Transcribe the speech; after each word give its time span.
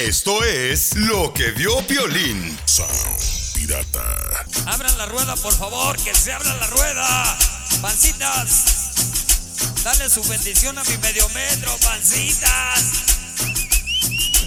Esto 0.00 0.42
es 0.44 0.96
lo 0.96 1.30
que 1.34 1.50
vio 1.50 1.76
Piolín. 1.86 2.56
Pirata. 3.54 4.02
Abran 4.64 4.96
la 4.96 5.04
rueda, 5.04 5.36
por 5.36 5.52
favor, 5.52 5.94
que 6.02 6.14
se 6.14 6.32
abra 6.32 6.56
la 6.56 6.66
rueda. 6.68 7.38
Pancitas, 7.82 8.94
dale 9.84 10.08
su 10.08 10.22
bendición 10.22 10.78
a 10.78 10.84
mi 10.84 10.96
medio 11.02 11.28
metro, 11.34 11.70
pancitas. 11.84 12.92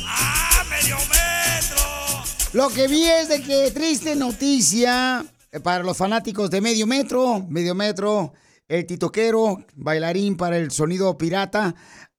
¡Ah, 0.08 0.64
medio 0.72 0.98
metro! 0.98 2.24
Lo 2.54 2.70
que 2.70 2.88
vi 2.88 3.06
es 3.06 3.30
de 3.30 3.44
que 3.44 3.70
triste 3.70 4.16
noticia 4.16 5.24
eh, 5.52 5.60
para 5.60 5.84
los 5.84 5.96
fanáticos 5.96 6.50
de 6.50 6.62
Medio 6.62 6.88
Metro. 6.88 7.46
Medio 7.48 7.76
Metro, 7.76 8.34
el 8.68 8.88
titoquero, 8.88 9.64
bailarín 9.76 10.36
para 10.36 10.58
el 10.58 10.72
sonido 10.72 11.16
pirata. 11.16 11.76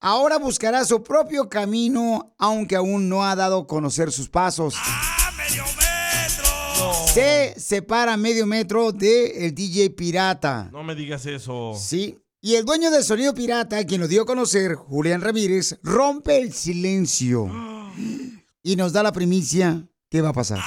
Ahora 0.06 0.36
buscará 0.36 0.84
su 0.84 1.02
propio 1.02 1.48
camino, 1.48 2.34
aunque 2.36 2.76
aún 2.76 3.08
no 3.08 3.24
ha 3.24 3.34
dado 3.34 3.60
a 3.60 3.66
conocer 3.66 4.12
sus 4.12 4.28
pasos. 4.28 4.74
Se 7.14 7.54
separa 7.58 8.14
Medio 8.18 8.44
Metro 8.44 8.92
de 8.92 9.46
el 9.46 9.54
DJ 9.54 9.88
Pirata. 9.88 10.68
No 10.70 10.82
me 10.82 10.94
digas 10.94 11.24
eso. 11.24 11.72
Sí. 11.80 12.18
Y 12.42 12.56
el 12.56 12.66
dueño 12.66 12.90
del 12.90 13.02
sonido 13.02 13.32
pirata, 13.32 13.82
quien 13.86 14.02
lo 14.02 14.06
dio 14.06 14.24
a 14.24 14.26
conocer, 14.26 14.74
Julián 14.74 15.22
Ramírez, 15.22 15.78
rompe 15.82 16.36
el 16.36 16.52
silencio 16.52 17.50
y 18.62 18.76
nos 18.76 18.92
da 18.92 19.02
la 19.02 19.12
primicia. 19.12 19.88
¿Qué 20.10 20.20
va 20.20 20.28
a 20.28 20.34
pasar? 20.34 20.60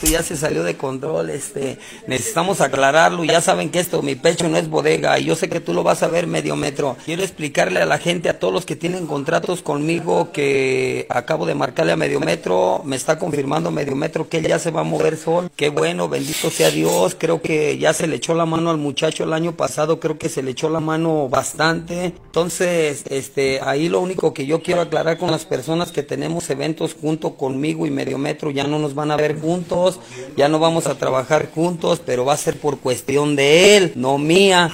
Esto 0.00 0.12
ya 0.12 0.22
se 0.22 0.34
salió 0.34 0.62
de 0.62 0.78
control, 0.78 1.28
este, 1.28 1.76
necesitamos 2.06 2.62
aclararlo, 2.62 3.22
ya 3.22 3.42
saben 3.42 3.68
que 3.68 3.80
esto, 3.80 4.00
mi 4.00 4.14
pecho 4.14 4.48
no 4.48 4.56
es 4.56 4.70
bodega, 4.70 5.18
y 5.18 5.26
yo 5.26 5.36
sé 5.36 5.50
que 5.50 5.60
tú 5.60 5.74
lo 5.74 5.82
vas 5.82 6.02
a 6.02 6.08
ver 6.08 6.26
medio 6.26 6.56
metro. 6.56 6.96
Quiero 7.04 7.22
explicarle 7.22 7.82
a 7.82 7.84
la 7.84 7.98
gente, 7.98 8.30
a 8.30 8.38
todos 8.38 8.50
los 8.50 8.64
que 8.64 8.76
tienen 8.76 9.06
contratos 9.06 9.60
conmigo, 9.60 10.32
que 10.32 11.04
acabo 11.10 11.44
de 11.44 11.54
marcarle 11.54 11.92
a 11.92 11.96
medio 11.98 12.18
metro, 12.18 12.80
me 12.82 12.96
está 12.96 13.18
confirmando 13.18 13.70
medio 13.70 13.94
metro 13.94 14.26
que 14.26 14.38
él 14.38 14.48
ya 14.48 14.58
se 14.58 14.70
va 14.70 14.80
a 14.80 14.84
mover 14.84 15.18
sol. 15.18 15.50
Qué 15.54 15.68
bueno, 15.68 16.08
bendito 16.08 16.48
sea 16.48 16.70
Dios, 16.70 17.14
creo 17.18 17.42
que 17.42 17.76
ya 17.76 17.92
se 17.92 18.06
le 18.06 18.16
echó 18.16 18.32
la 18.32 18.46
mano 18.46 18.70
al 18.70 18.78
muchacho 18.78 19.24
el 19.24 19.34
año 19.34 19.52
pasado, 19.52 20.00
creo 20.00 20.16
que 20.16 20.30
se 20.30 20.42
le 20.42 20.52
echó 20.52 20.70
la 20.70 20.80
mano 20.80 21.28
bastante. 21.28 22.06
Entonces, 22.06 23.04
este, 23.10 23.60
ahí 23.60 23.90
lo 23.90 24.00
único 24.00 24.32
que 24.32 24.46
yo 24.46 24.62
quiero 24.62 24.80
aclarar 24.80 25.18
con 25.18 25.30
las 25.30 25.44
personas 25.44 25.92
que 25.92 26.02
tenemos 26.02 26.48
eventos 26.48 26.96
junto 26.98 27.34
conmigo 27.34 27.86
y 27.86 27.90
medio 27.90 28.16
metro, 28.16 28.50
ya 28.50 28.64
no 28.64 28.78
nos 28.78 28.94
van 28.94 29.10
a 29.10 29.16
ver 29.16 29.38
juntos, 29.38 29.89
ya 30.36 30.48
no 30.48 30.58
vamos 30.58 30.86
a 30.86 30.96
trabajar 30.96 31.50
juntos, 31.50 32.02
pero 32.04 32.24
va 32.24 32.34
a 32.34 32.36
ser 32.36 32.58
por 32.58 32.78
cuestión 32.78 33.34
de 33.36 33.76
él, 33.76 33.92
no 33.96 34.18
mía. 34.18 34.70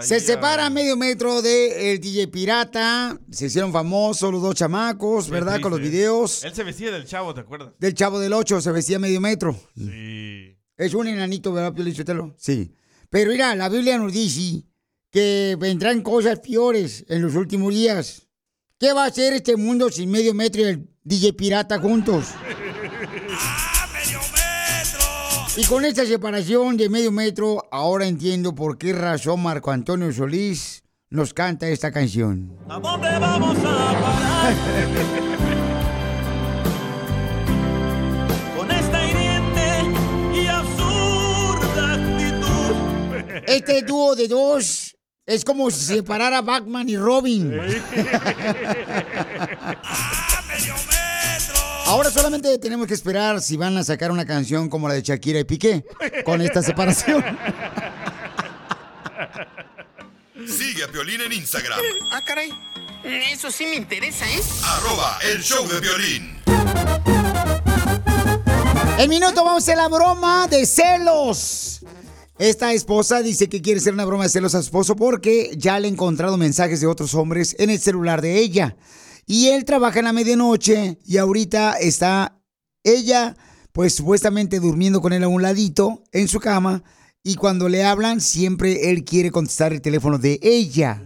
Se 0.00 0.20
separa 0.20 0.70
medio 0.70 0.96
metro 0.96 1.42
de 1.42 1.92
el 1.92 2.00
DJ 2.00 2.28
Pirata. 2.28 3.18
Se 3.30 3.46
hicieron 3.46 3.72
famosos 3.72 4.30
los 4.30 4.42
dos 4.42 4.54
chamacos, 4.54 5.28
¿verdad? 5.28 5.60
Con 5.60 5.72
los 5.72 5.80
videos. 5.80 6.44
Él 6.44 6.54
se 6.54 6.62
vestía 6.62 6.90
del 6.92 7.04
chavo, 7.06 7.34
¿te 7.34 7.40
acuerdas? 7.40 7.72
Del 7.78 7.94
chavo 7.94 8.18
del 8.18 8.32
8 8.32 8.60
se 8.60 8.72
vestía 8.72 8.98
medio 8.98 9.20
metro. 9.20 9.58
Sí. 9.76 10.56
Es 10.76 10.94
un 10.94 11.08
enanito, 11.08 11.52
¿verdad, 11.52 11.72
Pio 11.72 11.84
Lichotelo? 11.84 12.34
Sí. 12.38 12.72
Pero 13.10 13.32
mira, 13.32 13.54
la 13.56 13.68
Biblia 13.68 13.98
nos 13.98 14.12
dice 14.12 14.64
que 15.10 15.56
vendrán 15.58 16.02
cosas 16.02 16.38
peores 16.38 17.04
en 17.08 17.22
los 17.22 17.34
últimos 17.34 17.74
días. 17.74 18.27
¿Qué 18.80 18.92
va 18.92 19.02
a 19.02 19.06
hacer 19.08 19.32
este 19.32 19.56
mundo 19.56 19.90
sin 19.90 20.08
medio 20.08 20.32
metro 20.34 20.62
y 20.62 20.64
el 20.66 20.88
DJ 21.02 21.32
Pirata 21.32 21.80
juntos? 21.80 22.26
Y 25.56 25.64
con 25.64 25.84
esta 25.84 26.06
separación 26.06 26.76
de 26.76 26.88
medio 26.88 27.10
metro, 27.10 27.64
ahora 27.72 28.06
entiendo 28.06 28.54
por 28.54 28.78
qué 28.78 28.92
razón 28.92 29.42
Marco 29.42 29.72
Antonio 29.72 30.12
Solís 30.12 30.84
nos 31.10 31.34
canta 31.34 31.66
esta 31.66 31.90
canción. 31.90 32.56
¿A 32.68 32.78
dónde 32.78 33.18
vamos 33.18 33.58
a 33.58 34.00
parar? 34.00 34.54
Con 38.56 38.70
esta 38.70 39.04
hiriente 39.04 40.40
y 40.40 40.46
absurda 40.46 41.94
actitud. 41.94 43.42
Este 43.44 43.82
dúo 43.82 44.14
de 44.14 44.28
dos 44.28 44.87
es 45.28 45.44
como 45.44 45.70
si 45.70 45.84
se 45.84 45.96
separara 45.96 46.40
Batman 46.40 46.88
y 46.88 46.96
Robin. 46.96 47.60
Ahora 51.84 52.10
solamente 52.10 52.56
tenemos 52.58 52.86
que 52.86 52.94
esperar 52.94 53.42
si 53.42 53.58
van 53.58 53.76
a 53.76 53.84
sacar 53.84 54.10
una 54.10 54.24
canción 54.24 54.70
como 54.70 54.88
la 54.88 54.94
de 54.94 55.02
Shakira 55.02 55.38
y 55.38 55.44
Piqué 55.44 55.84
con 56.24 56.40
esta 56.40 56.62
separación. 56.62 57.22
Sigue 60.46 60.84
a 60.84 60.88
Piolín 60.88 61.20
en 61.20 61.32
Instagram. 61.34 61.78
Ah, 62.10 62.22
caray. 62.24 62.50
Eso 63.30 63.50
sí 63.50 63.66
me 63.66 63.76
interesa, 63.76 64.24
¿eh? 64.30 64.40
Arroba 64.64 65.18
el 65.30 65.42
show 65.42 65.68
de 65.68 65.78
Piolín. 65.80 66.38
En 68.98 69.10
minuto 69.10 69.44
vamos 69.44 69.62
a 69.62 69.64
hacer 69.64 69.76
la 69.76 69.88
broma 69.88 70.46
de 70.48 70.64
celos. 70.64 71.80
Esta 72.38 72.72
esposa 72.72 73.20
dice 73.20 73.48
que 73.48 73.60
quiere 73.60 73.80
hacer 73.80 73.94
una 73.94 74.04
broma 74.04 74.22
de 74.22 74.30
celos 74.30 74.54
a 74.54 74.62
su 74.62 74.66
esposo 74.66 74.94
porque 74.94 75.50
ya 75.56 75.80
le 75.80 75.88
ha 75.88 75.90
encontrado 75.90 76.36
mensajes 76.36 76.80
de 76.80 76.86
otros 76.86 77.14
hombres 77.14 77.56
en 77.58 77.68
el 77.68 77.80
celular 77.80 78.22
de 78.22 78.38
ella. 78.38 78.76
Y 79.26 79.48
él 79.48 79.64
trabaja 79.64 79.98
en 79.98 80.04
la 80.04 80.12
medianoche 80.12 80.98
y 81.04 81.16
ahorita 81.16 81.72
está 81.80 82.40
ella, 82.84 83.36
pues 83.72 83.96
supuestamente 83.96 84.60
durmiendo 84.60 85.00
con 85.00 85.12
él 85.12 85.24
a 85.24 85.28
un 85.28 85.42
ladito 85.42 86.04
en 86.12 86.28
su 86.28 86.38
cama. 86.38 86.84
Y 87.24 87.34
cuando 87.34 87.68
le 87.68 87.82
hablan, 87.82 88.20
siempre 88.20 88.90
él 88.90 89.04
quiere 89.04 89.32
contestar 89.32 89.72
el 89.72 89.82
teléfono 89.82 90.16
de 90.18 90.38
ella. 90.40 91.02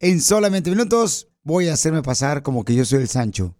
En 0.00 0.20
solamente 0.20 0.68
minutos 0.68 1.28
voy 1.42 1.68
a 1.68 1.74
hacerme 1.74 2.02
pasar 2.02 2.42
como 2.42 2.62
que 2.62 2.74
yo 2.74 2.84
soy 2.84 3.00
el 3.00 3.08
Sancho. 3.08 3.56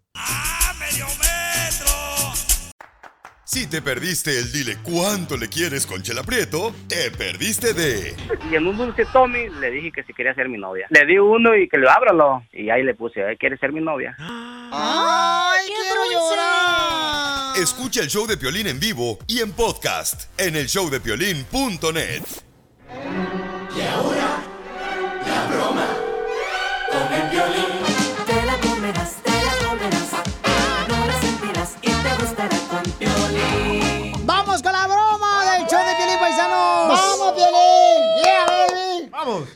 Si 3.47 3.67
te 3.67 3.79
perdiste 3.81 4.37
el 4.39 4.51
dile 4.51 4.77
cuánto 4.81 5.37
le 5.37 5.47
quieres 5.47 5.85
con 5.85 6.01
Chela 6.01 6.23
Prieto, 6.23 6.73
te 6.87 7.11
perdiste 7.11 7.73
de 7.75 8.15
Y 8.51 8.55
en 8.55 8.65
un 8.65 8.75
dulce 8.75 9.05
Tommy 9.13 9.49
le 9.61 9.69
dije 9.69 9.91
que 9.91 10.03
si 10.03 10.13
quería 10.13 10.33
ser 10.33 10.49
mi 10.49 10.57
novia. 10.57 10.87
Le 10.89 11.05
di 11.05 11.19
uno 11.19 11.55
y 11.55 11.69
que 11.69 11.77
le 11.77 11.87
ábralo. 11.87 12.43
Y 12.51 12.71
ahí 12.71 12.81
le 12.83 12.95
puse, 12.95 13.19
"Eh, 13.21 13.37
¿quieres 13.39 13.59
ser 13.59 13.71
mi 13.71 13.81
novia? 13.81 14.15
¡Ay, 14.19 15.67
quiero 15.67 16.01
llorar! 16.11 17.57
Escucha 17.61 18.01
el 18.01 18.07
show 18.07 18.25
de 18.25 18.35
Piolín 18.35 18.65
en 18.65 18.79
vivo 18.79 19.19
y 19.27 19.39
en 19.41 19.51
podcast 19.51 20.23
en 20.39 20.55
el 20.55 20.65
showdepiolín.net. 20.65 22.23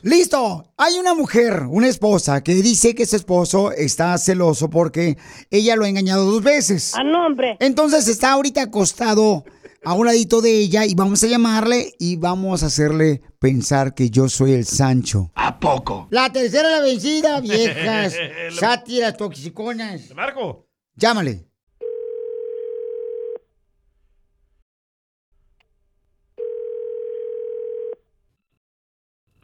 Listo. 0.01 0.65
Hay 0.77 0.97
una 0.97 1.13
mujer, 1.13 1.63
una 1.69 1.87
esposa, 1.87 2.41
que 2.43 2.53
dice 2.55 2.95
que 2.95 3.05
su 3.05 3.15
esposo 3.15 3.71
está 3.71 4.17
celoso 4.17 4.69
porque 4.69 5.17
ella 5.49 5.75
lo 5.75 5.85
ha 5.85 5.89
engañado 5.89 6.25
dos 6.25 6.43
veces. 6.43 6.95
A 6.95 7.03
nombre. 7.03 7.57
Entonces 7.59 8.07
está 8.07 8.31
ahorita 8.31 8.61
acostado 8.61 9.43
a 9.83 9.93
un 9.93 10.05
ladito 10.05 10.41
de 10.41 10.57
ella 10.57 10.85
y 10.85 10.95
vamos 10.95 11.23
a 11.23 11.27
llamarle 11.27 11.93
y 11.99 12.17
vamos 12.17 12.63
a 12.63 12.67
hacerle 12.67 13.21
pensar 13.39 13.93
que 13.93 14.09
yo 14.09 14.29
soy 14.29 14.53
el 14.53 14.65
Sancho. 14.65 15.31
¿A 15.35 15.59
poco? 15.59 16.07
La 16.11 16.31
tercera 16.31 16.69
la 16.69 16.81
vencida, 16.81 17.39
viejas. 17.39 18.15
Sátiras, 18.59 19.17
toxiconas. 19.17 20.13
Marco. 20.15 20.67
Llámale. 20.95 21.48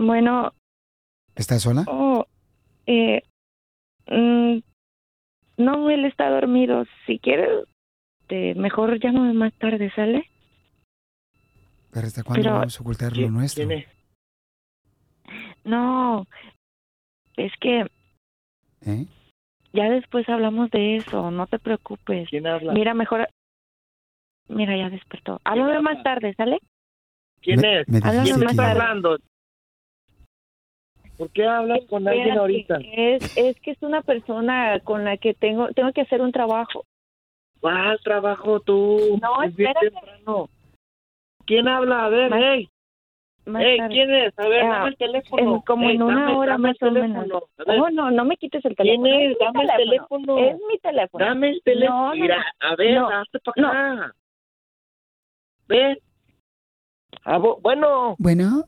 Bueno, 0.09 0.53
¿Estás 1.35 1.63
sola? 1.63 1.83
oh, 1.87 2.27
eh, 2.85 3.23
mm, 4.05 4.59
no, 5.57 5.89
él 5.89 6.05
está 6.05 6.29
dormido. 6.29 6.85
Si 7.07 7.17
quieres, 7.17 7.65
te, 8.27 8.53
mejor 8.53 8.99
llámame 8.99 9.33
más 9.33 9.51
tarde, 9.55 9.91
¿sale? 9.95 10.29
Pero 11.91 12.05
¿hasta 12.05 12.21
cuándo 12.23 12.43
Pero- 12.43 12.55
vamos 12.59 12.77
a 12.79 12.83
ocultar 12.83 13.17
lo 13.17 13.31
nuestro? 13.31 13.67
No, 15.63 16.27
es 17.37 17.51
que 17.59 17.87
¿Eh? 18.85 19.07
ya 19.73 19.89
después 19.89 20.29
hablamos 20.29 20.69
de 20.69 20.97
eso, 20.97 21.31
no 21.31 21.47
te 21.47 21.57
preocupes. 21.57 22.29
¿Quién 22.29 22.45
habla? 22.45 22.73
Mira, 22.73 22.93
mejor... 22.93 23.27
Mira, 24.49 24.77
ya 24.77 24.91
despertó. 24.91 25.41
Háblame 25.43 25.81
más 25.81 26.03
tarde, 26.03 26.35
¿sale? 26.37 26.59
¿Quién 27.41 27.61
Me- 27.61 27.81
es? 27.81 27.89
me 27.89 27.97
Háblame 27.97 28.21
dijiste 28.27 28.45
más 28.45 28.55
tarde. 28.55 28.71
hablando? 28.71 29.17
¿Por 31.17 31.29
qué 31.31 31.45
hablas 31.45 31.79
con 31.89 32.07
alguien 32.07 32.27
Espérate, 32.37 32.39
ahorita? 32.39 32.77
Es, 32.93 33.37
es 33.37 33.59
que 33.61 33.71
es 33.71 33.81
una 33.81 34.01
persona 34.01 34.79
con 34.81 35.05
la 35.05 35.17
que 35.17 35.33
tengo 35.33 35.69
tengo 35.69 35.91
que 35.93 36.01
hacer 36.01 36.21
un 36.21 36.31
trabajo. 36.31 36.83
¿Cuál 37.61 37.99
trabajo 38.03 38.59
tú? 38.59 39.17
No, 39.21 39.41
Es 39.43 39.55
bien 39.55 39.69
espérate. 39.69 39.91
temprano. 39.95 40.49
¿Quién 41.45 41.67
habla? 41.67 42.05
A 42.05 42.09
ver, 42.09 42.29
Más- 42.29 42.39
hey. 42.43 42.69
Más 43.45 43.61
Hey, 43.63 43.77
tarde. 43.77 43.93
¿quién 43.93 44.11
es? 44.15 44.39
A 44.39 44.47
ver, 44.47 44.63
Ah, 44.63 44.69
dame 44.69 44.89
el 44.89 44.97
teléfono. 44.97 45.55
en- 45.55 45.61
como 45.61 45.87
Hey, 45.87 45.95
en 45.95 46.01
una 46.01 46.21
dame- 46.25 46.35
hora 46.35 46.51
dame 46.53 46.67
más 46.69 46.81
o 46.81 46.91
menos. 46.91 47.25
teléfono. 47.27 47.83
Oh, 47.85 47.89
no, 47.91 48.11
no 48.11 48.25
me 48.25 48.37
quites 48.37 48.65
el 48.65 48.75
¿Quién 48.75 49.03
teléfono. 49.03 49.21
es? 49.21 49.29
mi 49.29 49.45
Dame 49.45 49.61
el 49.63 49.69
teléfono. 49.77 50.37
Es 50.39 50.55
mi 50.67 50.77
teléfono. 50.79 51.25
Dame 51.25 51.49
el 51.51 51.61
teléfono. 51.63 51.99
No, 52.01 52.15
no, 52.15 52.21
Mira, 52.21 52.37
no. 52.61 52.67
a 52.67 52.75
ver, 52.75 52.95
No, 52.95 53.07
hazte 53.09 53.39
para 53.39 53.69
acá. 53.69 54.15
Ven. 55.67 55.97
Ah, 57.23 57.37
bueno, 57.37 58.15
Bueno, 58.19 58.63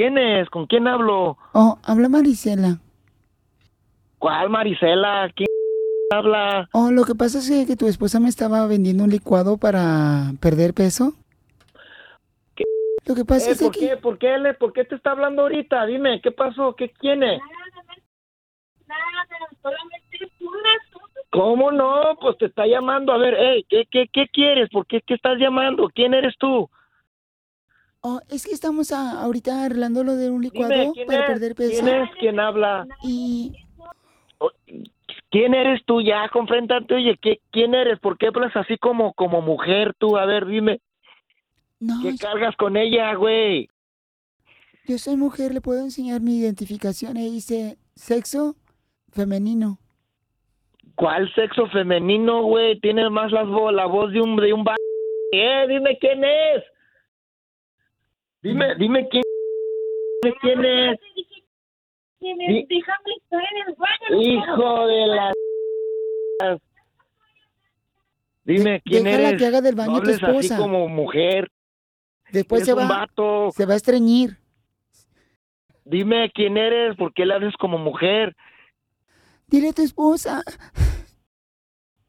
¿quién 0.00 0.16
es? 0.16 0.48
¿Con 0.48 0.66
quién 0.66 0.88
hablo? 0.88 1.36
oh, 1.52 1.78
habla 1.84 2.08
Marisela. 2.08 2.78
¿Cuál 4.18 4.48
Marisela? 4.48 5.30
¿Quién 5.36 5.46
habla? 6.10 6.70
Oh, 6.72 6.90
lo 6.90 7.04
que 7.04 7.14
pasa 7.14 7.38
es 7.38 7.50
que, 7.50 7.66
que 7.66 7.76
tu 7.76 7.86
esposa 7.86 8.18
me 8.18 8.30
estaba 8.30 8.66
vendiendo 8.66 9.04
un 9.04 9.10
licuado 9.10 9.58
para 9.58 10.32
perder 10.40 10.72
peso. 10.72 11.12
¿Qué? 12.54 12.64
Lo 13.04 13.14
que 13.14 13.26
pasa 13.26 13.50
Eh, 13.50 13.52
es 13.52 13.60
¿por, 13.60 13.72
que... 13.72 13.80
qué? 13.90 13.96
¿Por 13.98 14.16
qué 14.18 14.38
le- 14.38 14.54
¿Por 14.54 14.72
qué 14.72 14.86
te 14.86 14.94
está 14.94 15.10
hablando 15.10 15.42
ahorita? 15.42 15.84
Dime, 15.84 16.22
¿qué 16.22 16.30
pasó? 16.30 16.74
¿Qué 16.74 16.88
quién 16.92 17.22
es? 17.22 17.42
¿Cómo 21.30 21.70
no? 21.70 22.16
Pues 22.22 22.38
te 22.38 22.46
está 22.46 22.66
llamando. 22.66 23.12
A 23.12 23.18
ver, 23.18 23.36
hey, 23.38 23.66
¿qué, 23.68 23.84
qué, 23.90 24.08
qué 24.10 24.28
quieres? 24.32 24.70
¿Por 24.70 24.86
qué, 24.86 25.02
qué 25.02 25.12
estás 25.14 25.36
llamando? 25.38 25.90
¿Quién 25.94 26.14
eres 26.14 26.34
tú? 26.38 26.70
Oh, 28.02 28.20
es 28.30 28.46
que 28.46 28.52
estamos 28.54 28.92
a- 28.92 29.20
ahorita 29.22 29.64
arreglando 29.64 30.02
lo 30.04 30.16
de 30.16 30.30
un 30.30 30.40
licuado 30.42 30.72
Dime, 30.72 30.90
¿quién 30.94 31.06
para 31.06 31.20
es? 31.20 31.26
perder 31.26 31.54
peso. 31.54 31.70
¿Quién 31.82 31.88
es? 31.88 32.10
¿Quién 32.18 32.40
habla? 32.40 32.86
Y 33.02 33.52
¿Quién 35.30 35.54
eres 35.54 35.84
tú? 35.84 36.00
Ya, 36.00 36.28
confréntate. 36.32 36.94
Oye, 36.94 37.16
¿qué, 37.20 37.40
¿quién 37.52 37.74
eres? 37.74 38.00
¿Por 38.00 38.16
qué 38.18 38.28
hablas 38.28 38.56
así 38.56 38.76
como, 38.78 39.12
como 39.12 39.42
mujer 39.42 39.94
tú? 39.98 40.16
A 40.16 40.24
ver, 40.24 40.46
dime. 40.46 40.80
no, 41.78 42.00
¿Qué 42.02 42.16
cargas 42.16 42.56
con 42.56 42.76
ella, 42.76 43.14
güey? 43.14 43.68
yo 44.86 44.98
soy 44.98 45.16
mujer, 45.16 45.54
le 45.54 45.60
puedo 45.60 45.80
enseñar 45.82 46.20
mi 46.20 46.38
identificación. 46.38 47.16
Ahí 47.16 47.30
dice 47.30 47.76
sexo 47.94 48.56
femenino. 49.12 49.78
¿Cuál 50.96 51.32
sexo 51.34 51.66
femenino, 51.68 52.42
güey? 52.42 52.80
Tiene 52.80 53.08
más 53.08 53.30
la 53.30 53.44
voz 53.44 54.10
de 54.12 54.20
un 54.20 54.34
de 54.36 54.52
un 54.52 54.64
ba- 54.64 54.74
Eh, 55.32 55.66
dime 55.68 55.96
quién 56.00 56.24
es. 56.24 56.64
Dime, 58.42 58.74
dime 58.76 59.08
quién, 59.08 59.22
dime 60.22 60.34
quién 60.40 60.64
es. 60.64 60.98
Di- 62.20 62.66
Déjame 62.68 63.12
estar 63.16 63.42
en 63.42 63.68
el 63.68 63.74
baño. 63.76 64.22
Hijo 64.22 64.86
de 64.86 65.06
la. 65.06 65.32
Dime 68.44 68.80
quién 68.84 69.04
Déjala 69.04 69.28
eres. 69.28 69.40
que 69.40 69.46
haga 69.46 69.60
del 69.60 69.74
baño 69.74 69.92
no 69.92 69.96
tu 69.98 70.02
hables 70.10 70.22
así 70.22 70.26
esposa. 70.46 70.56
como 70.56 70.88
mujer. 70.88 71.50
Después 72.32 72.64
se 72.64 72.72
un 72.72 72.80
va, 72.80 72.88
vato. 72.88 73.50
se 73.52 73.66
va 73.66 73.74
a 73.74 73.76
estreñir. 73.76 74.38
Dime 75.84 76.30
quién 76.34 76.56
eres. 76.56 76.96
¿Por 76.96 77.12
qué 77.12 77.26
le 77.26 77.34
haces 77.34 77.54
como 77.58 77.76
mujer? 77.78 78.34
Dile 79.48 79.70
a 79.70 79.72
tu 79.72 79.82
esposa. 79.82 80.42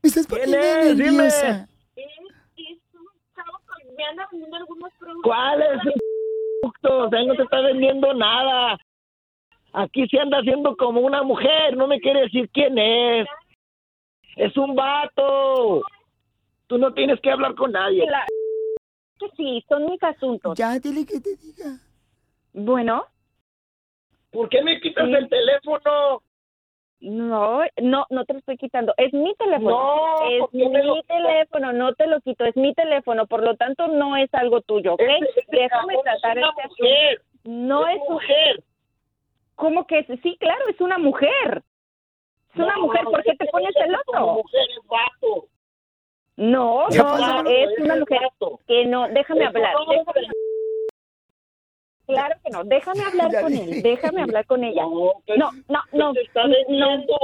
Me 0.04 0.08
estás 0.10 0.28
¿Quién 0.28 0.40
poniendo 0.42 0.58
es? 0.68 0.98
Dime. 0.98 1.12
nerviosa. 1.12 1.68
Me 3.98 4.06
anda 4.06 4.28
vendiendo 4.32 4.58
algunos 4.58 4.92
productos. 5.00 5.24
¿Cuál 5.24 5.62
es? 5.62 5.80
O 6.64 7.10
sea, 7.10 7.20
él 7.20 7.28
no 7.28 7.36
te 7.36 7.44
está 7.44 7.60
vendiendo 7.62 8.14
nada. 8.14 8.78
Aquí 9.74 10.08
se 10.08 10.20
anda 10.20 10.40
haciendo 10.40 10.76
como 10.76 11.02
una 11.02 11.24
mujer. 11.24 11.76
No 11.76 11.88
me 11.88 12.00
quiere 12.00 12.22
decir 12.22 12.50
quién 12.52 12.78
es. 12.78 13.28
Es 14.36 14.56
un 14.58 14.76
vato. 14.76 15.82
Tú 16.68 16.78
no 16.78 16.94
tienes 16.94 17.20
que 17.22 17.32
hablar 17.32 17.56
con 17.56 17.72
nadie. 17.72 18.06
La- 18.10 18.26
Que 19.20 19.30
sí, 19.38 19.64
son 19.68 19.86
mis 19.86 20.02
asuntos. 20.04 20.58
Ya, 20.58 20.78
dile 20.80 21.06
que 21.06 21.20
te 21.20 21.36
diga. 21.38 21.78
Bueno, 22.54 23.06
¿Por 24.32 24.48
qué 24.48 24.62
me 24.64 24.80
quitas 24.80 25.08
Sí. 25.08 25.14
el 25.14 25.28
teléfono? 25.28 26.24
No, 27.02 27.62
no, 27.82 28.06
no 28.10 28.26
te 28.26 28.34
lo 28.34 28.40
estoy 28.40 28.58
quitando. 28.58 28.94
Es 28.98 29.12
mi 29.14 29.34
teléfono. 29.36 29.70
No, 29.72 30.30
es 30.30 30.40
¿por 30.40 30.52
qué 30.52 30.70
me 30.70 30.84
lo 30.84 30.96
mi 30.96 31.04
teléfono, 31.04 31.74
no 31.74 31.94
te 31.96 32.08
lo 32.08 32.22
quito. 32.22 32.46
Es 32.46 32.56
mi 32.56 32.74
teléfono, 32.74 33.26
por 33.28 33.44
lo 33.44 33.56
tanto 33.58 33.88
no 33.88 34.16
es 34.18 34.34
algo 34.34 34.62
tuyo, 34.62 34.94
¿ok? 34.94 35.02
Déjame 35.50 35.98
tratar 36.04 36.38
es 36.38 36.44
una 36.44 36.50
este 36.50 36.62
asunto. 36.62 36.84
mujer. 36.84 37.22
No 37.44 37.88
es 37.88 37.96
Es 37.98 38.02
un... 38.08 38.14
mujer. 38.14 38.64
¿Cómo 39.56 39.86
que 39.88 40.00
es? 40.00 40.08
Sí, 40.22 40.38
claro, 40.40 40.68
es 40.70 40.80
una 40.82 40.98
mujer. 40.98 41.64
Es 42.54 42.56
una 42.60 42.76
No, 42.76 42.82
mujer, 42.84 43.04
¿por 43.06 43.24
qué 43.24 43.36
te 43.36 43.46
no 43.46 43.52
pones 43.52 43.74
celoso? 43.74 44.34
mujer, 44.34 44.62
es 44.70 44.88
vato. 44.88 45.48
No, 46.38 46.88
no, 46.90 47.18
no, 47.44 47.50
es 47.50 47.80
una 47.80 47.96
mujer 47.98 48.20
que 48.68 48.86
no, 48.86 49.08
déjame 49.10 49.46
hablar. 49.46 49.74
Claro 52.14 52.36
que 52.44 52.50
no, 52.52 52.64
déjame 52.64 53.04
hablar 53.04 53.32
Ya 53.32 53.42
con 53.42 53.52
dije. 53.52 53.64
él, 53.78 53.84
déjame 53.84 54.22
hablar 54.22 54.46
con 54.46 54.64
ella. 54.64 54.84
No, 54.84 55.14
que- 55.26 55.38
No, 55.38 55.52
no, 55.94 56.14
te 56.14 56.22
está 56.22 56.42
vendiendo. 56.48 57.18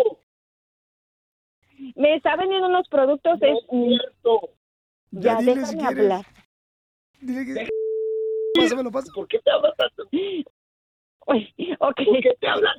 me 1.96 2.16
está 2.16 2.36
vendiendo 2.36 2.68
unos 2.68 2.88
productos, 2.90 3.40
No 3.40 3.48
es, 3.48 3.58
cierto. 3.70 4.50
ya, 5.12 5.36
déjame 5.38 5.66
si 5.66 5.82
hablar. 5.86 6.26
Dile 7.22 7.46
que... 7.46 7.70
Pásamelo, 8.56 8.92
pásamelo. 8.92 9.14
¿Por 9.16 9.28
qué 9.28 9.40
te 9.40 9.52
hablas 9.52 9.74
tanto? 9.78 10.04
Uy, 10.12 11.54
ok. 11.80 11.96
¿Por 12.06 12.22
qué 12.22 12.36
te 12.40 12.48
hablas? 12.48 12.76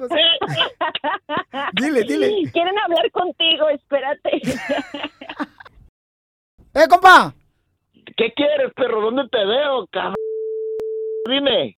Dile, 1.74 2.02
dile. 2.02 2.50
Quieren 2.52 2.78
hablar 2.78 3.10
contigo, 3.12 3.68
espérate. 3.68 4.30
¡Eh, 6.74 6.88
compa! 6.88 7.34
¿Qué 8.16 8.32
quieres, 8.34 8.72
perro? 8.74 9.00
¿Dónde 9.02 9.28
te 9.28 9.44
veo, 9.44 9.86
cabrón? 9.88 10.14
Dime. 11.28 11.76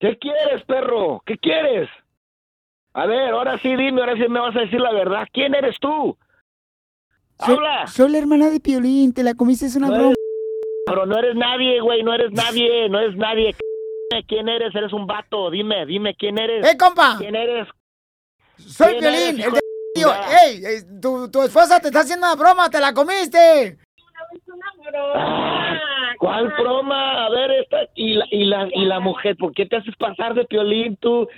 ¿Qué 0.00 0.16
quieres, 0.18 0.64
perro? 0.66 1.22
¿Qué 1.26 1.36
quieres? 1.38 1.88
A 2.94 3.06
ver, 3.06 3.30
ahora 3.30 3.58
sí 3.58 3.68
dime, 3.76 4.00
ahora 4.00 4.14
sí 4.14 4.28
me 4.28 4.40
vas 4.40 4.54
a 4.56 4.60
decir 4.60 4.80
la 4.80 4.92
verdad. 4.92 5.26
¿Quién 5.32 5.54
eres 5.54 5.76
tú? 5.80 6.16
Soy, 7.44 7.54
Habla. 7.54 7.86
soy 7.86 8.10
la 8.10 8.18
hermana 8.18 8.50
de 8.50 8.60
Piolín, 8.60 9.12
te 9.12 9.22
la 9.22 9.34
comiste, 9.34 9.66
es 9.66 9.76
una 9.76 9.88
No 9.88 9.94
broma. 9.94 10.14
pero 10.86 11.06
no 11.06 11.16
eres 11.18 11.36
nadie, 11.36 11.80
güey, 11.80 12.02
no 12.02 12.12
eres 12.14 12.32
nadie, 12.32 12.88
no 12.88 12.98
eres 12.98 13.16
nadie. 13.16 13.54
¿Quién 14.26 14.48
eres? 14.48 14.74
Eres 14.74 14.92
un 14.92 15.06
vato. 15.06 15.50
Dime, 15.50 15.84
dime 15.86 16.14
quién 16.14 16.38
eres. 16.38 16.66
¡Eh, 16.66 16.76
compa! 16.78 17.16
¿Quién 17.18 17.36
eres? 17.36 17.68
Soy 18.56 18.88
¿Quién 18.96 19.00
Piolín, 19.00 19.20
eres, 19.40 19.46
el 19.46 19.52
de... 19.52 19.60
Tío, 19.94 20.08
ey, 20.44 20.62
tu, 21.00 21.30
tu 21.30 21.42
esposa 21.42 21.78
te 21.80 21.88
está 21.88 22.00
haciendo 22.00 22.26
una 22.26 22.34
broma, 22.36 22.70
te 22.70 22.80
la 22.80 22.92
comiste. 22.94 23.78
Ah, 25.14 26.12
¿Cuál 26.18 26.52
broma? 26.58 27.26
A 27.26 27.30
ver, 27.30 27.50
esta 27.62 27.76
y 27.94 28.14
la, 28.14 28.24
y 28.30 28.44
la 28.44 28.68
y 28.72 28.84
la 28.84 29.00
mujer, 29.00 29.36
¿por 29.36 29.52
qué 29.52 29.66
te 29.66 29.76
haces 29.76 29.94
pasar 29.96 30.34
de 30.34 30.44
piolín 30.44 30.96
tú? 30.96 31.28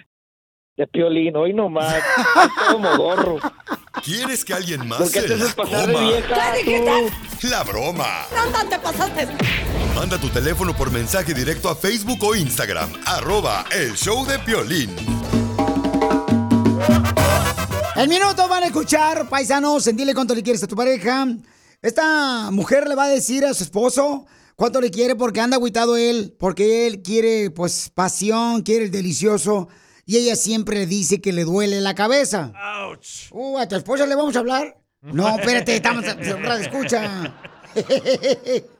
De 0.76 0.86
piolín, 0.86 1.36
hoy 1.36 1.52
nomás. 1.52 2.02
Como 2.72 2.96
gorro. 2.96 3.36
¿Quieres 4.02 4.44
que 4.44 4.54
alguien 4.54 4.80
¿Por 4.80 4.88
más 4.88 5.12
qué 5.12 5.20
se 5.20 5.28
te 5.28 5.36
la 5.36 5.44
haces 5.44 5.54
pasar 5.54 5.86
de 5.86 5.92
coma? 5.92 6.06
vieja 6.08 6.54
tú? 7.40 7.48
La 7.48 7.62
broma. 7.64 8.06
¿Dónde 8.34 8.76
te 8.76 8.78
pasaste? 8.82 9.28
Manda 9.94 10.18
tu 10.18 10.28
teléfono 10.28 10.72
por 10.74 10.90
mensaje 10.90 11.34
directo 11.34 11.68
a 11.68 11.74
Facebook 11.74 12.18
o 12.22 12.34
Instagram. 12.34 12.90
Arroba 13.06 13.64
el 13.72 13.94
show 13.96 14.24
de 14.26 14.38
Piolín. 14.38 14.94
En 17.96 18.08
minutos 18.08 18.48
van 18.48 18.62
a 18.62 18.66
escuchar, 18.66 19.28
paisanos, 19.28 19.86
en 19.86 19.96
dile 19.96 20.14
cuánto 20.14 20.34
le 20.34 20.42
quieres 20.42 20.62
a 20.62 20.66
tu 20.66 20.74
pareja. 20.76 21.26
Esta 21.82 22.50
mujer 22.50 22.88
le 22.88 22.94
va 22.94 23.04
a 23.04 23.08
decir 23.08 23.44
a 23.44 23.54
su 23.54 23.64
esposo 23.64 24.26
cuánto 24.54 24.80
le 24.80 24.90
quiere 24.90 25.16
porque 25.16 25.40
anda 25.40 25.56
agüitado 25.56 25.96
él, 25.96 26.36
porque 26.38 26.86
él 26.86 27.02
quiere, 27.02 27.50
pues, 27.50 27.90
pasión, 27.94 28.62
quiere 28.62 28.84
el 28.86 28.90
delicioso. 28.90 29.68
Y 30.04 30.16
ella 30.16 30.36
siempre 30.36 30.86
dice 30.86 31.20
que 31.20 31.32
le 31.32 31.44
duele 31.44 31.80
la 31.80 31.94
cabeza. 31.94 32.52
Ouch. 32.84 33.30
Uh, 33.30 33.58
¿a 33.58 33.68
tu 33.68 33.76
esposa 33.76 34.06
le 34.06 34.14
vamos 34.14 34.36
a 34.36 34.40
hablar? 34.40 34.76
No, 35.02 35.38
espérate, 35.38 35.76
estamos 35.76 36.04
en 36.04 36.44
escucha. 36.60 37.34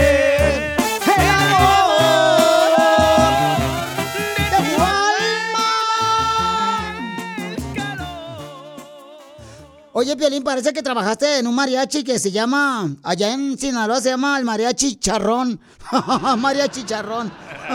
Oye, 9.93 10.15
Piolín, 10.15 10.43
parece 10.43 10.71
que 10.71 10.81
trabajaste 10.81 11.39
en 11.39 11.47
un 11.47 11.55
mariachi 11.55 12.03
que 12.03 12.17
se 12.17 12.31
llama, 12.31 12.89
allá 13.03 13.33
en 13.33 13.57
Sinaloa 13.57 13.99
se 13.99 14.09
llama 14.09 14.37
el 14.39 14.45
mariachi 14.45 14.95
charrón. 14.95 15.59
mariachi 16.37 16.85
charrón. 16.85 17.31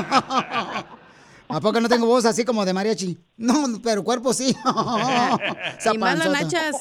¿A 1.49 1.61
poco 1.61 1.81
no 1.81 1.89
tengo 1.89 2.07
voz 2.07 2.25
así 2.25 2.45
como 2.45 2.65
de 2.65 2.73
mariachi? 2.73 3.19
No, 3.37 3.81
pero 3.83 4.03
cuerpo 4.03 4.33
sí. 4.33 4.57
Y 5.95 5.99
más 5.99 6.19
las 6.19 6.29
panzota. 6.29 6.29
nachas. 6.31 6.75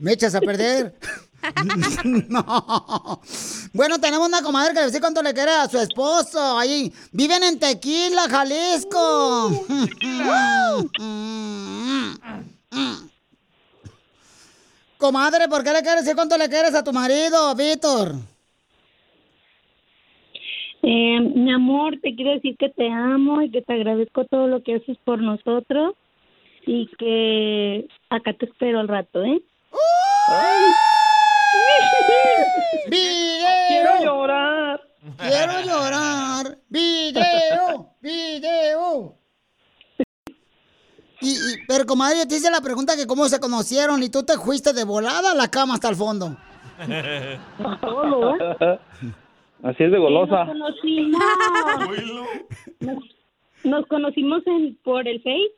Me 0.00 0.12
echas 0.12 0.34
a 0.34 0.40
perder. 0.40 0.98
no. 2.28 3.20
Bueno, 3.72 4.00
tenemos 4.00 4.26
una 4.26 4.42
comadre 4.42 4.74
que 4.74 4.80
le 4.80 4.86
dice 4.86 5.00
cuánto 5.00 5.22
le 5.22 5.32
quiere 5.32 5.52
a 5.52 5.68
su 5.68 5.78
esposo. 5.78 6.58
Ahí 6.58 6.92
viven 7.12 7.42
en 7.44 7.58
Tequila, 7.58 8.28
Jalisco. 8.28 9.64
Comadre, 15.06 15.46
¿por 15.46 15.62
qué 15.62 15.72
le 15.72 15.82
quieres 15.82 16.00
decir 16.02 16.16
cuánto 16.16 16.36
le 16.36 16.48
quieres 16.48 16.74
a 16.74 16.82
tu 16.82 16.92
marido, 16.92 17.54
Víctor? 17.54 18.14
Eh, 20.82 21.20
mi 21.20 21.52
amor, 21.52 21.94
te 22.02 22.16
quiero 22.16 22.32
decir 22.32 22.56
que 22.58 22.70
te 22.70 22.90
amo 22.90 23.40
y 23.40 23.50
que 23.52 23.62
te 23.62 23.72
agradezco 23.72 24.24
todo 24.24 24.48
lo 24.48 24.64
que 24.64 24.74
haces 24.74 24.96
por 25.04 25.22
nosotros 25.22 25.94
y 26.66 26.88
que 26.98 27.86
acá 28.10 28.32
te 28.32 28.46
espero 28.46 28.80
al 28.80 28.88
rato, 28.88 29.22
¿eh? 29.22 29.40
¡Video! 32.90 33.46
Quiero 33.68 34.04
llorar. 34.04 34.80
Quiero 35.18 35.60
llorar. 35.60 36.58
¡Video! 36.68 37.94
¡Video! 38.00 39.14
Y, 41.26 41.30
y- 41.32 41.66
pero 41.66 41.84
comadre, 41.86 42.26
te 42.26 42.36
hice 42.36 42.50
la 42.50 42.60
pregunta 42.60 42.96
que 42.96 43.06
cómo 43.06 43.28
se 43.28 43.40
conocieron 43.40 44.02
y 44.02 44.08
tú 44.10 44.22
te 44.22 44.34
fuiste 44.38 44.72
de 44.72 44.84
volada 44.84 45.32
a 45.32 45.34
la 45.34 45.48
cama 45.50 45.74
hasta 45.74 45.88
el 45.88 45.96
fondo. 45.96 46.36
Así 49.62 49.82
es 49.84 49.90
de 49.90 49.98
golosa. 49.98 50.44
Nos 50.44 50.74
conocimos. 50.76 51.20
Nos, 52.80 52.98
nos 53.64 53.86
conocimos 53.86 54.46
en, 54.46 54.76
por 54.84 55.08
el 55.08 55.22
Face. 55.22 55.52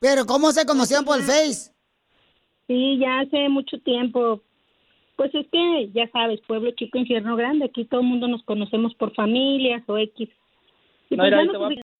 Pero 0.00 0.26
¿cómo 0.26 0.50
se 0.52 0.66
conocían 0.66 1.04
por 1.04 1.16
el 1.18 1.22
Face? 1.24 1.72
Sí, 2.66 2.98
ya 2.98 3.20
hace 3.20 3.48
mucho 3.48 3.78
tiempo. 3.78 4.40
Pues 5.16 5.32
es 5.34 5.46
que, 5.52 5.90
ya 5.94 6.10
sabes, 6.10 6.40
pueblo 6.46 6.70
chico, 6.72 6.98
infierno 6.98 7.36
grande. 7.36 7.66
Aquí 7.66 7.84
todo 7.84 8.00
el 8.00 8.06
mundo 8.06 8.26
nos 8.28 8.42
conocemos 8.44 8.94
por 8.94 9.14
familias 9.14 9.82
o 9.86 9.96
X. 9.98 10.28
Y 11.10 11.16
No, 11.16 11.22
pues 11.22 11.30
mira, 11.30 11.30
ya 11.30 11.38
ahí 11.40 11.46
nos 11.46 11.52
te 11.52 11.58
va. 11.58 11.66
ubicamos. 11.68 11.91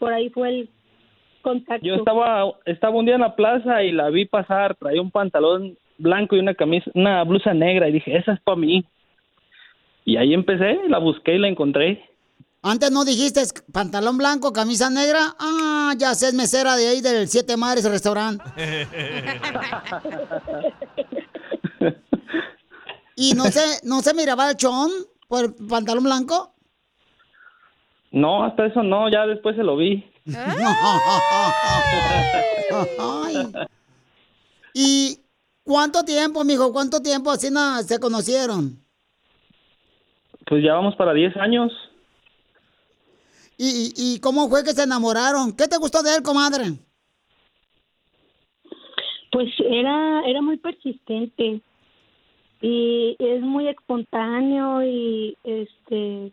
Por 0.00 0.12
ahí 0.12 0.30
fue 0.30 0.48
el 0.48 0.68
contacto. 1.42 1.86
Yo 1.86 1.94
estaba, 1.94 2.52
estaba 2.64 2.96
un 2.96 3.06
día 3.06 3.14
en 3.14 3.20
la 3.20 3.36
plaza 3.36 3.84
y 3.84 3.92
la 3.92 4.10
vi 4.10 4.24
pasar, 4.24 4.74
traía 4.74 5.00
un 5.00 5.12
pantalón 5.12 5.78
blanco 5.98 6.34
y 6.34 6.40
una 6.40 6.54
camisa, 6.54 6.90
una 6.94 7.22
blusa 7.22 7.54
negra 7.54 7.88
y 7.88 7.92
dije, 7.92 8.16
esa 8.16 8.32
es 8.32 8.40
para 8.40 8.56
mí. 8.56 8.84
Y 10.04 10.16
ahí 10.16 10.34
empecé, 10.34 10.80
la 10.88 10.98
busqué 10.98 11.36
y 11.36 11.38
la 11.38 11.46
encontré. 11.46 12.04
Antes 12.62 12.90
no 12.90 13.04
dijiste 13.04 13.42
pantalón 13.72 14.18
blanco, 14.18 14.52
camisa 14.52 14.90
negra. 14.90 15.36
Ah, 15.38 15.94
ya 15.96 16.14
sé, 16.14 16.28
es 16.28 16.34
mesera 16.34 16.74
de 16.76 16.88
ahí 16.88 17.00
del 17.00 17.28
Siete 17.28 17.56
Mares 17.56 17.84
restaurante. 17.84 18.42
¿Y 23.16 23.34
no 23.34 23.44
se, 23.44 23.86
no 23.86 24.00
se 24.00 24.14
miraba 24.14 24.50
el 24.50 24.56
chón 24.56 24.90
por 25.28 25.44
el 25.44 25.54
pantalón 25.68 26.04
blanco? 26.04 26.54
No, 28.10 28.42
hasta 28.44 28.66
eso 28.66 28.82
no, 28.82 29.08
ya 29.10 29.26
después 29.26 29.54
se 29.56 29.62
lo 29.62 29.76
vi. 29.76 30.04
Ay. 32.98 33.52
¿Y 34.74 35.18
cuánto 35.62 36.02
tiempo, 36.04 36.44
mijo? 36.44 36.72
¿Cuánto 36.72 37.00
tiempo 37.00 37.30
así 37.30 37.50
na- 37.50 37.82
se 37.82 37.98
conocieron? 37.98 38.78
Pues 40.46 40.62
ya 40.64 40.74
vamos 40.74 40.96
para 40.96 41.12
10 41.14 41.36
años. 41.36 41.72
¿Y, 43.56 43.92
y, 43.94 44.14
y 44.14 44.20
cómo 44.20 44.48
fue 44.48 44.64
que 44.64 44.72
se 44.72 44.82
enamoraron? 44.84 45.54
¿Qué 45.56 45.68
te 45.68 45.76
gustó 45.76 46.02
de 46.02 46.16
él, 46.16 46.22
comadre? 46.22 46.72
Pues 49.32 49.48
era, 49.64 50.22
era 50.26 50.40
muy 50.42 50.56
persistente 50.56 51.60
y 52.60 53.16
es 53.18 53.40
muy 53.42 53.68
espontáneo 53.68 54.82
y 54.82 55.36
este 55.44 56.32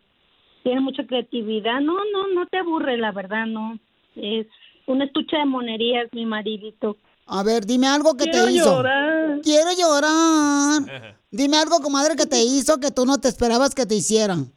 tiene 0.68 0.82
mucha 0.82 1.06
creatividad. 1.06 1.80
No, 1.80 1.94
no, 2.12 2.28
no 2.34 2.46
te 2.46 2.58
aburre, 2.58 2.98
la 2.98 3.10
verdad, 3.10 3.46
no. 3.46 3.78
Es 4.14 4.46
una 4.84 5.06
estucha 5.06 5.38
de 5.38 5.46
monerías, 5.46 6.08
mi 6.12 6.26
maridito. 6.26 6.98
A 7.26 7.42
ver, 7.42 7.64
dime 7.64 7.86
algo 7.86 8.18
que 8.18 8.24
Quiero 8.24 8.44
te 8.44 8.52
hizo. 8.52 8.76
llorar. 8.76 9.40
Quiero 9.42 9.70
llorar. 9.72 11.16
Dime 11.30 11.56
algo, 11.56 11.80
comadre, 11.80 12.16
que 12.16 12.26
te 12.26 12.42
hizo 12.42 12.78
que 12.80 12.90
tú 12.90 13.06
no 13.06 13.16
te 13.18 13.28
esperabas 13.28 13.74
que 13.74 13.86
te 13.86 13.94
hicieran. 13.94 14.52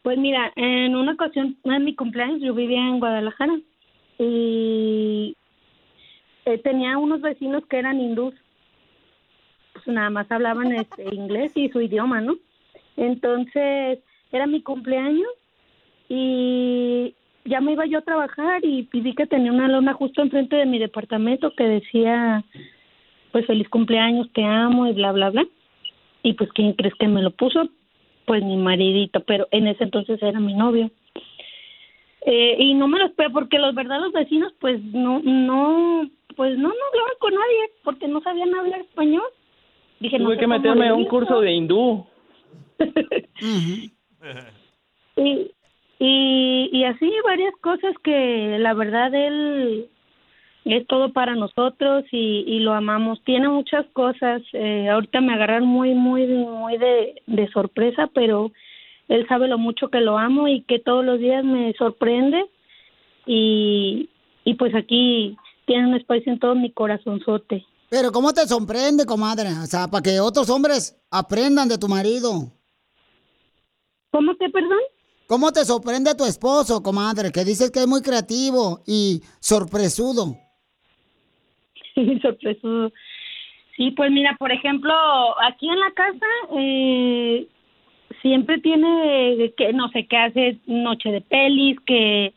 Pues 0.00 0.16
mira, 0.16 0.50
en 0.56 0.96
una 0.96 1.12
ocasión, 1.12 1.58
en 1.64 1.84
mi 1.84 1.94
cumpleaños, 1.94 2.40
yo 2.40 2.54
vivía 2.54 2.80
en 2.80 3.00
Guadalajara 3.00 3.60
y 4.18 5.36
eh, 6.46 6.56
tenía 6.64 6.96
unos 6.96 7.20
vecinos 7.20 7.64
que 7.68 7.80
eran 7.80 8.00
hindús. 8.00 8.32
Pues 9.74 9.86
nada 9.88 10.08
más 10.08 10.30
hablaban 10.32 10.72
este, 10.72 11.14
inglés 11.14 11.52
y 11.54 11.68
su 11.68 11.82
idioma, 11.82 12.22
¿no? 12.22 12.38
Entonces, 13.00 14.00
era 14.30 14.46
mi 14.46 14.60
cumpleaños 14.60 15.32
y 16.06 17.14
ya 17.46 17.62
me 17.62 17.72
iba 17.72 17.86
yo 17.86 17.98
a 17.98 18.02
trabajar 18.02 18.62
y, 18.62 18.86
vi 18.92 19.14
que 19.14 19.26
tenía 19.26 19.50
una 19.50 19.68
lona 19.68 19.94
justo 19.94 20.20
enfrente 20.20 20.56
de 20.56 20.66
mi 20.66 20.78
departamento 20.78 21.54
que 21.56 21.64
decía, 21.64 22.44
pues 23.32 23.46
feliz 23.46 23.68
cumpleaños, 23.70 24.30
te 24.34 24.44
amo 24.44 24.86
y 24.86 24.92
bla, 24.92 25.12
bla, 25.12 25.30
bla. 25.30 25.46
Y 26.22 26.34
pues, 26.34 26.52
¿quién 26.52 26.74
crees 26.74 26.94
que 26.96 27.08
me 27.08 27.22
lo 27.22 27.30
puso? 27.30 27.70
Pues 28.26 28.44
mi 28.44 28.58
maridito, 28.58 29.20
pero 29.20 29.48
en 29.50 29.66
ese 29.66 29.84
entonces 29.84 30.22
era 30.22 30.38
mi 30.38 30.52
novio. 30.52 30.90
Eh, 32.26 32.56
y 32.58 32.74
no 32.74 32.86
me 32.86 32.98
lo 32.98 33.06
esperé 33.06 33.30
porque 33.30 33.58
los 33.58 33.74
verdaderos 33.74 34.12
vecinos 34.12 34.52
pues 34.60 34.78
no, 34.84 35.20
no, 35.20 36.06
pues 36.36 36.58
no, 36.58 36.68
no 36.68 36.84
hablaban 36.90 37.14
con 37.18 37.32
nadie 37.32 37.70
porque 37.82 38.08
no 38.08 38.20
sabían 38.20 38.54
hablar 38.54 38.80
español. 38.80 39.24
Dije, 40.00 40.18
no 40.18 40.26
Tuve 40.26 40.34
sé 40.34 40.40
que 40.40 40.46
meterme 40.46 40.88
a 40.88 40.94
un 40.94 41.06
curso 41.06 41.40
de 41.40 41.52
hindú. 41.52 42.04
Y, 45.16 45.50
y, 45.98 46.70
y 46.72 46.84
así 46.84 47.12
varias 47.24 47.54
cosas 47.60 47.94
que 48.02 48.56
la 48.58 48.72
verdad 48.72 49.14
él 49.14 49.88
es 50.64 50.86
todo 50.86 51.12
para 51.12 51.34
nosotros 51.34 52.04
y, 52.10 52.44
y 52.46 52.60
lo 52.60 52.72
amamos. 52.72 53.22
Tiene 53.24 53.48
muchas 53.48 53.86
cosas. 53.92 54.42
Eh, 54.52 54.88
ahorita 54.88 55.20
me 55.20 55.34
agarran 55.34 55.64
muy, 55.64 55.94
muy, 55.94 56.26
muy 56.26 56.78
de, 56.78 57.22
de 57.26 57.50
sorpresa, 57.50 58.08
pero 58.14 58.52
él 59.08 59.26
sabe 59.28 59.48
lo 59.48 59.58
mucho 59.58 59.88
que 59.88 60.00
lo 60.00 60.18
amo 60.18 60.48
y 60.48 60.62
que 60.62 60.78
todos 60.78 61.04
los 61.04 61.18
días 61.18 61.44
me 61.44 61.72
sorprende. 61.74 62.44
Y, 63.26 64.08
y 64.44 64.54
pues 64.54 64.74
aquí 64.74 65.36
tiene 65.66 65.88
un 65.88 65.94
espacio 65.94 66.32
en 66.32 66.38
todo 66.38 66.54
mi 66.54 66.70
corazonzote. 66.70 67.64
Pero 67.90 68.12
¿cómo 68.12 68.32
te 68.32 68.46
sorprende, 68.46 69.04
comadre? 69.04 69.48
O 69.62 69.66
sea, 69.66 69.88
para 69.88 70.02
que 70.02 70.20
otros 70.20 70.48
hombres 70.48 70.96
aprendan 71.10 71.68
de 71.68 71.76
tu 71.76 71.88
marido. 71.88 72.52
¿Cómo 74.10 74.34
te 74.36 74.50
perdón? 74.50 74.78
¿Cómo 75.26 75.52
te 75.52 75.64
sorprende 75.64 76.14
tu 76.16 76.24
esposo, 76.24 76.82
comadre? 76.82 77.30
Que 77.30 77.44
dices 77.44 77.70
que 77.70 77.80
es 77.80 77.86
muy 77.86 78.02
creativo 78.02 78.80
y 78.86 79.20
sorpresudo. 79.40 80.36
sorpresudo. 82.22 82.90
Sí, 83.76 83.92
pues 83.92 84.10
mira, 84.10 84.36
por 84.38 84.50
ejemplo, 84.50 84.92
aquí 85.42 85.68
en 85.68 85.78
la 85.78 85.90
casa 85.92 86.26
eh, 86.58 87.46
siempre 88.22 88.58
tiene 88.58 89.52
que 89.56 89.72
no 89.72 89.88
sé 89.90 90.06
qué 90.06 90.16
hace 90.16 90.58
noche 90.66 91.10
de 91.10 91.20
pelis, 91.20 91.78
que 91.86 92.34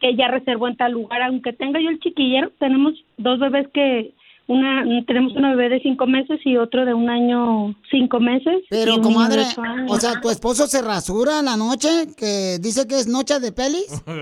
que 0.00 0.14
ya 0.14 0.28
reservó 0.28 0.68
en 0.68 0.76
tal 0.76 0.92
lugar, 0.92 1.22
aunque 1.22 1.52
tenga 1.52 1.80
yo 1.80 1.88
el 1.88 2.00
chiquillero, 2.00 2.50
tenemos 2.58 2.92
dos 3.16 3.38
bebés 3.38 3.66
que 3.72 4.12
una 4.48 4.84
tenemos 5.06 5.32
una 5.34 5.54
bebé 5.54 5.70
de 5.70 5.80
cinco 5.80 6.06
meses 6.06 6.40
y 6.44 6.56
otro 6.56 6.84
de 6.84 6.94
un 6.94 7.10
año 7.10 7.74
cinco 7.90 8.20
meses. 8.20 8.62
Pero, 8.70 8.96
de 8.96 9.02
comadre, 9.02 9.42
o 9.88 9.96
sea, 9.96 10.20
¿tu 10.20 10.30
esposo 10.30 10.66
se 10.66 10.82
rasura 10.82 11.40
en 11.40 11.46
la 11.46 11.56
noche? 11.56 11.88
Que 12.16 12.58
dice 12.60 12.86
que 12.86 12.94
es 12.94 13.08
noche 13.08 13.40
de 13.40 13.52
pelis. 13.52 14.04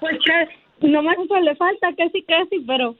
Pues 0.00 0.18
que 0.80 0.88
nomás 0.88 1.16
eso 1.18 1.38
le 1.40 1.54
falta, 1.56 1.94
casi, 1.96 2.22
casi, 2.22 2.60
pero 2.66 2.96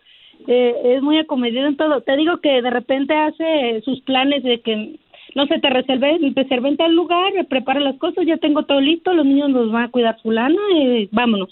eh, 0.47 0.97
es 0.97 1.03
muy 1.03 1.19
acomedido 1.19 1.67
en 1.67 1.77
todo. 1.77 2.01
Te 2.03 2.17
digo 2.17 2.41
que 2.41 2.63
de 2.63 2.71
repente 2.71 3.15
hace 3.15 3.83
sus 3.85 4.01
planes 4.03 4.43
de 4.43 4.61
que, 4.61 4.99
no 5.35 5.47
sé, 5.47 5.59
te 5.59 5.71
reservé, 5.71 6.19
te 6.19 6.43
reservé 6.43 6.69
en 6.71 6.77
tal 6.77 6.95
lugar, 6.95 7.33
prepara 7.49 7.81
las 7.81 7.97
cosas, 7.99 8.27
ya 8.27 8.37
tengo 8.39 8.65
todo 8.65 8.81
listo, 8.81 9.13
los 9.13 9.27
niños 9.27 9.51
los 9.51 9.73
van 9.73 9.85
a 9.85 9.91
cuidar 9.91 10.21
fulana 10.23 10.61
y 10.75 11.09
vámonos. 11.13 11.51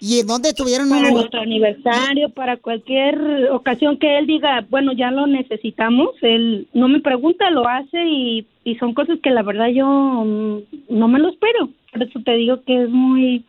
¿Y 0.00 0.20
en 0.20 0.26
dónde 0.26 0.52
tuvieron 0.52 0.88
Para 0.88 1.10
nuestro 1.10 1.40
aniversario, 1.40 2.28
para 2.30 2.56
cualquier 2.58 3.50
ocasión 3.50 3.98
que 3.98 4.18
él 4.18 4.26
diga, 4.26 4.64
bueno, 4.68 4.92
ya 4.92 5.10
lo 5.10 5.26
necesitamos, 5.26 6.10
él 6.22 6.68
no 6.74 6.88
me 6.88 7.00
pregunta, 7.00 7.50
lo 7.50 7.66
hace 7.66 8.04
y, 8.06 8.46
y 8.64 8.76
son 8.76 8.94
cosas 8.94 9.18
que 9.22 9.30
la 9.30 9.42
verdad 9.42 9.68
yo 9.68 9.86
mm, 9.86 10.58
no 10.90 11.08
me 11.08 11.18
lo 11.18 11.30
espero. 11.30 11.70
Por 11.92 12.02
eso 12.02 12.20
te 12.24 12.32
digo 12.32 12.62
que 12.64 12.84
es 12.84 12.90
muy 12.90 13.44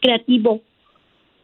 creativo. 0.00 0.60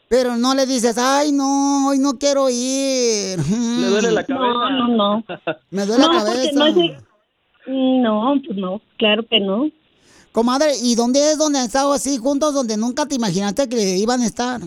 Pero 0.09 0.37
no 0.37 0.55
le 0.55 0.65
dices, 0.67 0.97
ay, 0.97 1.33
no, 1.33 1.89
hoy 1.89 1.99
no 1.99 2.19
quiero 2.19 2.49
ir. 2.49 3.39
Le 3.81 3.87
duele 3.89 4.11
la 4.13 4.25
cabeza. 4.25 4.71
No, 4.71 4.71
no, 4.71 4.89
no. 4.89 5.25
Me 5.71 5.85
duele 5.85 6.05
No, 6.05 6.13
la 6.13 6.25
cabeza. 6.25 6.65
No, 7.67 8.41
pues 8.47 8.57
no, 8.57 8.81
claro 8.97 9.27
que 9.27 9.41
no. 9.41 9.71
Comadre, 10.33 10.73
¿y 10.83 10.95
dónde 10.95 11.19
es 11.33 11.39
donde 11.39 11.59
han 11.59 11.67
estado 11.67 11.93
así 11.93 12.19
juntos 12.19 12.55
donde 12.55 12.77
nunca 12.77 13.07
te 13.07 13.17
imaginaste 13.17 13.69
que 13.69 13.97
iban 13.97 14.21
a 14.21 14.27
estar? 14.27 14.61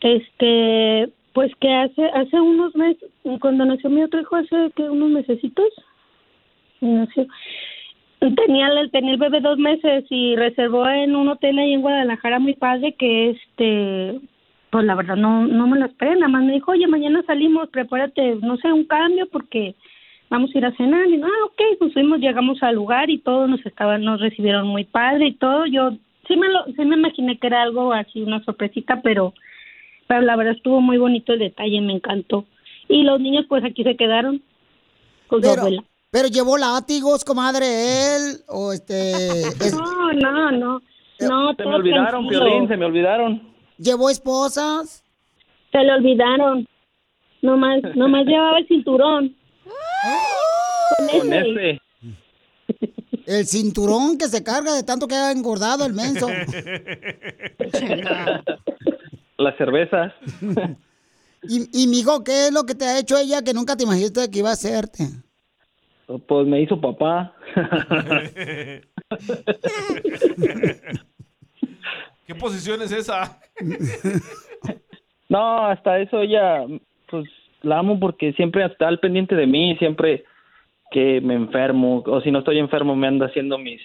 Este, 0.00 1.12
pues 1.32 1.52
que 1.60 1.72
hace 1.72 2.04
hace 2.14 2.40
unos 2.40 2.74
meses, 2.74 3.10
cuando 3.40 3.64
nació 3.64 3.90
mi 3.90 4.02
otro 4.02 4.20
hijo, 4.20 4.36
hace 4.36 4.70
que 4.76 4.82
unos 4.88 5.10
mesecitos, 5.10 5.68
nació, 6.80 7.26
tenía 8.20 8.68
el, 8.68 8.90
tenía 8.90 9.12
el 9.12 9.18
bebé 9.18 9.40
dos 9.40 9.58
meses 9.58 10.04
y 10.10 10.36
reservó 10.36 10.88
en 10.88 11.14
un 11.16 11.28
hotel 11.28 11.58
ahí 11.58 11.72
en 11.72 11.82
Guadalajara 11.82 12.38
muy 12.38 12.54
padre 12.54 12.94
que 12.98 13.30
este, 13.30 14.20
pues 14.70 14.84
la 14.84 14.94
verdad 14.94 15.16
no 15.16 15.46
no 15.46 15.66
me 15.66 15.78
lo 15.78 15.86
esperé, 15.86 16.14
nada 16.14 16.28
más 16.28 16.44
me 16.44 16.52
dijo, 16.52 16.72
oye, 16.72 16.86
mañana 16.86 17.22
salimos, 17.26 17.68
prepárate, 17.68 18.36
no 18.36 18.56
sé, 18.58 18.72
un 18.72 18.84
cambio 18.84 19.28
porque 19.30 19.74
vamos 20.30 20.50
a 20.54 20.58
ir 20.58 20.64
a 20.64 20.74
cenar. 20.76 21.06
Y 21.08 21.18
no, 21.18 21.26
ah, 21.26 21.44
ok, 21.46 21.60
pues 21.78 21.92
fuimos, 21.92 22.20
llegamos 22.20 22.62
al 22.62 22.76
lugar 22.76 23.10
y 23.10 23.18
todos 23.18 23.48
nos 23.48 23.64
estaban, 23.66 24.02
nos 24.04 24.20
recibieron 24.20 24.66
muy 24.66 24.84
padre 24.84 25.26
y 25.28 25.34
todo. 25.34 25.66
Yo 25.66 25.90
sí 26.28 26.36
me 26.36 26.48
lo, 26.48 26.64
sí 26.66 26.84
me 26.84 26.96
imaginé 26.96 27.38
que 27.38 27.46
era 27.48 27.62
algo 27.62 27.92
así, 27.92 28.22
una 28.22 28.42
sorpresita, 28.44 29.02
pero, 29.02 29.34
pero 30.06 30.22
la 30.22 30.36
verdad 30.36 30.54
estuvo 30.54 30.80
muy 30.80 30.96
bonito 30.98 31.32
el 31.34 31.40
detalle, 31.40 31.80
me 31.80 31.92
encantó. 31.92 32.46
Y 32.88 33.02
los 33.02 33.20
niños 33.20 33.44
pues 33.48 33.62
aquí 33.64 33.82
se 33.84 33.96
quedaron 33.96 34.42
con 35.28 35.42
su 35.42 35.48
Pero, 35.48 35.60
abuela. 35.62 35.84
pero 36.10 36.28
llevó 36.28 36.56
látigos, 36.58 37.24
comadre, 37.24 37.66
él, 38.16 38.36
o 38.48 38.72
este... 38.72 39.12
es- 39.60 39.76
No, 39.76 40.12
no, 40.12 40.50
no. 40.52 40.82
No, 41.20 41.52
Se 41.54 41.64
me 41.66 41.74
olvidaron, 41.74 42.26
tranquilo. 42.26 42.44
Piolín, 42.46 42.68
se 42.68 42.76
me 42.78 42.86
olvidaron. 42.86 43.42
¿Llevó 43.76 44.08
esposas? 44.08 45.04
Se 45.70 45.78
le 45.78 45.92
olvidaron. 45.92 46.66
Nomás, 47.42 47.82
nomás 47.94 48.24
llevaba 48.26 48.58
el 48.58 48.66
cinturón. 48.66 49.36
Con 51.10 51.32
ese. 51.32 51.80
El 53.26 53.46
cinturón 53.46 54.18
que 54.18 54.26
se 54.28 54.42
carga 54.42 54.74
de 54.74 54.82
tanto 54.82 55.06
que 55.06 55.14
ha 55.14 55.30
engordado 55.30 55.86
el 55.86 55.92
menso. 55.94 56.28
Las 59.38 59.56
cervezas. 59.56 60.12
Y, 61.42 61.84
y 61.84 61.86
mijo, 61.86 62.24
¿qué 62.24 62.48
es 62.48 62.52
lo 62.52 62.64
que 62.64 62.74
te 62.74 62.84
ha 62.84 62.98
hecho 62.98 63.16
ella 63.16 63.42
que 63.42 63.54
nunca 63.54 63.76
te 63.76 63.84
imaginaste 63.84 64.30
que 64.30 64.40
iba 64.40 64.50
a 64.50 64.54
hacerte? 64.54 65.06
Pues 66.26 66.46
me 66.46 66.60
hizo 66.60 66.80
papá. 66.80 67.32
¿Qué 72.26 72.34
posición 72.34 72.82
es 72.82 72.92
esa? 72.92 73.40
No, 75.28 75.66
hasta 75.66 76.00
eso 76.00 76.20
ella, 76.20 76.66
pues 77.08 77.24
la 77.62 77.78
amo 77.78 77.98
porque 77.98 78.32
siempre 78.34 78.64
está 78.64 78.88
al 78.88 79.00
pendiente 79.00 79.34
de 79.34 79.46
mí, 79.46 79.76
siempre 79.76 80.24
que 80.90 81.20
me 81.20 81.34
enfermo 81.34 82.02
o 82.06 82.20
si 82.20 82.30
no 82.30 82.40
estoy 82.40 82.58
enfermo 82.58 82.96
me 82.96 83.06
anda 83.06 83.26
haciendo 83.26 83.58
mis 83.58 83.80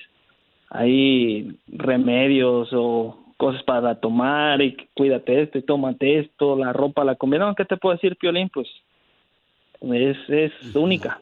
ahí 0.70 1.56
remedios 1.68 2.70
o 2.74 3.20
cosas 3.38 3.62
para 3.64 4.00
tomar 4.00 4.62
y 4.62 4.76
cuídate 4.94 5.44
esto 5.44 5.58
y 5.58 5.64
tómate 5.64 6.20
esto, 6.20 6.56
la 6.56 6.74
ropa, 6.74 7.04
la 7.04 7.16
comida. 7.16 7.46
No, 7.46 7.56
¿qué 7.56 7.66
te 7.66 7.78
puedo 7.78 7.96
decir, 7.96 8.16
Piolín? 8.18 8.50
Pues 8.50 8.68
es, 9.82 10.18
es 10.30 10.76
única. 10.76 11.22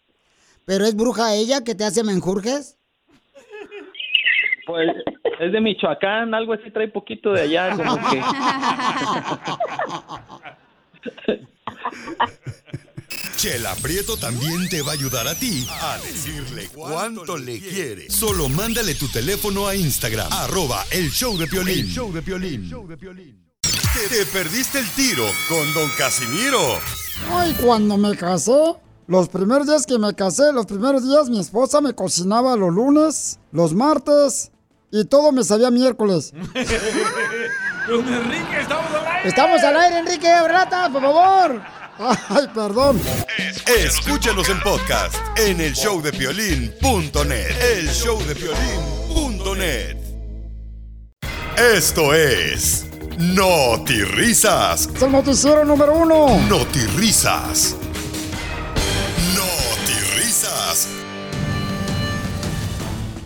¿Pero 0.66 0.86
es 0.86 0.96
bruja 0.96 1.36
ella 1.36 1.64
que 1.64 1.76
te 1.76 1.84
hace 1.84 2.04
menjurjes? 2.04 2.78
Pues 4.66 4.90
es 5.40 5.52
de 5.52 5.60
Michoacán, 5.60 6.34
algo 6.34 6.54
así 6.54 6.72
trae 6.72 6.88
poquito 6.88 7.34
de 7.34 7.42
allá, 7.42 7.76
como 7.76 7.98
que... 7.98 8.22
Chela 13.38 13.76
Prieto 13.76 14.16
también 14.16 14.70
te 14.70 14.82
va 14.82 14.92
a 14.92 14.94
ayudar 14.94 15.28
a 15.28 15.36
ti 15.36 15.68
a 15.70 15.98
decirle 15.98 16.70
cuánto 16.74 17.38
le 17.38 17.60
quiere. 17.60 18.10
Solo 18.10 18.48
mándale 18.48 18.96
tu 18.96 19.08
teléfono 19.10 19.68
a 19.68 19.76
Instagram, 19.76 20.32
arroba 20.32 20.86
el 20.92 21.12
show 21.12 21.38
de 21.38 21.48
Piolín. 21.48 21.80
El 21.80 21.92
show 21.92 22.14
de 22.14 22.22
Piolín. 22.22 22.72
Te, 23.62 24.08
te 24.08 24.26
perdiste 24.28 24.80
el 24.80 24.90
tiro 24.92 25.26
con 25.50 25.74
Don 25.74 25.90
Casimiro. 25.98 26.80
Ay, 27.32 27.54
cuando 27.62 27.98
me 27.98 28.16
casé, 28.16 28.76
los 29.08 29.30
primeros 29.30 29.68
días 29.68 29.86
que 29.86 30.00
me 30.00 30.14
casé, 30.16 30.54
los 30.54 30.66
primeros 30.66 31.04
días 31.04 31.30
mi 31.30 31.40
esposa 31.40 31.82
me 31.82 31.94
cocinaba 31.94 32.56
los 32.56 32.74
lunes, 32.74 33.40
los 33.52 33.74
martes 33.74 34.52
y 34.92 35.06
todo 35.06 35.32
me 35.32 35.44
sabía 35.44 35.70
miércoles. 35.70 36.34
Don 37.88 38.08
Enrique, 38.08 38.62
estamos 38.62 38.94
al 38.94 39.08
aire. 39.08 39.30
Estamos 39.30 39.64
al 39.64 39.78
aire, 39.78 39.98
Enrique 40.00 40.48
Rata, 40.48 40.90
por 40.90 41.02
favor. 41.02 41.62
Ay, 42.30 42.48
perdón. 42.54 43.02
Escúchanos 43.68 44.48
en 44.50 44.60
podcast 44.62 45.16
en 45.38 45.60
el 45.62 45.74
showdepiolín.net. 45.74 47.62
El 47.78 47.88
showdepiolín.net. 47.90 49.98
Esto 51.58 52.14
es 52.14 52.86
Risas. 54.06 54.90
Es 54.96 55.02
el 55.02 55.12
noticiero 55.12 55.66
número 55.66 55.94
uno. 55.94 56.28
Risas. 56.98 57.76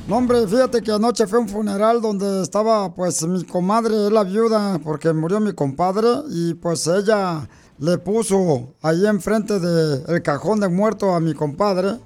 No, 0.08 0.16
hombre, 0.16 0.48
fíjate 0.48 0.82
que 0.82 0.90
anoche 0.94 1.28
fue 1.28 1.40
un 1.40 1.50
funeral 1.50 2.02
donde 2.02 2.42
estaba, 2.42 2.96
pues, 2.96 3.28
mi 3.28 3.44
comadre, 3.44 4.10
la 4.10 4.24
viuda, 4.24 4.80
porque 4.80 5.12
murió 5.12 5.42
mi 5.42 5.52
compadre, 5.52 6.08
y 6.30 6.54
pues 6.54 6.88
ella 6.88 7.50
le 7.78 7.98
puso 7.98 8.74
ahí 8.82 9.06
enfrente 9.06 9.60
del 9.60 10.22
cajón 10.24 10.62
de 10.62 10.70
muerto 10.70 11.14
a 11.14 11.20
mi 11.20 11.34
compadre, 11.34 12.00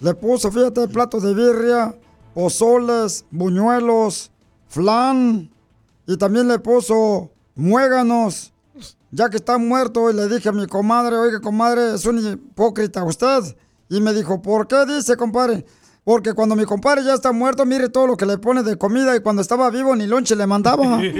le 0.00 0.14
puso, 0.14 0.50
fíjate, 0.50 0.88
platos 0.88 1.22
de 1.22 1.32
birria, 1.32 1.96
pozoles, 2.34 3.24
buñuelos, 3.30 4.32
flan, 4.66 5.48
y 6.08 6.16
también 6.16 6.48
le 6.48 6.58
puso 6.58 7.30
muéganos, 7.54 8.52
ya 9.12 9.30
que 9.30 9.36
está 9.36 9.58
muerto, 9.58 10.10
y 10.10 10.14
le 10.14 10.26
dije 10.26 10.48
a 10.48 10.52
mi 10.52 10.66
comadre, 10.66 11.16
oiga, 11.16 11.40
comadre, 11.40 11.94
es 11.94 12.04
un 12.04 12.18
hipócrita 12.18 13.04
usted. 13.04 13.56
Y 13.88 14.00
me 14.00 14.12
dijo, 14.12 14.42
¿por 14.42 14.66
qué 14.66 14.84
dice, 14.86 15.16
compadre? 15.16 15.64
Porque 16.08 16.32
cuando 16.32 16.56
mi 16.56 16.64
compadre 16.64 17.04
ya 17.04 17.12
está 17.12 17.32
muerto, 17.32 17.66
mire 17.66 17.90
todo 17.90 18.06
lo 18.06 18.16
que 18.16 18.24
le 18.24 18.38
pone 18.38 18.62
de 18.62 18.78
comida 18.78 19.14
y 19.14 19.20
cuando 19.20 19.42
estaba 19.42 19.68
vivo 19.68 19.94
ni 19.94 20.06
lonche 20.06 20.34
le 20.34 20.46
mandaba. 20.46 20.86
¡Dale, 20.96 21.12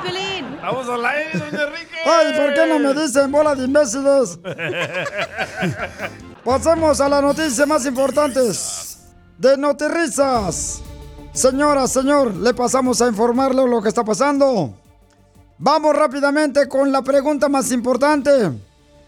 Pelín! 0.00 0.56
¡Vamos 0.62 0.88
al 0.88 1.04
aire, 1.04 1.36
don 1.36 1.48
Enrique! 1.48 1.96
Ay, 2.06 2.38
¿por 2.38 2.54
qué 2.54 2.64
no 2.68 2.78
me 2.78 2.94
dicen 2.94 3.32
bola 3.32 3.56
de 3.56 3.64
imbéciles? 3.64 4.38
Pasemos 6.44 7.00
a 7.00 7.08
las 7.08 7.22
noticias 7.22 7.66
más 7.66 7.84
importantes 7.84 9.00
de 9.36 9.56
Notirrisas. 9.56 10.82
Señora, 11.32 11.88
señor, 11.88 12.36
le 12.36 12.54
pasamos 12.54 13.02
a 13.02 13.08
informarle 13.08 13.66
lo 13.66 13.82
que 13.82 13.88
está 13.88 14.04
pasando. 14.04 14.78
Vamos 15.58 15.96
rápidamente 15.96 16.68
con 16.68 16.92
la 16.92 17.02
pregunta 17.02 17.48
más 17.48 17.72
importante. 17.72 18.30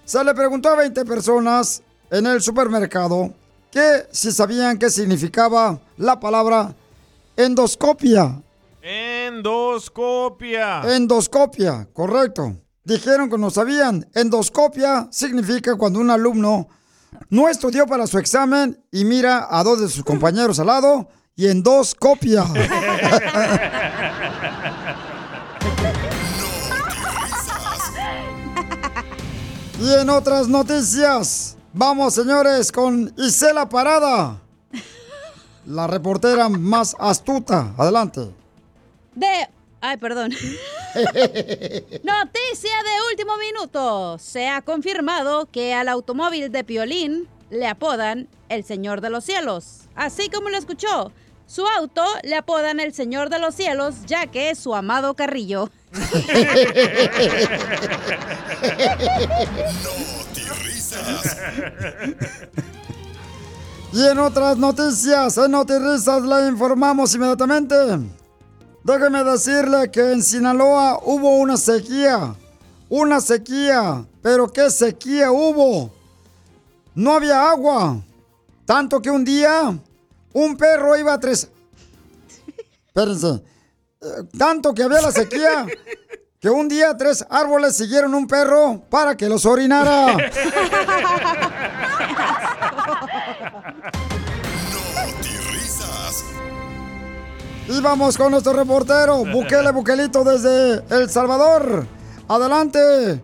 Se 0.05 0.25
le 0.25 0.35
preguntó 0.35 0.71
a 0.71 0.77
20 0.79 1.05
personas 1.05 1.81
en 2.12 2.27
el 2.27 2.40
supermercado 2.42 3.33
que 3.70 4.07
si 4.12 4.31
sabían 4.31 4.79
qué 4.79 4.90
significaba 4.90 5.81
la 5.96 6.20
palabra 6.20 6.75
endoscopia. 7.35 8.42
Endoscopia. 8.83 10.83
Endoscopia, 10.94 11.88
correcto. 11.94 12.55
Dijeron 12.85 13.31
que 13.31 13.38
no 13.38 13.51
sabían. 13.51 14.07
Endoscopia 14.14 15.09
significa 15.11 15.75
cuando 15.77 16.01
un 16.01 16.11
alumno 16.11 16.68
no 17.31 17.48
estudió 17.48 17.87
para 17.87 18.07
su 18.07 18.18
examen 18.18 18.79
y 18.92 19.07
mira 19.07 19.48
a 19.51 19.64
dos 19.64 19.81
de 19.81 19.88
sus 19.88 20.05
compañeros 20.05 20.59
al 20.59 20.66
lado 20.66 21.09
y 21.35 21.48
endoscopia. 21.48 22.44
y 29.81 29.94
en 29.94 30.11
otras 30.11 30.46
noticias, 30.46 31.57
vamos 31.72 32.14
señores 32.14 32.72
con 32.72 33.12
Isela 33.16 33.68
Parada, 33.68 34.40
la 35.66 35.87
reportera 35.87 36.48
más 36.48 36.96
astuta. 36.98 37.72
Adelante. 37.76 38.30
De. 39.14 39.48
Ay, 39.80 39.96
perdón. 39.96 40.30
Noticia 40.94 40.94
de 40.94 41.85
último 43.11 43.37
minuto. 43.38 44.16
Se 44.18 44.48
ha 44.48 44.62
confirmado 44.62 45.48
que 45.50 45.74
al 45.74 45.88
automóvil 45.88 46.52
de 46.52 46.62
Piolín 46.62 47.26
le 47.50 47.66
apodan 47.66 48.28
el 48.48 48.62
Señor 48.64 49.00
de 49.00 49.11
los 49.11 49.24
Cielos. 49.24 49.88
Así 49.96 50.30
como 50.30 50.50
lo 50.50 50.56
escuchó, 50.56 51.11
su 51.46 51.66
auto 51.66 52.04
le 52.22 52.37
apodan 52.37 52.78
el 52.78 52.94
Señor 52.94 53.28
de 53.28 53.40
los 53.40 53.56
Cielos, 53.56 53.96
ya 54.06 54.28
que 54.28 54.50
es 54.50 54.58
su 54.58 54.72
amado 54.74 55.14
carrillo. 55.14 55.68
Y 63.93 64.07
en 64.07 64.19
otras 64.19 64.57
noticias, 64.57 65.37
en 65.37 65.51
Notirisas 65.51 66.23
le 66.23 66.49
informamos 66.49 67.15
inmediatamente. 67.15 67.77
Déjeme 68.83 69.23
decirle 69.23 69.91
que 69.91 70.12
en 70.12 70.23
Sinaloa 70.23 70.99
hubo 71.05 71.37
una 71.37 71.59
sequía. 71.59 72.35
Una 72.88 73.21
sequía. 73.21 74.05
Pero 74.23 74.51
¿qué 74.51 74.71
sequía 74.71 75.31
hubo? 75.31 75.93
No 76.95 77.12
había 77.12 77.51
agua. 77.51 78.03
Tanto 78.65 79.03
que 79.03 79.11
un 79.11 79.25
día 79.25 79.79
un 80.33 80.57
perro 80.57 80.97
iba 80.97 81.12
a 81.12 81.21
tres... 81.21 81.49
Espérense. 82.87 83.43
Eh, 84.01 84.07
Tanto 84.38 84.73
que 84.73 84.83
había 84.85 85.03
la 85.03 85.12
sequía 85.12 85.67
que 86.42 86.50
un 86.50 86.68
día 86.68 86.96
tres 86.96 87.24
árboles 87.31 87.76
siguieron 87.76 88.16
un 88.16 88.26
perro 88.26 88.83
para 88.90 89.16
que 89.16 89.28
los 89.28 89.46
orinara. 89.46 90.16
Risas. 95.52 96.24
Y 97.68 97.81
vamos 97.81 98.18
con 98.18 98.33
nuestro 98.33 98.55
reportero, 98.55 99.24
Bukele 99.24 99.70
Bukelito 99.70 100.24
desde 100.24 100.83
El 100.90 101.09
Salvador. 101.09 101.87
Adelante, 102.26 103.22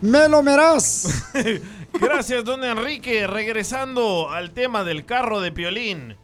Melo 0.00 0.40
Meraz. 0.40 1.32
Gracias, 2.00 2.44
don 2.44 2.62
Enrique. 2.62 3.26
Regresando 3.26 4.30
al 4.30 4.52
tema 4.52 4.84
del 4.84 5.04
carro 5.04 5.40
de 5.40 5.50
Piolín. 5.50 6.16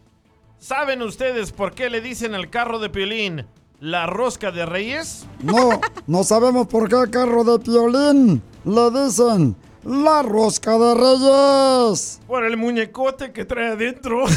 ¿Saben 0.61 1.02
ustedes 1.02 1.50
por 1.50 1.74
qué 1.74 1.90
le 1.90 2.00
dicen 2.00 2.37
al 2.37 2.50
carro 2.50 2.78
de 2.78 2.88
Piolín 2.88 3.46
la 3.80 4.06
rosca 4.06 4.50
de 4.50 4.64
reyes? 4.66 5.26
No, 5.42 5.80
no 6.06 6.24
sabemos 6.24 6.66
por 6.66 6.88
qué 6.88 7.10
carro 7.10 7.44
de 7.44 7.58
Piolín 7.58 8.42
le 8.64 8.90
dicen 8.90 9.56
la 9.84 10.22
rosca 10.22 10.78
de 10.78 10.94
reyes. 10.94 12.20
Por 12.26 12.44
el 12.44 12.56
muñecote 12.56 13.32
que 13.32 13.44
trae 13.44 13.72
adentro. 13.72 14.24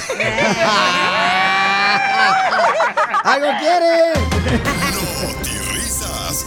¡Algo 3.24 3.48
quiere! 3.60 4.14
Risas. 5.74 6.46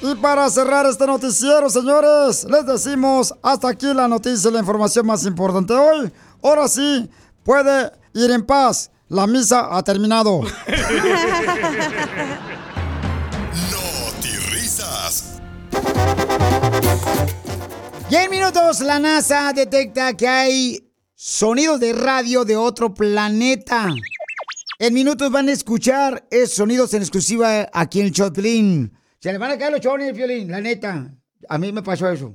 Y 0.00 0.14
para 0.14 0.48
cerrar 0.48 0.86
este 0.86 1.06
noticiero, 1.06 1.68
señores, 1.68 2.44
les 2.44 2.64
decimos 2.66 3.34
hasta 3.42 3.68
aquí 3.68 3.92
la 3.92 4.06
noticia 4.06 4.48
y 4.50 4.52
la 4.52 4.60
información 4.60 5.04
más 5.06 5.24
importante 5.26 5.72
hoy. 5.72 6.12
Ahora 6.42 6.68
sí, 6.68 7.10
puede 7.42 7.90
ir 8.14 8.30
en 8.30 8.46
paz. 8.46 8.92
La 9.10 9.26
misa 9.26 9.74
ha 9.74 9.82
terminado. 9.82 10.42
Risas. 14.50 15.40
Y 18.10 18.16
en 18.16 18.30
minutos 18.30 18.80
la 18.80 18.98
NASA 18.98 19.52
detecta 19.54 20.14
que 20.14 20.28
hay 20.28 20.92
sonidos 21.14 21.80
de 21.80 21.94
radio 21.94 22.44
de 22.44 22.56
otro 22.56 22.92
planeta. 22.92 23.94
En 24.78 24.92
minutos 24.92 25.30
van 25.30 25.48
a 25.48 25.52
escuchar 25.52 26.26
esos 26.30 26.56
sonidos 26.56 26.92
en 26.92 27.00
exclusiva 27.00 27.68
aquí 27.72 28.00
en 28.00 28.06
el 28.06 28.12
Choplin. 28.12 28.92
Se 29.20 29.32
le 29.32 29.38
van 29.38 29.52
a 29.52 29.58
caer 29.58 29.72
los 29.72 29.80
chones, 29.80 30.14
violín, 30.14 30.50
la 30.50 30.60
neta. 30.60 31.14
A 31.48 31.56
mí 31.56 31.72
me 31.72 31.82
pasó 31.82 32.10
eso. 32.10 32.34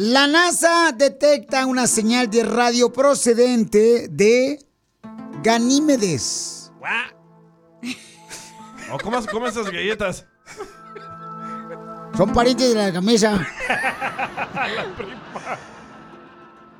La 0.00 0.28
NASA 0.28 0.92
detecta 0.92 1.66
una 1.66 1.88
señal 1.88 2.30
de 2.30 2.44
radio 2.44 2.92
procedente 2.92 4.06
de 4.08 4.64
Ganímedes. 5.42 6.70
¿O 8.92 8.98
cómo 9.02 9.20
comes 9.26 9.56
esas 9.56 9.72
galletas? 9.72 10.24
Son 12.16 12.32
parientes 12.32 12.68
de 12.68 12.74
la 12.76 12.92
camisa. 12.92 13.44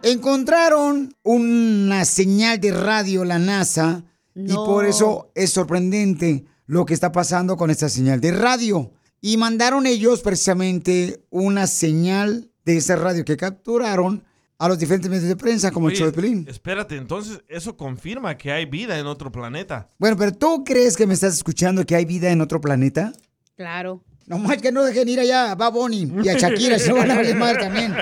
Encontraron 0.03 1.13
una 1.25 2.05
señal 2.05 2.61
de 2.61 2.71
radio 2.71 3.25
la 3.25 3.41
NASA 3.41 4.05
y 4.37 4.55
por 4.55 4.87
eso 4.87 5.33
es 5.35 5.51
sorprendente 5.51 6.45
lo 6.67 6.87
que 6.87 6.95
está 6.95 7.11
pasando 7.11 7.57
con 7.57 7.71
esta 7.71 7.89
señal 7.89 8.21
de 8.21 8.31
radio. 8.31 8.93
Y 9.21 9.39
mandaron 9.39 9.87
ellos 9.87 10.21
precisamente 10.21 11.25
una 11.31 11.67
señal 11.67 12.48
de 12.73 12.77
esa 12.77 12.97
radio 12.97 13.25
que 13.25 13.37
capturaron 13.37 14.23
a 14.59 14.69
los 14.69 14.79
diferentes 14.79 15.09
medios 15.11 15.27
de 15.27 15.37
prensa 15.37 15.71
como 15.71 15.89
el 15.89 15.93
Oye, 15.93 16.01
show 16.01 16.07
de 16.07 16.13
Pelín. 16.13 16.47
Espérate, 16.49 16.97
entonces 16.97 17.41
eso 17.49 17.77
confirma 17.77 18.37
que 18.37 18.53
hay 18.53 18.67
vida 18.67 18.99
en 18.99 19.07
otro 19.07 19.33
planeta. 19.33 19.89
Bueno, 19.99 20.17
pero 20.19 20.33
¿tú 20.33 20.65
crees 20.65 20.97
que 20.97 21.07
me 21.07 21.15
estás 21.15 21.35
escuchando 21.35 21.87
que 21.87 21.95
hay 21.95 22.05
vida 22.05 22.31
en 22.31 22.41
otro 22.41 22.61
planeta? 22.61 23.13
Claro. 23.57 24.03
No 24.27 24.39
más 24.39 24.59
que 24.59 24.71
no 24.71 24.85
dejen 24.85 25.09
ir 25.09 25.21
allá 25.21 25.53
a 25.53 25.55
Bad 25.55 25.73
Bunny 25.73 26.13
y 26.23 26.29
a 26.29 26.35
Shakira, 26.35 26.79
se 26.79 26.93
van 26.93 27.11
a 27.11 27.15
valer 27.15 27.37
madre 27.37 27.59
también. 27.59 27.95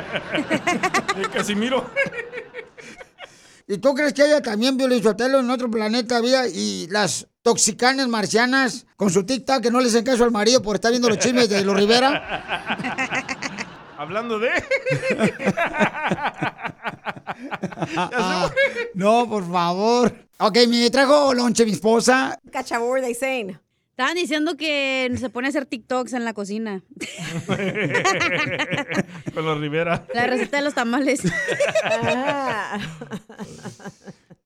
Casimiro. 1.32 1.88
¿Y 3.68 3.78
tú 3.78 3.94
crees 3.94 4.12
que 4.12 4.22
haya 4.22 4.42
también 4.42 4.76
Sotelo 5.02 5.40
en 5.40 5.50
otro 5.50 5.70
planeta 5.70 6.16
había 6.16 6.48
y 6.48 6.88
las 6.90 7.28
toxicanas 7.42 8.08
marcianas 8.08 8.86
con 8.96 9.10
su 9.10 9.24
tic-tac 9.24 9.60
que 9.60 9.70
no 9.70 9.80
le 9.80 9.88
hacen 9.88 10.04
caso 10.04 10.24
al 10.24 10.32
marido 10.32 10.62
por 10.62 10.74
estar 10.74 10.90
viendo 10.90 11.08
los 11.08 11.18
chismes 11.18 11.48
de 11.48 11.64
los 11.64 11.76
Rivera? 11.76 13.44
Hablando 13.98 14.38
de... 14.38 14.50
no, 18.94 19.28
por 19.28 19.50
favor. 19.50 20.14
Ok, 20.38 20.58
me 20.68 20.90
trajo 20.90 21.34
lonche 21.34 21.64
mi 21.64 21.72
esposa. 21.72 22.38
Were 22.80 23.00
they 23.00 23.14
saying? 23.14 23.58
Estaban 23.96 24.14
diciendo 24.14 24.58
que 24.58 25.10
se 25.16 25.30
pone 25.30 25.46
a 25.46 25.48
hacer 25.48 25.64
TikToks 25.64 26.12
en 26.12 26.26
la 26.26 26.34
cocina. 26.34 26.82
Con 29.34 29.46
los 29.46 29.58
Rivera. 29.58 30.06
La 30.12 30.26
receta 30.26 30.58
de 30.58 30.64
los 30.64 30.74
tamales. 30.74 31.22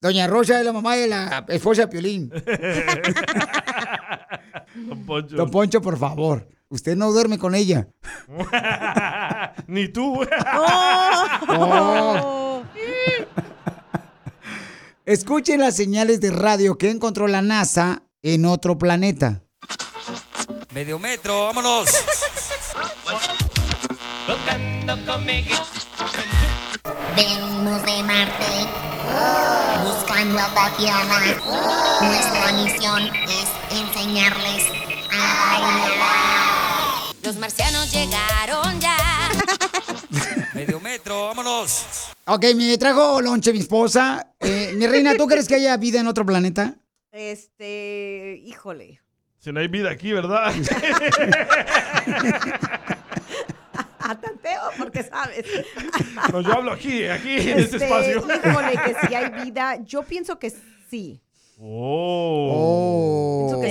Doña 0.01 0.29
Rosa 0.29 0.61
es 0.61 0.65
la 0.65 0.73
mamá 0.73 0.95
de 0.95 1.09
la 1.09 1.45
esposa 1.49 1.83
de 1.83 1.89
Piolín. 1.89 2.31
Don 4.77 5.05
Poncho. 5.05 5.35
Don 5.35 5.51
Poncho, 5.51 5.83
por 5.83 5.99
favor. 5.99 6.47
Usted 6.71 6.97
no 6.97 7.11
duerme 7.11 7.39
con 7.39 7.57
ella. 7.57 7.89
Ni 9.67 9.89
tú. 9.89 10.25
Oh. 11.49 12.63
Escuchen 15.05 15.59
las 15.59 15.75
señales 15.75 16.21
de 16.21 16.31
radio 16.31 16.79
que 16.79 16.91
encontró 16.91 17.27
la 17.27 17.43
NASA 17.43 18.05
en 18.23 18.45
otro 18.45 18.79
planeta. 18.79 19.43
Medio 20.73 21.01
metro, 21.01 21.47
vámonos. 21.47 21.89
jugando 24.27 25.13
conmigo. 25.13 25.57
Venimos 27.17 27.83
de 27.83 28.03
Marte, 28.05 28.69
buscando 29.83 30.39
a 30.39 30.55
Tatiana. 30.55 31.19
Nuestra 32.01 32.53
misión 32.53 33.03
es 33.27 33.49
enseñarles 33.77 34.67
a 35.11 35.59
bailar. 35.61 36.20
Los 37.31 37.39
marcianos 37.39 37.93
llegaron 37.93 38.81
ya. 38.81 38.97
Medio 40.53 40.81
metro, 40.81 41.27
vámonos. 41.27 41.85
Ok, 42.25 42.45
me 42.57 42.77
trajo 42.77 43.21
lonche 43.21 43.53
mi 43.53 43.61
esposa. 43.61 44.33
Eh, 44.41 44.73
mi 44.75 44.85
reina, 44.89 45.15
¿tú 45.17 45.29
crees 45.29 45.47
que 45.47 45.55
haya 45.55 45.77
vida 45.77 46.01
en 46.01 46.09
otro 46.09 46.27
planeta? 46.27 46.75
Este, 47.13 48.43
híjole. 48.45 49.01
Si 49.39 49.53
no 49.53 49.61
hay 49.61 49.69
vida 49.69 49.93
aquí, 49.93 50.11
¿verdad? 50.13 50.53
A 54.01 54.19
tanteo, 54.21 54.63
porque 54.77 55.05
sabes. 55.05 55.47
No, 56.33 56.41
yo 56.41 56.53
hablo 56.53 56.73
aquí, 56.73 57.05
aquí, 57.07 57.35
en 57.35 57.61
este 57.61 57.77
Este, 57.77 57.85
espacio. 57.85 58.25
Híjole, 58.27 58.73
que 58.73 58.97
si 59.07 59.15
hay 59.15 59.45
vida, 59.45 59.79
yo 59.85 60.03
pienso 60.03 60.37
que 60.41 60.53
sí. 60.91 61.23
Oh. 61.61 63.47
Pienso 63.47 63.61
que 63.63 63.69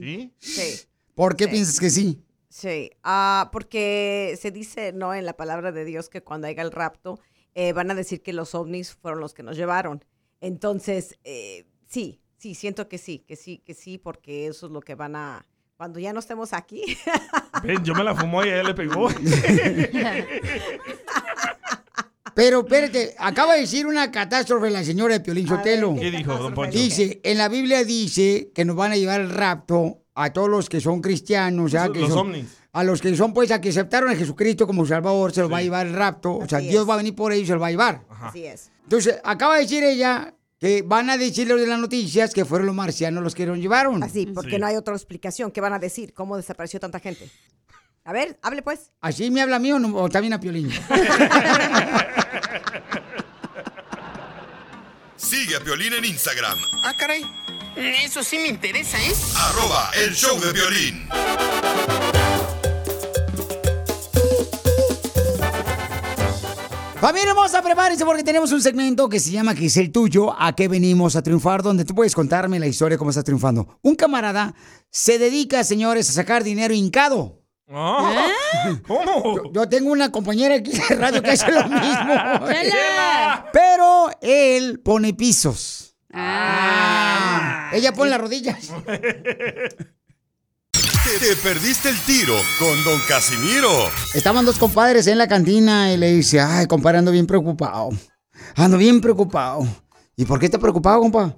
sí. 0.00 0.32
¿Sí? 0.40 0.52
Sí. 0.78 0.86
¿Por 1.14 1.36
qué 1.36 1.44
Sí. 1.44 1.50
piensas 1.50 1.78
que 1.78 1.90
sí? 1.90 2.22
Sí, 2.56 2.90
ah, 3.02 3.50
porque 3.52 4.34
se 4.40 4.50
dice, 4.50 4.94
¿no? 4.94 5.12
En 5.12 5.26
la 5.26 5.36
palabra 5.36 5.72
de 5.72 5.84
Dios 5.84 6.08
que 6.08 6.22
cuando 6.22 6.46
haya 6.46 6.62
el 6.62 6.72
rapto, 6.72 7.20
eh, 7.54 7.74
van 7.74 7.90
a 7.90 7.94
decir 7.94 8.22
que 8.22 8.32
los 8.32 8.54
ovnis 8.54 8.94
fueron 8.94 9.20
los 9.20 9.34
que 9.34 9.42
nos 9.42 9.58
llevaron. 9.58 10.02
Entonces, 10.40 11.18
eh, 11.24 11.66
sí, 11.86 12.22
sí, 12.38 12.54
siento 12.54 12.88
que 12.88 12.96
sí, 12.96 13.18
que 13.18 13.36
sí, 13.36 13.58
que 13.58 13.74
sí, 13.74 13.98
porque 13.98 14.46
eso 14.46 14.64
es 14.68 14.72
lo 14.72 14.80
que 14.80 14.94
van 14.94 15.16
a, 15.16 15.44
cuando 15.76 15.98
ya 15.98 16.14
no 16.14 16.20
estemos 16.20 16.54
aquí. 16.54 16.96
Ven, 17.62 17.84
yo 17.84 17.94
me 17.94 18.02
la 18.02 18.14
fumó 18.14 18.42
y 18.42 18.48
ella 18.48 18.62
le 18.62 18.72
pegó. 18.72 19.10
Pero 22.34 22.60
espérate, 22.60 23.14
acaba 23.18 23.52
de 23.52 23.60
decir 23.60 23.86
una 23.86 24.10
catástrofe 24.10 24.70
la 24.70 24.82
señora 24.82 25.12
de 25.12 25.20
Piolín 25.20 25.46
Sotelo. 25.46 25.94
¿Qué 25.94 26.10
dijo, 26.10 26.34
don 26.38 26.54
Poncho? 26.54 26.78
Dice, 26.78 27.20
en 27.22 27.36
la 27.36 27.50
Biblia 27.50 27.84
dice 27.84 28.50
que 28.54 28.64
nos 28.64 28.76
van 28.76 28.92
a 28.92 28.96
llevar 28.96 29.20
el 29.20 29.28
rapto 29.28 30.05
a 30.16 30.32
todos 30.32 30.48
los 30.48 30.68
que 30.68 30.80
son 30.80 31.00
cristianos, 31.00 31.70
¿ya? 31.72 31.86
Los 31.86 31.96
que 31.96 32.06
son- 32.08 32.18
ovnis. 32.30 32.46
A 32.72 32.82
los 32.84 33.00
que 33.00 33.14
son, 33.16 33.32
pues, 33.32 33.50
a 33.52 33.60
que 33.60 33.68
aceptaron 33.70 34.10
a 34.10 34.16
Jesucristo 34.16 34.66
como 34.66 34.84
Salvador, 34.84 35.32
se 35.32 35.40
los 35.40 35.50
va 35.50 35.58
a 35.58 35.62
llevar 35.62 35.86
el 35.86 35.94
rapto. 35.94 36.36
O 36.36 36.46
sea, 36.48 36.58
Así 36.58 36.68
Dios 36.68 36.82
es. 36.82 36.88
va 36.90 36.94
a 36.94 36.96
venir 36.98 37.14
por 37.14 37.32
ellos 37.32 37.44
y 37.44 37.46
se 37.46 37.52
los 37.54 37.62
va 37.62 37.68
a 37.68 37.70
llevar. 37.70 38.02
Así 38.20 38.44
es. 38.44 38.70
Entonces, 38.82 39.18
acaba 39.24 39.54
de 39.56 39.62
decir 39.62 39.82
ella 39.82 40.34
que 40.58 40.82
van 40.82 41.08
a 41.08 41.16
decirle 41.16 41.54
de 41.56 41.66
las 41.66 41.78
noticias 41.78 42.34
que 42.34 42.44
fueron 42.44 42.66
los 42.66 42.74
marcianos 42.74 43.22
los 43.22 43.34
que 43.34 43.46
los 43.46 43.56
llevaron. 43.58 44.02
Así, 44.02 44.26
porque 44.26 44.58
no 44.58 44.66
hay 44.66 44.76
otra 44.76 44.94
explicación. 44.94 45.50
¿Qué 45.52 45.60
van 45.62 45.72
a 45.72 45.78
decir? 45.78 46.12
¿Cómo 46.12 46.36
desapareció 46.36 46.78
tanta 46.80 47.00
gente? 47.00 47.30
A 48.04 48.12
ver, 48.12 48.38
hable 48.42 48.60
pues. 48.62 48.92
¿Así 49.00 49.30
me 49.30 49.40
habla 49.40 49.56
a 49.56 49.58
mí 49.58 49.72
o, 49.72 49.78
no- 49.78 49.96
o 49.96 50.08
también 50.10 50.32
a 50.34 50.40
Piolín? 50.40 50.70
Sigue 55.16 55.56
a 55.56 55.60
Piolín 55.60 55.92
en 55.94 56.04
Instagram, 56.04 56.58
Ah, 56.84 56.92
caray. 56.98 57.22
Eso 57.76 58.22
sí 58.22 58.38
me 58.38 58.48
interesa, 58.48 58.96
¿eh? 58.98 59.12
arroba 59.36 59.90
el 60.02 60.14
show 60.14 60.40
de 60.40 60.50
violín. 60.50 61.06
Familia 66.98 67.28
hermosa, 67.30 67.60
prepárense 67.60 68.06
porque 68.06 68.24
tenemos 68.24 68.50
un 68.52 68.62
segmento 68.62 69.10
que 69.10 69.20
se 69.20 69.30
llama 69.30 69.54
que 69.54 69.66
es 69.66 69.76
el 69.76 69.92
tuyo, 69.92 70.34
a 70.40 70.56
qué 70.56 70.68
venimos 70.68 71.16
a 71.16 71.22
triunfar, 71.22 71.62
donde 71.62 71.84
tú 71.84 71.94
puedes 71.94 72.14
contarme 72.14 72.58
la 72.58 72.66
historia 72.66 72.94
de 72.94 72.98
cómo 72.98 73.10
estás 73.10 73.24
triunfando. 73.24 73.78
Un 73.82 73.94
camarada 73.94 74.54
se 74.90 75.18
dedica, 75.18 75.62
señores, 75.62 76.08
a 76.08 76.12
sacar 76.14 76.42
dinero 76.44 76.72
hincado. 76.72 77.42
Ah, 77.68 78.30
¿Cómo? 78.86 79.36
Yo, 79.36 79.52
yo 79.52 79.68
tengo 79.68 79.92
una 79.92 80.10
compañera 80.10 80.54
aquí 80.54 80.70
de 80.70 80.94
radio 80.94 81.22
que 81.22 81.30
hace 81.32 81.52
lo 81.52 81.68
mismo. 81.68 82.14
Pero 83.52 84.08
él 84.22 84.80
pone 84.80 85.12
pisos. 85.12 85.95
Ah. 86.18 87.70
Ella 87.72 87.92
pone 87.92 88.10
las 88.10 88.20
rodillas. 88.20 88.56
Te, 90.72 91.18
te 91.20 91.36
perdiste 91.36 91.90
el 91.90 92.00
tiro 92.00 92.34
con 92.58 92.82
Don 92.84 92.98
Casimiro. 93.06 93.70
Estaban 94.14 94.44
dos 94.44 94.58
compadres 94.58 95.06
en 95.06 95.18
la 95.18 95.28
cantina 95.28 95.92
y 95.92 95.96
le 95.98 96.12
dice, 96.12 96.40
ay, 96.40 96.66
compadre, 96.66 96.98
ando 96.98 97.12
bien 97.12 97.26
preocupado. 97.26 97.90
Ando 98.56 98.78
bien 98.78 99.00
preocupado. 99.00 99.66
¿Y 100.16 100.24
por 100.24 100.40
qué 100.40 100.46
está 100.46 100.58
preocupado, 100.58 101.00
compa? 101.00 101.36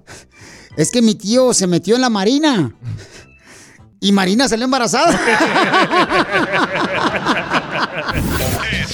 Es 0.77 0.91
que 0.91 1.01
mi 1.01 1.15
tío 1.15 1.53
se 1.53 1.67
metió 1.67 1.95
en 1.95 2.01
la 2.01 2.09
marina. 2.09 2.73
Y 3.99 4.13
Marina 4.13 4.47
salió 4.47 4.63
embarazada. 4.63 5.19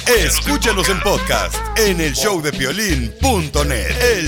Escúchanos 0.08 0.90
en 0.90 1.00
podcast 1.02 1.56
en 1.78 2.02
el 2.02 2.14
showdepiolín.net. 2.14 4.02
El 4.18 4.28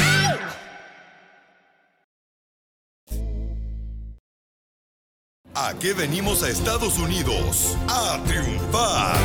¿A 5.53 5.73
qué 5.77 5.93
venimos 5.93 6.43
a 6.43 6.49
Estados 6.49 6.97
Unidos? 6.97 7.75
A 7.89 8.23
triunfar. 8.25 9.17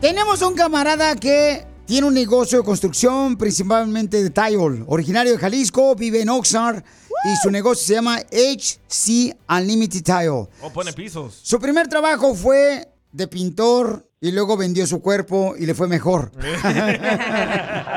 Tenemos 0.00 0.40
un 0.40 0.54
camarada 0.54 1.14
que 1.16 1.66
tiene 1.84 2.06
un 2.06 2.14
negocio 2.14 2.56
de 2.56 2.64
construcción, 2.64 3.36
principalmente 3.36 4.22
de 4.22 4.30
tile. 4.30 4.84
Originario 4.86 5.32
de 5.32 5.38
Jalisco, 5.38 5.94
vive 5.94 6.22
en 6.22 6.30
Oxnard 6.30 6.82
y 7.24 7.36
su 7.42 7.50
negocio 7.50 7.86
se 7.86 7.92
llama 7.92 8.20
HC 8.20 9.36
Unlimited 9.50 10.02
Tile. 10.02 10.48
O 10.62 10.72
pone 10.72 10.94
pisos. 10.94 11.38
Su 11.42 11.60
primer 11.60 11.88
trabajo 11.88 12.34
fue 12.34 12.88
de 13.12 13.28
pintor 13.28 14.08
y 14.22 14.30
luego 14.30 14.56
vendió 14.56 14.86
su 14.86 15.02
cuerpo 15.02 15.54
y 15.58 15.66
le 15.66 15.74
fue 15.74 15.88
mejor. 15.88 16.30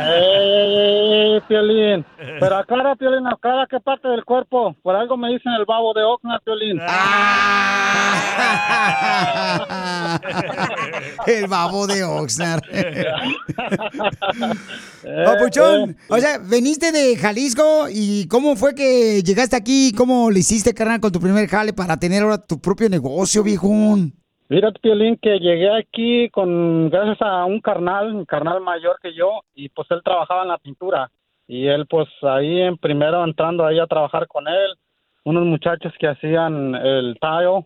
¡Eh, 0.07 1.39
Piolín! 1.47 2.03
Pero 2.39 2.57
aclara, 2.57 2.95
Piolín, 2.95 3.27
aclara 3.27 3.67
qué 3.69 3.79
parte 3.79 4.07
del 4.07 4.25
cuerpo. 4.25 4.75
Por 4.81 4.95
algo 4.95 5.17
me 5.17 5.29
dicen 5.29 5.51
el 5.53 5.65
babo 5.65 5.93
de 5.93 6.01
Oxnard, 6.03 6.41
Piolín. 6.43 6.81
El 11.27 11.47
babo 11.47 11.87
de 11.87 12.03
Oxnard. 12.03 12.61
Papuchón, 15.25 15.95
o 16.09 16.17
sea, 16.17 16.39
veniste 16.39 16.91
de 16.91 17.15
Jalisco 17.17 17.87
y 17.91 18.27
¿cómo 18.27 18.55
fue 18.55 18.73
que 18.73 19.21
llegaste 19.23 19.55
aquí? 19.55 19.93
¿Cómo 19.95 20.31
le 20.31 20.39
hiciste, 20.39 20.73
carnal, 20.73 20.99
con 20.99 21.11
tu 21.11 21.19
primer 21.19 21.47
jale 21.47 21.73
para 21.73 21.97
tener 21.97 22.23
ahora 22.23 22.39
tu 22.39 22.59
propio 22.59 22.89
negocio, 22.89 23.43
viejón? 23.43 24.24
Mira, 24.47 24.71
Piolín, 24.71 25.17
que 25.17 25.39
llegué 25.39 25.75
aquí 25.75 26.29
con 26.29 26.89
gracias 26.89 27.17
a 27.21 27.45
un 27.45 27.59
carnal, 27.61 28.13
un 28.13 28.25
carnal 28.25 28.61
mayor 28.61 28.99
que 29.01 29.13
yo, 29.15 29.41
y 29.55 29.69
pues 29.69 29.89
él 29.89 30.01
trabajaba 30.03 30.43
en 30.43 30.49
la 30.49 30.59
pintura. 30.59 31.09
Y 31.47 31.67
él, 31.67 31.87
pues 31.87 32.07
ahí 32.21 32.61
en 32.61 32.77
primero 32.77 33.23
entrando 33.23 33.65
ahí 33.65 33.79
a 33.79 33.87
trabajar 33.87 34.27
con 34.27 34.47
él, 34.47 34.77
unos 35.23 35.45
muchachos 35.45 35.93
que 35.99 36.07
hacían 36.07 36.75
el 36.75 37.17
tile, 37.19 37.65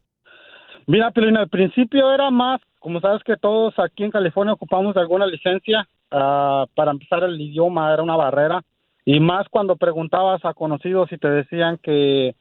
Mira, 0.87 1.11
Piolín, 1.11 1.35
al 1.35 1.49
principio 1.49 2.09
era 2.13 2.31
más, 2.31 2.61
como 2.79 3.01
sabes 3.01 3.21
que 3.25 3.35
todos 3.35 3.73
aquí 3.79 4.05
en 4.05 4.11
California 4.11 4.53
ocupamos 4.53 4.95
alguna 4.95 5.27
licencia, 5.27 5.85
ah, 6.09 6.65
para 6.73 6.91
empezar 6.91 7.25
el 7.25 7.41
idioma 7.41 7.93
era 7.93 8.01
una 8.01 8.15
barrera. 8.15 8.63
Y 9.05 9.19
más 9.19 9.47
cuando 9.49 9.75
preguntabas 9.75 10.43
a 10.45 10.53
conocidos 10.53 11.11
y 11.11 11.17
te 11.17 11.29
decían 11.29 11.79
que 11.81 12.35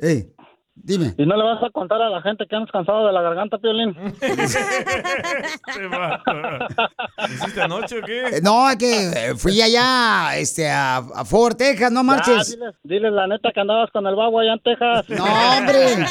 Eh, 0.01 0.29
dime. 0.75 1.15
¿Y 1.19 1.27
no 1.27 1.37
le 1.37 1.43
vas 1.43 1.63
a 1.63 1.71
contar 1.71 2.01
a 2.01 2.09
la 2.09 2.23
gente 2.23 2.47
que 2.49 2.55
andas 2.55 2.71
cansado 2.71 3.05
de 3.07 3.13
la 3.13 3.21
garganta, 3.23 3.59
Piolín? 3.59 3.97
¿Hiciste 7.29 7.63
anoche 7.63 7.99
o 7.99 8.03
qué? 8.03 8.27
Eh, 8.37 8.41
No, 8.43 8.71
es 8.71 8.77
que 8.77 9.09
eh, 9.11 9.35
fui 9.37 9.61
allá 9.61 10.37
este, 10.37 10.71
a, 10.71 10.99
a 10.99 11.25
Fort 11.25 11.59
Texas, 11.59 11.91
no 11.91 12.01
Ya, 12.01 12.05
marches. 12.05 12.51
diles, 12.51 12.75
diles 12.85 13.13
la 13.13 13.27
neta 13.27 13.51
que 13.53 13.61
andabas 13.61 13.91
con 13.91 14.07
el 14.07 14.15
babo 14.15 14.39
allá 14.41 14.53
en 14.55 14.61
Texas. 14.63 15.09
No, 15.11 15.25
hombre. 15.25 15.89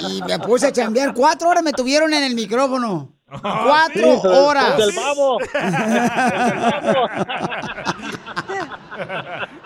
Y 0.00 0.22
me 0.22 0.38
puse 0.38 0.68
a 0.68 0.72
chambear. 0.72 1.12
Cuatro 1.12 1.48
horas 1.48 1.62
me 1.62 1.72
tuvieron 1.72 2.12
en 2.14 2.22
el 2.24 2.34
micrófono. 2.34 3.12
Cuatro 3.28 4.20
Sí, 4.22 4.26
horas. 4.26 4.76
Del 4.78 4.92
babo. 4.94 5.38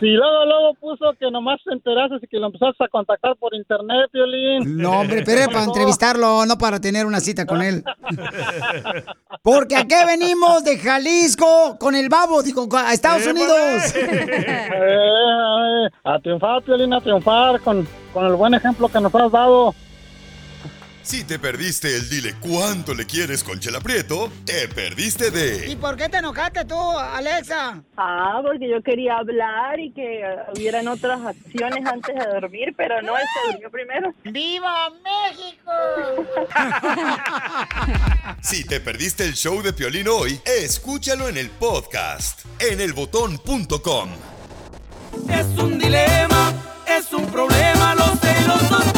Sí, 0.00 0.08
luego, 0.08 0.44
luego 0.46 0.74
puso 0.74 1.12
que 1.18 1.30
nomás 1.30 1.60
te 1.64 1.72
enteraste 1.72 2.16
y 2.22 2.26
que 2.26 2.38
lo 2.38 2.46
empezaste 2.46 2.84
a 2.84 2.88
contactar 2.88 3.36
por 3.36 3.54
internet, 3.54 4.10
Piolín. 4.10 4.76
No, 4.76 5.00
hombre, 5.00 5.22
pero 5.24 5.42
era 5.42 5.48
para 5.48 5.64
entrevistarlo, 5.64 6.44
no 6.46 6.58
para 6.58 6.80
tener 6.80 7.06
una 7.06 7.20
cita 7.20 7.46
con 7.46 7.62
él. 7.62 7.84
Porque 9.42 9.76
aquí 9.76 9.94
venimos 10.06 10.64
de 10.64 10.78
Jalisco 10.78 11.76
con 11.78 11.94
el 11.94 12.08
babo, 12.08 12.42
digo, 12.42 12.68
a 12.76 12.92
Estados 12.92 13.26
Unidos. 13.26 13.94
Eh, 14.74 15.88
a 16.04 16.18
triunfar, 16.18 16.62
Piolín, 16.62 16.92
a 16.92 17.00
triunfar 17.00 17.60
con, 17.60 17.86
con 18.12 18.26
el 18.26 18.34
buen 18.34 18.54
ejemplo 18.54 18.88
que 18.88 19.00
nos 19.00 19.14
has 19.14 19.30
dado. 19.30 19.74
Si 21.02 21.24
te 21.24 21.38
perdiste 21.38 21.94
el 21.96 22.08
dile 22.08 22.34
cuánto 22.40 22.94
le 22.94 23.06
quieres 23.06 23.42
con 23.42 23.58
Chela 23.58 23.80
Prieto, 23.80 24.30
te 24.44 24.68
perdiste 24.68 25.30
de 25.30 25.68
¿Y 25.70 25.76
por 25.76 25.96
qué 25.96 26.08
te 26.08 26.18
enojaste 26.18 26.64
tú, 26.64 26.78
Alexa? 26.98 27.82
Ah, 27.96 28.40
porque 28.42 28.68
yo 28.68 28.82
quería 28.82 29.16
hablar 29.16 29.80
y 29.80 29.92
que 29.92 30.22
hubieran 30.56 30.86
otras 30.88 31.20
acciones 31.20 31.84
antes 31.86 32.14
de 32.14 32.24
dormir, 32.26 32.72
pero 32.76 33.02
no, 33.02 33.16
él 33.16 33.24
se 33.34 33.52
durmió 33.52 33.70
primero. 33.70 34.14
¡Viva 34.24 34.90
México! 35.02 35.72
Si 38.40 38.64
te 38.64 38.80
perdiste 38.80 39.24
el 39.24 39.34
show 39.34 39.62
de 39.62 39.72
Piolín 39.72 40.08
hoy, 40.08 40.40
escúchalo 40.44 41.28
en 41.28 41.36
el 41.36 41.48
podcast 41.48 42.40
en 42.58 42.80
elbotón.com. 42.80 44.10
Es 45.28 45.46
un 45.58 45.78
dilema, 45.78 46.52
es 46.86 47.12
un 47.12 47.26
problema, 47.26 47.94
los 47.94 48.18
celos 48.20 48.62
los 48.70 48.80
tengo. 48.84 48.91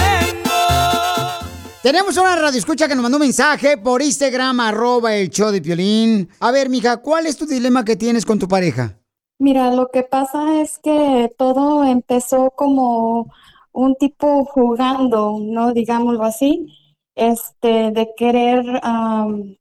Tenemos 1.85 2.17
una 2.17 2.35
radio 2.35 2.59
escucha 2.59 2.89
que 2.89 2.95
nos 2.95 3.03
mandó 3.03 3.19
un 3.19 3.25
mensaje 3.25 3.77
por 3.77 4.01
Instagram, 4.01 4.59
arroba 4.61 5.15
el 5.15 5.29
show 5.29 5.51
de 5.51 5.61
Piolín. 5.61 6.31
A 6.41 6.51
ver, 6.51 6.71
mija, 6.71 7.03
¿cuál 7.03 7.27
es 7.27 7.37
tu 7.37 7.45
dilema 7.45 7.85
que 7.85 7.95
tienes 7.95 8.25
con 8.25 8.39
tu 8.39 8.49
pareja? 8.49 8.99
Mira, 9.39 9.71
lo 9.71 9.91
que 9.91 10.03
pasa 10.03 10.63
es 10.63 10.79
que 10.79 11.31
todo 11.37 11.85
empezó 11.85 12.53
como 12.53 13.31
un 13.73 13.97
tipo 13.97 14.47
jugando, 14.47 15.37
¿no? 15.39 15.75
Digámoslo 15.75 16.25
así, 16.25 16.75
este, 17.17 17.91
de 17.91 18.15
querer 18.17 18.65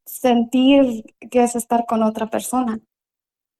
sentir 0.06 1.04
que 1.30 1.44
es 1.44 1.58
estar 1.58 1.86
con 1.86 2.04
otra 2.04 2.30
persona. 2.30 2.80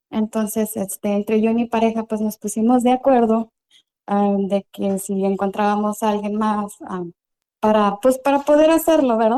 Entonces, 0.10 0.78
este, 0.78 1.16
entre 1.16 1.42
yo 1.42 1.52
y 1.52 1.54
mi 1.54 1.66
pareja, 1.66 2.04
pues 2.04 2.22
nos 2.22 2.38
pusimos 2.38 2.82
de 2.84 2.94
acuerdo 2.94 3.52
de 4.08 4.66
que 4.72 5.00
si 5.00 5.26
encontrábamos 5.26 6.02
a 6.02 6.12
alguien 6.12 6.36
más, 6.36 6.78
para, 7.64 7.98
pues, 8.02 8.18
para 8.18 8.40
poder 8.40 8.70
hacerlo, 8.72 9.16
¿verdad? 9.16 9.38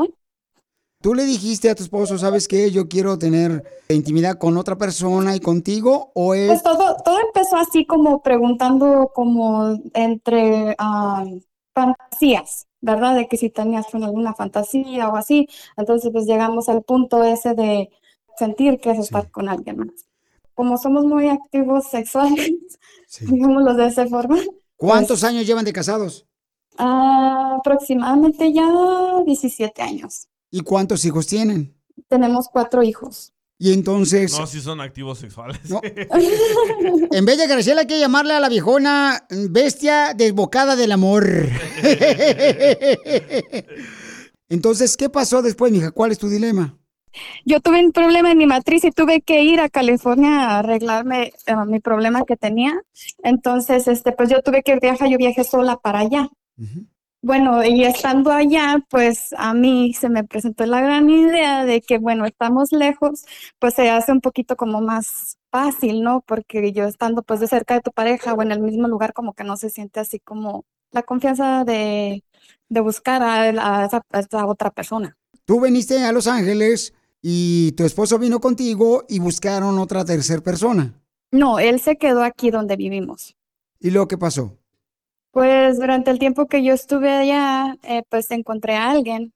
¿Tú 1.00 1.14
le 1.14 1.24
dijiste 1.24 1.70
a 1.70 1.76
tu 1.76 1.84
esposo, 1.84 2.18
sabes 2.18 2.48
qué, 2.48 2.72
yo 2.72 2.88
quiero 2.88 3.20
tener 3.20 3.62
intimidad 3.88 4.36
con 4.36 4.56
otra 4.56 4.76
persona 4.76 5.36
y 5.36 5.40
contigo? 5.40 6.10
¿O 6.16 6.34
es... 6.34 6.48
Pues 6.48 6.64
todo, 6.64 6.96
todo 7.04 7.20
empezó 7.20 7.56
así 7.56 7.86
como 7.86 8.22
preguntando 8.22 9.12
como 9.14 9.78
entre 9.94 10.74
am, 10.78 11.40
fantasías, 11.72 12.66
¿verdad? 12.80 13.14
De 13.14 13.28
que 13.28 13.36
si 13.36 13.48
tenías 13.48 13.86
alguna 13.94 14.34
fantasía 14.34 15.08
o 15.08 15.14
así. 15.14 15.46
Entonces 15.76 16.10
pues 16.12 16.26
llegamos 16.26 16.68
al 16.68 16.82
punto 16.82 17.22
ese 17.22 17.54
de 17.54 17.90
sentir 18.36 18.80
que 18.80 18.90
es 18.90 18.98
estar 18.98 19.30
con 19.30 19.48
alguien 19.48 19.76
más. 19.76 20.08
Como 20.54 20.78
somos 20.78 21.04
muy 21.04 21.28
activos 21.28 21.86
sexuales, 21.88 22.50
digámoslo 23.20 23.74
de 23.74 23.86
esa 23.86 24.08
forma, 24.08 24.38
¿Cuántos 24.76 25.22
años 25.22 25.46
llevan 25.46 25.64
de 25.64 25.72
casados? 25.72 26.26
Aproximadamente 26.78 28.52
ya 28.52 28.68
17 29.24 29.82
años. 29.82 30.28
¿Y 30.50 30.60
cuántos 30.60 31.04
hijos 31.04 31.26
tienen? 31.26 31.74
Tenemos 32.08 32.48
cuatro 32.48 32.82
hijos. 32.82 33.32
Y 33.58 33.72
entonces, 33.72 34.38
No, 34.38 34.46
si 34.46 34.60
son 34.60 34.82
activos 34.82 35.18
sexuales. 35.18 35.58
en 37.10 37.24
vez 37.24 37.38
de 37.38 37.46
Graciela, 37.46 37.80
hay 37.82 37.86
que 37.86 37.98
llamarle 37.98 38.34
a 38.34 38.40
la 38.40 38.50
viejona 38.50 39.26
bestia 39.50 40.12
desbocada 40.14 40.76
del 40.76 40.92
amor. 40.92 41.26
Entonces, 44.48 44.96
¿qué 44.96 45.08
pasó 45.08 45.42
después, 45.42 45.72
mija? 45.72 45.90
¿Cuál 45.90 46.12
es 46.12 46.18
tu 46.18 46.28
dilema? 46.28 46.78
Yo 47.46 47.60
tuve 47.60 47.84
un 47.84 47.92
problema 47.92 48.30
en 48.30 48.38
mi 48.38 48.46
matriz 48.46 48.84
y 48.84 48.90
tuve 48.90 49.22
que 49.22 49.42
ir 49.42 49.60
a 49.60 49.70
California 49.70 50.50
a 50.50 50.58
arreglarme 50.58 51.32
eh, 51.46 51.56
mi 51.66 51.80
problema 51.80 52.24
que 52.24 52.36
tenía. 52.36 52.82
Entonces, 53.22 53.88
este, 53.88 54.12
pues 54.12 54.28
yo 54.28 54.42
tuve 54.42 54.62
que 54.62 54.78
viajar, 54.78 55.08
yo 55.08 55.16
viajé 55.16 55.44
sola 55.44 55.76
para 55.76 56.00
allá. 56.00 56.28
Bueno, 57.22 57.64
y 57.64 57.84
estando 57.84 58.30
allá, 58.30 58.78
pues 58.88 59.34
a 59.36 59.52
mí 59.52 59.92
se 59.94 60.08
me 60.08 60.22
presentó 60.22 60.64
la 60.64 60.80
gran 60.80 61.10
idea 61.10 61.64
de 61.64 61.80
que, 61.80 61.98
bueno, 61.98 62.24
estamos 62.24 62.70
lejos, 62.70 63.24
pues 63.58 63.74
se 63.74 63.90
hace 63.90 64.12
un 64.12 64.20
poquito 64.20 64.56
como 64.56 64.80
más 64.80 65.38
fácil, 65.50 66.02
¿no? 66.02 66.20
Porque 66.20 66.72
yo 66.72 66.84
estando 66.84 67.22
pues 67.22 67.40
de 67.40 67.48
cerca 67.48 67.74
de 67.74 67.80
tu 67.80 67.90
pareja 67.90 68.34
o 68.34 68.42
en 68.42 68.52
el 68.52 68.60
mismo 68.60 68.86
lugar, 68.86 69.12
como 69.12 69.32
que 69.32 69.42
no 69.44 69.56
se 69.56 69.70
siente 69.70 69.98
así 70.00 70.20
como 70.20 70.64
la 70.92 71.02
confianza 71.02 71.64
de, 71.64 72.22
de 72.68 72.80
buscar 72.80 73.22
a, 73.22 73.42
a 73.42 73.86
esa, 73.86 74.02
a 74.12 74.20
esa 74.20 74.46
otra 74.46 74.70
persona. 74.70 75.16
Tú 75.46 75.60
viniste 75.60 76.02
a 76.04 76.12
Los 76.12 76.28
Ángeles 76.28 76.94
y 77.22 77.72
tu 77.72 77.84
esposo 77.84 78.18
vino 78.18 78.40
contigo 78.40 79.04
y 79.08 79.18
buscaron 79.18 79.78
otra 79.78 80.04
tercera 80.04 80.42
persona. 80.42 80.94
No, 81.32 81.58
él 81.58 81.80
se 81.80 81.96
quedó 81.96 82.22
aquí 82.22 82.50
donde 82.50 82.76
vivimos. 82.76 83.36
¿Y 83.80 83.90
lo 83.90 84.06
que 84.06 84.16
pasó? 84.16 84.58
Pues 85.36 85.78
durante 85.78 86.10
el 86.10 86.18
tiempo 86.18 86.46
que 86.46 86.62
yo 86.64 86.72
estuve 86.72 87.10
allá, 87.12 87.76
eh, 87.82 88.02
pues 88.08 88.30
encontré 88.30 88.74
a 88.76 88.88
alguien. 88.90 89.34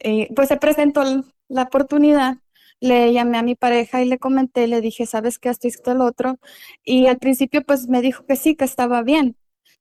Y 0.00 0.26
pues 0.34 0.48
se 0.48 0.56
presentó 0.58 1.02
la 1.48 1.64
oportunidad. 1.64 2.38
Le 2.80 3.12
llamé 3.12 3.38
a 3.38 3.42
mi 3.42 3.54
pareja 3.56 4.02
y 4.02 4.06
le 4.08 4.18
comenté, 4.18 4.68
le 4.68 4.80
dije, 4.80 5.06
¿sabes 5.06 5.38
qué? 5.38 5.50
Esto 5.50 5.66
y 5.68 5.70
esto, 5.70 5.92
el 5.92 6.00
otro. 6.02 6.38
Y 6.84 7.08
al 7.08 7.18
principio 7.18 7.62
pues 7.64 7.88
me 7.88 8.02
dijo 8.02 8.24
que 8.26 8.36
sí, 8.36 8.56
que 8.56 8.64
estaba 8.66 9.02
bien. 9.02 9.36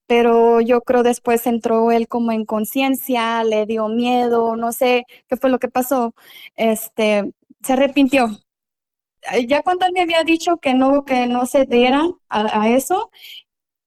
Pero 0.07 0.61
yo 0.61 0.81
creo 0.81 1.03
después 1.03 1.47
entró 1.47 1.91
él 1.91 2.07
como 2.09 2.31
en 2.33 2.45
conciencia, 2.45 3.43
le 3.45 3.65
dio 3.65 3.87
miedo, 3.89 4.57
no 4.57 4.73
sé 4.73 5.05
qué 5.29 5.37
fue 5.37 5.49
lo 5.51 5.59
que 5.59 5.69
pasó. 5.69 6.15
Este, 6.57 7.33
se 7.63 7.73
arrepintió. 7.73 8.27
Eh, 9.33 9.47
Ya 9.47 9.61
cuando 9.63 9.85
él 9.85 9.93
me 9.93 10.01
había 10.01 10.23
dicho 10.23 10.57
que 10.57 10.73
no, 10.73 11.05
que 11.05 11.27
no 11.27 11.45
se 11.45 11.65
diera 11.65 12.03
a 12.29 12.69
eso, 12.69 13.11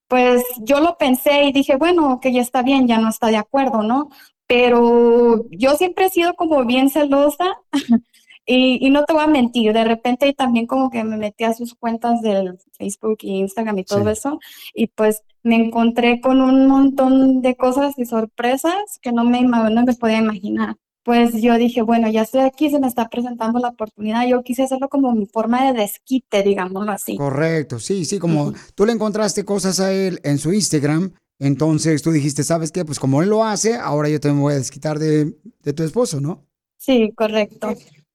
pues 0.09 0.43
yo 0.61 0.81
lo 0.81 0.97
pensé 0.99 1.45
y 1.45 1.53
dije, 1.53 1.77
bueno, 1.77 2.21
que 2.21 2.33
ya 2.33 2.41
está 2.43 2.63
bien, 2.63 2.87
ya 2.89 2.99
no 2.99 3.09
está 3.09 3.29
de 3.29 3.37
acuerdo, 3.37 3.83
¿no? 3.83 4.09
Pero 4.47 5.45
yo 5.51 5.77
siempre 5.77 6.07
he 6.07 6.11
sido 6.11 6.35
como 6.35 6.65
bien 6.65 6.89
celosa 6.91 7.57
y, 8.47 8.85
y 8.87 8.91
no 8.91 9.05
te 9.05 9.13
voy 9.13 9.25
a 9.25 9.27
mentir, 9.27 9.73
de 9.73 9.85
repente 9.85 10.33
también 10.33 10.67
como 10.67 10.91
que 10.91 11.03
me 11.05 11.17
metí 11.17 11.45
a 11.45 11.53
sus 11.55 11.75
cuentas 11.75 12.23
del 12.23 12.59
Facebook 12.79 13.19
y 13.23 13.39
Instagram 13.41 13.79
y 13.79 13.85
todo 13.85 14.05
Sí. 14.05 14.11
eso 14.11 14.39
y 14.75 14.87
pues 14.89 15.23
me 15.43 15.57
encontré 15.57 16.21
con 16.21 16.41
un 16.41 16.67
montón 16.69 17.41
de 17.41 17.57
cosas 17.57 17.99
y 17.99 18.05
sorpresas 18.05 18.99
que 19.03 19.13
no 19.13 19.25
me, 19.25 19.43
no 19.43 19.85
me 19.85 19.95
podía 19.95 20.19
imaginar. 20.19 20.77
Pues 21.07 21.41
yo 21.41 21.57
dije, 21.57 21.83
bueno, 21.83 22.11
ya 22.11 22.23
estoy 22.23 22.41
aquí, 22.41 22.69
se 22.69 22.81
me 22.81 22.89
está 22.89 23.09
presentando 23.09 23.61
la 23.61 23.69
oportunidad, 23.69 24.27
yo 24.27 24.43
quise 24.43 24.65
hacerlo 24.65 24.89
como 24.89 25.13
mi 25.15 25.27
forma 25.27 25.65
de 25.65 25.79
desquite, 25.79 26.43
digámoslo 26.43 26.91
así. 26.91 27.17
Correcto, 27.17 27.79
sí, 27.79 28.05
sí, 28.05 28.19
como 28.19 28.53
tú 28.75 28.85
le 28.85 28.93
encontraste 28.93 29.45
cosas 29.45 29.79
a 29.79 29.93
él 29.93 30.19
en 30.25 30.39
su 30.39 30.53
Instagram, 30.53 31.13
entonces 31.39 32.03
tú 32.03 32.11
dijiste, 32.11 32.43
¿sabes 32.43 32.73
qué? 32.73 32.85
Pues 32.85 32.99
como 32.99 33.23
él 33.23 33.29
lo 33.29 33.45
hace, 33.45 33.77
ahora 33.77 34.09
yo 34.09 34.19
también 34.19 34.43
voy 34.43 34.55
a 34.55 34.57
desquitar 34.57 34.99
de, 34.99 35.33
de 35.63 35.73
tu 35.73 35.85
esposo, 35.85 36.21
¿no? 36.21 36.45
Sí, 36.77 37.13
correcto. 37.15 37.73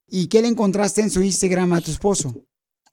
¿Y 0.09 0.27
qué 0.27 0.41
le 0.41 0.49
encontraste 0.49 0.99
en 0.99 1.11
su 1.11 1.23
Instagram 1.23 1.71
a 1.71 1.79
tu 1.79 1.91
esposo? 1.91 2.35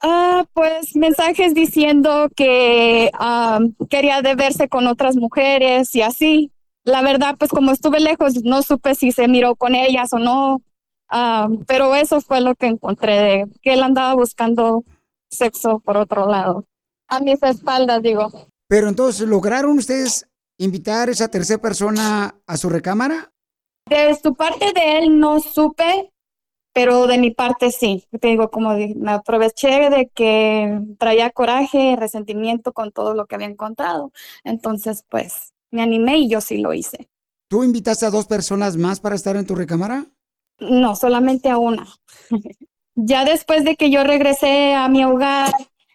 Ah, 0.01 0.47
pues 0.53 0.95
mensajes 0.95 1.55
diciendo 1.55 2.29
que 2.37 3.11
ah, 3.15 3.59
quería 3.91 4.23
de 4.23 4.37
verse 4.37 4.69
con 4.69 4.87
otras 4.87 5.17
mujeres 5.17 5.93
y 5.97 6.03
así. 6.03 6.53
La 6.89 7.03
verdad, 7.03 7.37
pues 7.39 7.51
como 7.51 7.71
estuve 7.71 8.01
lejos, 8.01 8.43
no 8.45 8.63
supe 8.63 8.95
si 8.95 9.13
se 9.13 9.29
miró 9.29 9.57
con 9.57 9.75
ellas 9.75 10.13
o 10.13 10.19
no, 10.19 10.63
ah, 11.11 11.49
pero 11.67 11.95
eso 11.95 12.21
fue 12.21 12.41
lo 12.41 12.55
que 12.55 12.67
encontré, 12.67 13.21
de 13.21 13.47
que 13.63 13.75
él 13.75 13.83
andaba 13.83 14.15
buscando 14.15 14.85
sexo 15.31 15.81
por 15.81 15.97
otro 15.97 16.27
lado. 16.27 16.65
A 17.09 17.21
mis 17.21 17.43
espaldas, 17.43 18.03
digo. 18.03 18.31
Pero 18.69 18.89
entonces, 18.89 19.27
¿lograron 19.29 19.79
ustedes 19.79 20.29
invitar 20.59 21.09
a 21.09 21.13
esa 21.13 21.29
tercera 21.29 21.61
persona 21.61 22.35
a 22.47 22.57
su 22.57 22.69
recámara? 22.69 23.33
De 23.87 24.15
su 24.15 24.35
parte 24.35 24.73
de 24.75 24.99
él 24.99 25.19
no 25.19 25.41
supe, 25.41 26.13
pero 26.75 27.07
de 27.07 27.19
mi 27.19 27.31
parte 27.31 27.71
sí. 27.71 28.05
Te 28.21 28.29
digo, 28.29 28.51
como 28.51 28.75
me 28.75 29.13
aproveché 29.13 29.89
de 29.91 30.11
que 30.15 30.81
traía 30.99 31.31
coraje, 31.31 31.97
resentimiento 31.97 32.73
con 32.73 32.93
todo 32.93 33.15
lo 33.15 33.27
que 33.27 33.37
había 33.37 33.49
encontrado. 33.49 34.13
Entonces, 34.45 35.05
pues, 35.09 35.55
me 35.71 35.83
animé 35.83 36.19
y 36.19 36.29
yo 36.29 36.41
sí 36.41 36.59
lo 36.59 36.73
hice. 36.75 37.09
¿Tú 37.49 37.65
invitaste 37.65 38.07
a 38.07 38.11
dos 38.11 38.27
personas 38.27 38.77
más 38.77 39.01
para 39.01 39.15
estar 39.15 39.37
en 39.37 39.47
tu 39.47 39.55
recámara? 39.55 40.07
No, 40.61 40.97
solamente 40.97 41.49
a 41.51 41.59
una. 41.59 41.87
Ya 43.01 43.25
después 43.25 43.65
de 43.65 43.77
que 43.77 43.93
yo 43.93 44.03
regresé 44.03 44.75
a 44.75 44.89
mi 44.89 45.05
hogar, 45.05 45.53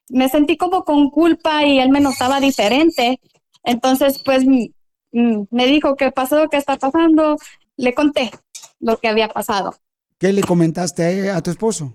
me 0.07 0.29
sentí 0.29 0.55
como 0.55 0.85
con 0.85 1.09
culpa 1.09 1.65
y 1.65 1.79
él 1.79 1.89
me 1.89 1.99
notaba 1.99 2.39
diferente. 2.39 3.19
Entonces, 3.61 4.21
pues 4.23 4.45
me 4.45 5.65
dijo, 5.67 5.97
¿qué 5.97 6.13
pasó? 6.13 6.47
¿Qué 6.49 6.55
está 6.55 6.77
pasando? 6.77 7.35
Le 7.75 7.93
conté 7.93 8.31
lo 8.79 8.99
que 8.99 9.09
había 9.09 9.27
pasado. 9.27 9.75
¿Qué 10.17 10.31
le 10.31 10.43
comentaste 10.43 11.29
a, 11.29 11.35
a 11.35 11.43
tu 11.43 11.51
esposo? 11.51 11.93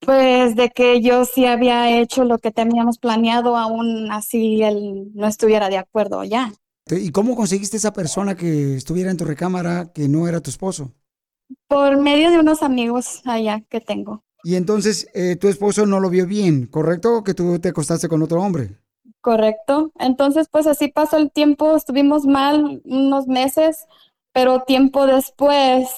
Pues 0.00 0.56
de 0.56 0.68
que 0.68 1.00
yo 1.00 1.24
sí 1.24 1.46
había 1.46 1.98
hecho 1.98 2.24
lo 2.24 2.38
que 2.38 2.50
teníamos 2.50 2.98
planeado, 2.98 3.56
aún 3.56 4.10
así 4.10 4.62
él 4.62 5.10
no 5.14 5.26
estuviera 5.26 5.70
de 5.70 5.78
acuerdo 5.78 6.22
ya. 6.24 6.52
¿Y 6.98 7.10
cómo 7.10 7.36
conseguiste 7.36 7.76
esa 7.76 7.92
persona 7.92 8.34
que 8.34 8.74
estuviera 8.74 9.10
en 9.10 9.16
tu 9.16 9.24
recámara 9.24 9.92
que 9.92 10.08
no 10.08 10.26
era 10.26 10.40
tu 10.40 10.50
esposo? 10.50 10.92
Por 11.68 11.98
medio 11.98 12.30
de 12.30 12.38
unos 12.38 12.62
amigos 12.62 13.22
allá 13.24 13.60
que 13.68 13.80
tengo. 13.80 14.24
Y 14.42 14.54
entonces 14.54 15.08
eh, 15.14 15.36
tu 15.36 15.48
esposo 15.48 15.86
no 15.86 16.00
lo 16.00 16.10
vio 16.10 16.26
bien, 16.26 16.66
¿correcto? 16.66 17.22
Que 17.22 17.34
tú 17.34 17.58
te 17.58 17.68
acostaste 17.68 18.08
con 18.08 18.22
otro 18.22 18.42
hombre. 18.42 18.78
Correcto. 19.20 19.92
Entonces, 19.98 20.48
pues 20.50 20.66
así 20.66 20.88
pasó 20.88 21.18
el 21.18 21.30
tiempo, 21.30 21.76
estuvimos 21.76 22.24
mal 22.24 22.80
unos 22.84 23.26
meses, 23.26 23.86
pero 24.32 24.62
tiempo 24.62 25.06
después, 25.06 25.88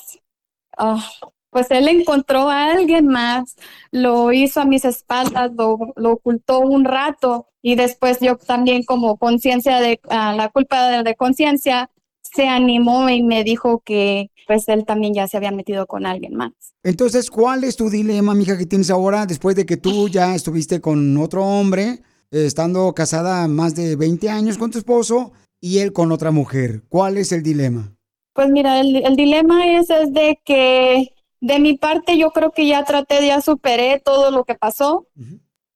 ah, 0.76 1.04
pues 1.52 1.70
él 1.70 1.86
encontró 1.86 2.48
a 2.48 2.72
alguien 2.72 3.06
más, 3.06 3.56
lo 3.90 4.32
hizo 4.32 4.62
a 4.62 4.64
mis 4.64 4.86
espaldas, 4.86 5.52
lo, 5.54 5.78
lo 5.96 6.12
ocultó 6.12 6.60
un 6.60 6.84
rato 6.84 7.46
y 7.60 7.74
después 7.74 8.18
yo 8.20 8.38
también 8.38 8.84
como 8.84 9.18
conciencia 9.18 9.78
de 9.78 10.00
ah, 10.08 10.34
la 10.34 10.48
culpa 10.48 10.88
de, 10.88 11.02
de 11.02 11.14
conciencia 11.14 11.90
se 12.22 12.48
animó 12.48 13.10
y 13.10 13.22
me 13.22 13.44
dijo 13.44 13.82
que 13.84 14.30
pues 14.46 14.66
él 14.68 14.86
también 14.86 15.12
ya 15.12 15.28
se 15.28 15.36
había 15.36 15.52
metido 15.52 15.86
con 15.86 16.06
alguien 16.06 16.34
más. 16.34 16.52
Entonces, 16.82 17.30
¿cuál 17.30 17.64
es 17.64 17.76
tu 17.76 17.90
dilema, 17.90 18.34
mija, 18.34 18.56
que 18.56 18.66
tienes 18.66 18.90
ahora 18.90 19.26
después 19.26 19.54
de 19.54 19.66
que 19.66 19.76
tú 19.76 20.08
ya 20.08 20.34
estuviste 20.34 20.80
con 20.80 21.18
otro 21.18 21.44
hombre, 21.44 22.00
eh, 22.30 22.46
estando 22.46 22.94
casada 22.94 23.46
más 23.46 23.74
de 23.74 23.96
20 23.96 24.30
años 24.30 24.56
con 24.56 24.70
tu 24.70 24.78
esposo 24.78 25.32
y 25.60 25.78
él 25.80 25.92
con 25.92 26.12
otra 26.12 26.30
mujer? 26.30 26.82
¿Cuál 26.88 27.18
es 27.18 27.30
el 27.30 27.42
dilema? 27.42 27.94
Pues 28.32 28.48
mira, 28.48 28.80
el, 28.80 29.04
el 29.04 29.16
dilema 29.16 29.66
es, 29.76 29.90
es 29.90 30.10
de 30.14 30.40
que 30.42 31.12
de 31.42 31.58
mi 31.58 31.76
parte 31.76 32.16
yo 32.16 32.30
creo 32.30 32.52
que 32.52 32.66
ya 32.68 32.84
traté, 32.84 33.26
ya 33.26 33.40
superé 33.40 34.00
todo 34.00 34.30
lo 34.30 34.44
que 34.44 34.54
pasó. 34.54 35.08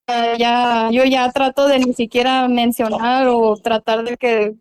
Eh, 0.06 0.36
ya, 0.38 0.88
yo 0.92 1.04
ya 1.04 1.30
trato 1.32 1.66
de 1.66 1.80
ni 1.80 1.92
siquiera 1.92 2.46
mencionar 2.46 3.26
o 3.26 3.56
tratar 3.56 4.04
de 4.04 4.16
que 4.16 4.54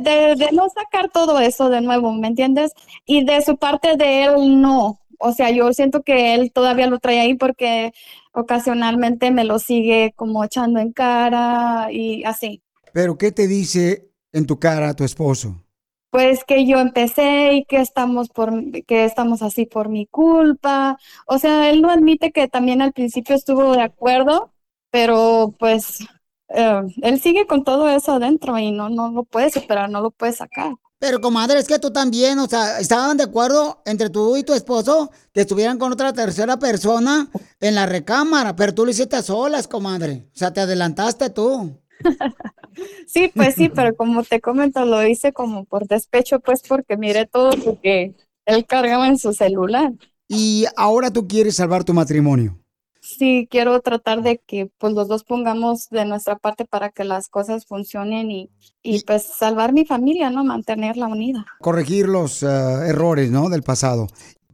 de, 0.00 0.34
de 0.34 0.48
no 0.52 0.68
sacar 0.68 1.10
todo 1.10 1.38
eso 1.38 1.70
de 1.70 1.80
nuevo, 1.80 2.12
¿me 2.12 2.26
entiendes? 2.26 2.72
Y 3.06 3.24
de 3.24 3.40
su 3.40 3.56
parte 3.56 3.96
de 3.96 4.24
él 4.24 4.60
no. 4.60 4.98
O 5.20 5.32
sea, 5.32 5.50
yo 5.50 5.72
siento 5.72 6.02
que 6.02 6.34
él 6.34 6.52
todavía 6.52 6.88
lo 6.88 6.98
trae 6.98 7.20
ahí 7.20 7.34
porque 7.34 7.92
ocasionalmente 8.32 9.30
me 9.30 9.44
lo 9.44 9.60
sigue 9.60 10.12
como 10.16 10.42
echando 10.42 10.80
en 10.80 10.92
cara 10.92 11.92
y 11.92 12.24
así. 12.24 12.62
Pero 12.92 13.16
¿qué 13.16 13.30
te 13.30 13.46
dice 13.46 14.10
en 14.32 14.44
tu 14.44 14.58
cara 14.58 14.94
tu 14.94 15.04
esposo? 15.04 15.64
Pues 16.10 16.44
que 16.44 16.66
yo 16.66 16.78
empecé 16.78 17.54
y 17.54 17.64
que 17.64 17.80
estamos 17.80 18.28
por 18.28 18.52
que 18.86 19.04
estamos 19.04 19.42
así 19.42 19.66
por 19.66 19.88
mi 19.88 20.06
culpa. 20.06 20.98
O 21.26 21.38
sea, 21.38 21.70
él 21.70 21.82
no 21.82 21.90
admite 21.90 22.32
que 22.32 22.48
también 22.48 22.82
al 22.82 22.92
principio 22.92 23.34
estuvo 23.36 23.72
de 23.72 23.82
acuerdo, 23.82 24.52
pero 24.90 25.54
pues 25.58 26.00
eh, 26.48 26.82
él 27.02 27.20
sigue 27.20 27.46
con 27.46 27.64
todo 27.64 27.88
eso 27.88 28.12
adentro 28.12 28.58
y 28.58 28.70
no 28.72 28.88
no 28.90 29.10
lo 29.12 29.24
puede 29.24 29.50
superar, 29.50 29.90
no 29.90 30.00
lo 30.00 30.10
puede 30.10 30.32
sacar. 30.32 30.74
Pero, 31.00 31.20
comadre, 31.20 31.60
es 31.60 31.68
que 31.68 31.78
tú 31.78 31.92
también, 31.92 32.40
o 32.40 32.48
sea, 32.48 32.80
estaban 32.80 33.16
de 33.16 33.22
acuerdo 33.22 33.82
entre 33.86 34.10
tú 34.10 34.36
y 34.36 34.42
tu 34.42 34.52
esposo 34.52 35.12
que 35.32 35.42
estuvieran 35.42 35.78
con 35.78 35.92
otra 35.92 36.12
tercera 36.12 36.58
persona 36.58 37.30
en 37.60 37.76
la 37.76 37.86
recámara, 37.86 38.56
pero 38.56 38.74
tú 38.74 38.84
lo 38.84 38.90
hiciste 38.90 39.14
a 39.14 39.22
solas, 39.22 39.68
comadre. 39.68 40.28
O 40.34 40.38
sea, 40.38 40.52
te 40.52 40.60
adelantaste 40.60 41.30
tú. 41.30 41.80
Sí, 43.06 43.32
pues 43.34 43.56
sí, 43.56 43.68
pero 43.68 43.96
como 43.96 44.22
te 44.22 44.40
comento, 44.40 44.84
lo 44.84 45.04
hice 45.04 45.32
como 45.32 45.64
por 45.64 45.88
despecho, 45.88 46.38
pues 46.38 46.62
porque 46.62 46.96
miré 46.96 47.26
todo 47.26 47.50
lo 47.52 47.80
que 47.80 48.14
él 48.46 48.66
cargaba 48.66 49.08
en 49.08 49.18
su 49.18 49.32
celular. 49.32 49.92
Y 50.28 50.66
ahora 50.76 51.10
tú 51.10 51.26
quieres 51.26 51.56
salvar 51.56 51.84
tu 51.84 51.94
matrimonio. 51.94 52.56
Sí, 53.00 53.48
quiero 53.50 53.80
tratar 53.80 54.22
de 54.22 54.38
que 54.38 54.70
pues 54.78 54.92
los 54.92 55.08
dos 55.08 55.24
pongamos 55.24 55.88
de 55.88 56.04
nuestra 56.04 56.36
parte 56.36 56.66
para 56.66 56.90
que 56.90 57.04
las 57.04 57.28
cosas 57.28 57.64
funcionen 57.64 58.30
y, 58.30 58.50
y 58.82 59.02
pues 59.04 59.22
salvar 59.22 59.72
mi 59.72 59.86
familia, 59.86 60.30
¿no? 60.30 60.44
Mantenerla 60.44 61.06
unida. 61.06 61.46
Corregir 61.60 62.06
los 62.06 62.42
eh, 62.42 62.46
errores, 62.46 63.30
¿no? 63.30 63.48
Del 63.48 63.62
pasado. 63.62 64.08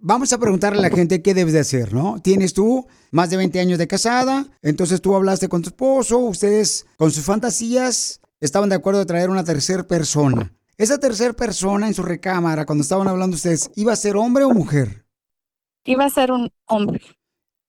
Vamos 0.06 0.34
a 0.34 0.38
preguntarle 0.38 0.80
a 0.80 0.82
la 0.82 0.94
gente 0.94 1.22
qué 1.22 1.32
debes 1.32 1.54
de 1.54 1.60
hacer, 1.60 1.94
¿no? 1.94 2.20
Tienes 2.20 2.52
tú 2.52 2.86
más 3.10 3.30
de 3.30 3.38
20 3.38 3.58
años 3.58 3.78
de 3.78 3.86
casada, 3.86 4.46
entonces 4.60 5.00
tú 5.00 5.14
hablaste 5.14 5.48
con 5.48 5.62
tu 5.62 5.70
esposo, 5.70 6.18
ustedes 6.18 6.84
con 6.98 7.10
sus 7.10 7.24
fantasías 7.24 8.20
estaban 8.38 8.68
de 8.68 8.74
acuerdo 8.74 9.00
de 9.00 9.06
traer 9.06 9.30
una 9.30 9.44
tercera 9.44 9.82
persona. 9.82 10.52
Esa 10.76 10.98
tercera 10.98 11.32
persona 11.32 11.86
en 11.86 11.94
su 11.94 12.02
recámara, 12.02 12.66
cuando 12.66 12.82
estaban 12.82 13.08
hablando 13.08 13.36
ustedes, 13.36 13.70
¿iba 13.76 13.94
a 13.94 13.96
ser 13.96 14.16
hombre 14.16 14.44
o 14.44 14.50
mujer? 14.50 15.06
Iba 15.86 16.04
a 16.04 16.10
ser 16.10 16.32
un 16.32 16.50
hombre. 16.66 17.00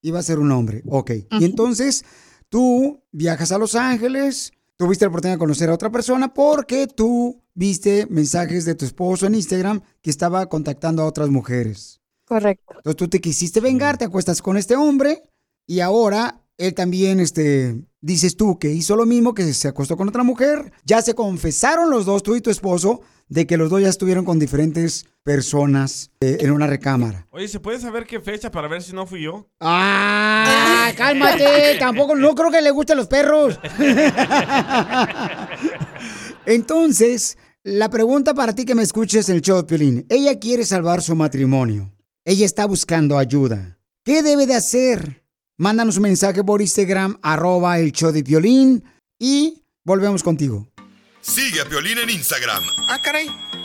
Iba 0.01 0.19
a 0.19 0.23
ser 0.23 0.39
un 0.39 0.51
hombre, 0.51 0.83
ok. 0.89 1.11
Y 1.39 1.45
entonces 1.45 2.03
tú 2.49 3.01
viajas 3.13 3.53
a 3.53 3.57
Los 3.57 3.75
Ángeles, 3.75 4.51
tuviste 4.75 5.05
la 5.05 5.09
oportunidad 5.09 5.35
de 5.35 5.39
conocer 5.39 5.69
a 5.69 5.73
otra 5.73 5.89
persona 5.89 6.33
porque 6.33 6.87
tú 6.87 7.41
viste 7.53 8.07
mensajes 8.09 8.65
de 8.65 8.75
tu 8.75 8.83
esposo 8.83 9.25
en 9.25 9.35
Instagram 9.35 9.79
que 10.01 10.09
estaba 10.09 10.47
contactando 10.47 11.01
a 11.01 11.05
otras 11.05 11.29
mujeres. 11.29 12.01
Correcto. 12.25 12.73
Entonces 12.77 12.97
tú 12.97 13.07
te 13.07 13.21
quisiste 13.21 13.59
vengar, 13.59 13.97
te 13.97 14.05
acuestas 14.05 14.41
con 14.41 14.57
este 14.57 14.75
hombre 14.75 15.23
y 15.67 15.79
ahora 15.79 16.41
él 16.57 16.73
también, 16.73 17.19
este, 17.19 17.81
dices 18.01 18.37
tú 18.37 18.57
que 18.59 18.71
hizo 18.71 18.95
lo 18.95 19.05
mismo, 19.05 19.33
que 19.33 19.53
se 19.53 19.67
acostó 19.67 19.97
con 19.97 20.07
otra 20.07 20.23
mujer. 20.23 20.71
Ya 20.85 21.01
se 21.01 21.13
confesaron 21.13 21.89
los 21.89 22.05
dos, 22.05 22.23
tú 22.23 22.35
y 22.35 22.41
tu 22.41 22.49
esposo, 22.49 23.01
de 23.27 23.45
que 23.45 23.57
los 23.57 23.69
dos 23.69 23.81
ya 23.81 23.89
estuvieron 23.89 24.23
con 24.23 24.39
diferentes 24.39 25.05
personas 25.23 26.11
eh, 26.21 26.37
en 26.41 26.51
una 26.51 26.67
recámara. 26.67 27.27
Oye, 27.31 27.47
¿se 27.47 27.59
puede 27.59 27.79
saber 27.79 28.05
qué 28.05 28.19
fecha 28.19 28.51
para 28.51 28.67
ver 28.67 28.83
si 28.83 28.93
no 28.93 29.05
fui 29.05 29.23
yo? 29.23 29.49
¡Ah! 29.59 30.91
¡Cálmate! 30.95 31.75
Tampoco, 31.79 32.15
no 32.15 32.35
creo 32.35 32.51
que 32.51 32.61
le 32.61 32.71
gusten 32.71 32.97
los 32.97 33.07
perros. 33.07 33.59
Entonces, 36.45 37.37
la 37.63 37.89
pregunta 37.89 38.33
para 38.33 38.53
ti 38.53 38.63
que 38.63 38.75
me 38.75 38.83
escuches 38.83 39.27
en 39.29 39.37
el 39.37 39.41
show 39.41 39.57
de 39.57 39.63
Piolín. 39.63 40.05
Ella 40.09 40.39
quiere 40.39 40.63
salvar 40.63 41.01
su 41.01 41.15
matrimonio. 41.15 41.94
Ella 42.27 42.45
está 42.45 42.65
buscando 42.65 43.19
ayuda. 43.19 43.77
¿Qué 44.03 44.23
debe 44.23 44.47
de 44.47 44.55
hacer? 44.55 45.23
Mándanos 45.57 45.97
un 45.97 46.03
mensaje 46.03 46.43
por 46.43 46.59
Instagram, 46.61 47.17
arroba 47.21 47.77
el 47.79 47.91
show 47.91 48.11
de 48.11 48.23
Piolín 48.23 48.83
y 49.19 49.63
volvemos 49.85 50.23
contigo. 50.23 50.67
Sigue 51.21 51.61
a 51.61 51.65
Piolín 51.69 51.99
en 51.99 52.09
Instagram, 52.09 52.63
Ah, 52.89 52.99
caray. 53.03 53.27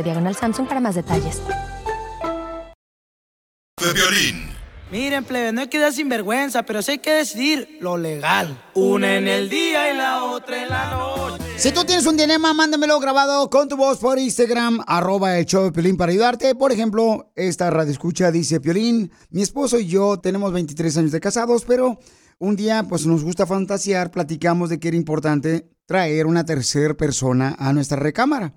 diagonal 0.00 0.34
Samsung 0.36 0.66
para 0.66 0.80
más 0.80 0.94
detalles. 0.94 1.42
De 3.78 3.92
Piolín. 3.92 4.52
Miren, 4.92 5.24
plebe, 5.24 5.52
no 5.52 5.62
hay 5.62 5.68
que 5.68 5.78
dar 5.78 5.90
sinvergüenza, 5.90 6.64
pero 6.64 6.82
sí 6.82 6.92
hay 6.92 6.98
que 6.98 7.12
decidir 7.12 7.78
lo 7.80 7.96
legal. 7.96 8.62
Una 8.74 9.16
en 9.16 9.26
el 9.26 9.48
día 9.48 9.90
y 9.90 9.96
la 9.96 10.24
otra 10.24 10.62
en 10.62 10.68
la 10.68 10.90
noche. 10.90 11.42
Si 11.56 11.72
tú 11.72 11.82
tienes 11.84 12.04
un 12.04 12.16
dilema, 12.16 12.52
mándamelo 12.52 13.00
grabado 13.00 13.48
con 13.48 13.68
tu 13.68 13.76
voz 13.78 13.96
por 13.96 14.18
Instagram, 14.18 14.84
arroba 14.86 15.38
el 15.38 15.46
show 15.46 15.64
de 15.64 15.72
Piolín 15.72 15.96
para 15.96 16.12
ayudarte. 16.12 16.54
Por 16.54 16.72
ejemplo, 16.72 17.32
esta 17.36 17.70
radio 17.70 17.90
escucha 17.90 18.30
dice, 18.30 18.60
Piolín, 18.60 19.10
mi 19.30 19.40
esposo 19.40 19.78
y 19.78 19.86
yo 19.86 20.18
tenemos 20.18 20.52
23 20.52 20.98
años 20.98 21.12
de 21.12 21.20
casados, 21.20 21.64
pero 21.66 21.98
un 22.38 22.54
día 22.54 22.84
pues 22.86 23.06
nos 23.06 23.24
gusta 23.24 23.46
fantasear, 23.46 24.10
platicamos 24.10 24.68
de 24.68 24.78
que 24.78 24.88
era 24.88 24.96
importante 24.98 25.70
traer 25.86 26.26
una 26.26 26.44
tercera 26.44 26.92
persona 26.92 27.56
a 27.58 27.72
nuestra 27.72 27.98
recámara. 27.98 28.52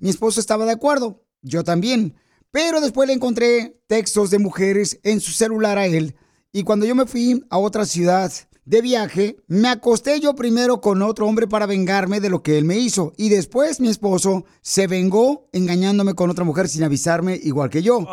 Mi 0.00 0.10
esposo 0.10 0.40
estaba 0.40 0.64
de 0.64 0.72
acuerdo, 0.72 1.22
yo 1.42 1.62
también, 1.62 2.16
pero 2.50 2.80
después 2.80 3.06
le 3.06 3.14
encontré 3.14 3.80
textos 3.86 4.30
de 4.30 4.38
mujeres 4.38 4.98
en 5.02 5.20
su 5.20 5.30
celular 5.32 5.78
a 5.78 5.86
él 5.86 6.16
y 6.52 6.64
cuando 6.64 6.84
yo 6.84 6.94
me 6.94 7.06
fui 7.06 7.44
a 7.48 7.58
otra 7.58 7.86
ciudad 7.86 8.32
de 8.64 8.82
viaje, 8.82 9.36
me 9.46 9.68
acosté 9.68 10.20
yo 10.20 10.34
primero 10.34 10.80
con 10.80 11.00
otro 11.02 11.26
hombre 11.26 11.46
para 11.46 11.66
vengarme 11.66 12.20
de 12.20 12.28
lo 12.28 12.42
que 12.42 12.58
él 12.58 12.64
me 12.64 12.76
hizo. 12.76 13.12
Y 13.16 13.28
después 13.28 13.80
mi 13.80 13.88
esposo 13.88 14.44
se 14.60 14.86
vengó 14.86 15.48
engañándome 15.52 16.14
con 16.14 16.28
otra 16.28 16.44
mujer 16.44 16.68
sin 16.68 16.82
avisarme 16.82 17.38
igual 17.42 17.70
que 17.70 17.82
yo. 17.82 18.06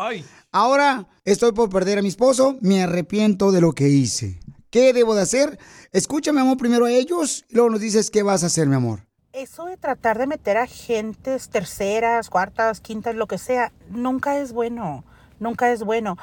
Ahora 0.51 1.07
estoy 1.25 1.51
por 1.51 1.69
perder 1.69 1.99
a 1.99 2.01
mi 2.01 2.09
esposo, 2.09 2.57
me 2.61 2.83
arrepiento 2.83 3.51
de 3.51 3.61
lo 3.61 3.73
que 3.73 3.89
hice. 3.89 4.39
¿Qué 4.69 4.93
debo 4.93 5.15
de 5.15 5.21
hacer? 5.21 5.57
Escúchame, 5.91 6.41
amor, 6.41 6.57
primero 6.57 6.85
a 6.85 6.91
ellos 6.91 7.43
y 7.49 7.55
luego 7.55 7.71
nos 7.71 7.79
dices 7.79 8.11
qué 8.11 8.21
vas 8.21 8.43
a 8.43 8.47
hacer, 8.47 8.67
mi 8.67 8.75
amor. 8.75 9.06
Eso 9.37 9.65
de 9.65 9.77
tratar 9.77 10.17
de 10.17 10.25
meter 10.25 10.57
a 10.57 10.65
gentes 10.65 11.49
terceras, 11.49 12.27
cuartas, 12.27 12.81
quintas, 12.81 13.13
lo 13.13 13.27
que 13.27 13.37
sea, 13.37 13.71
nunca 13.87 14.39
es 14.39 14.51
bueno. 14.51 15.03
Nunca 15.39 15.71
es 15.71 15.83
bueno. 15.83 16.17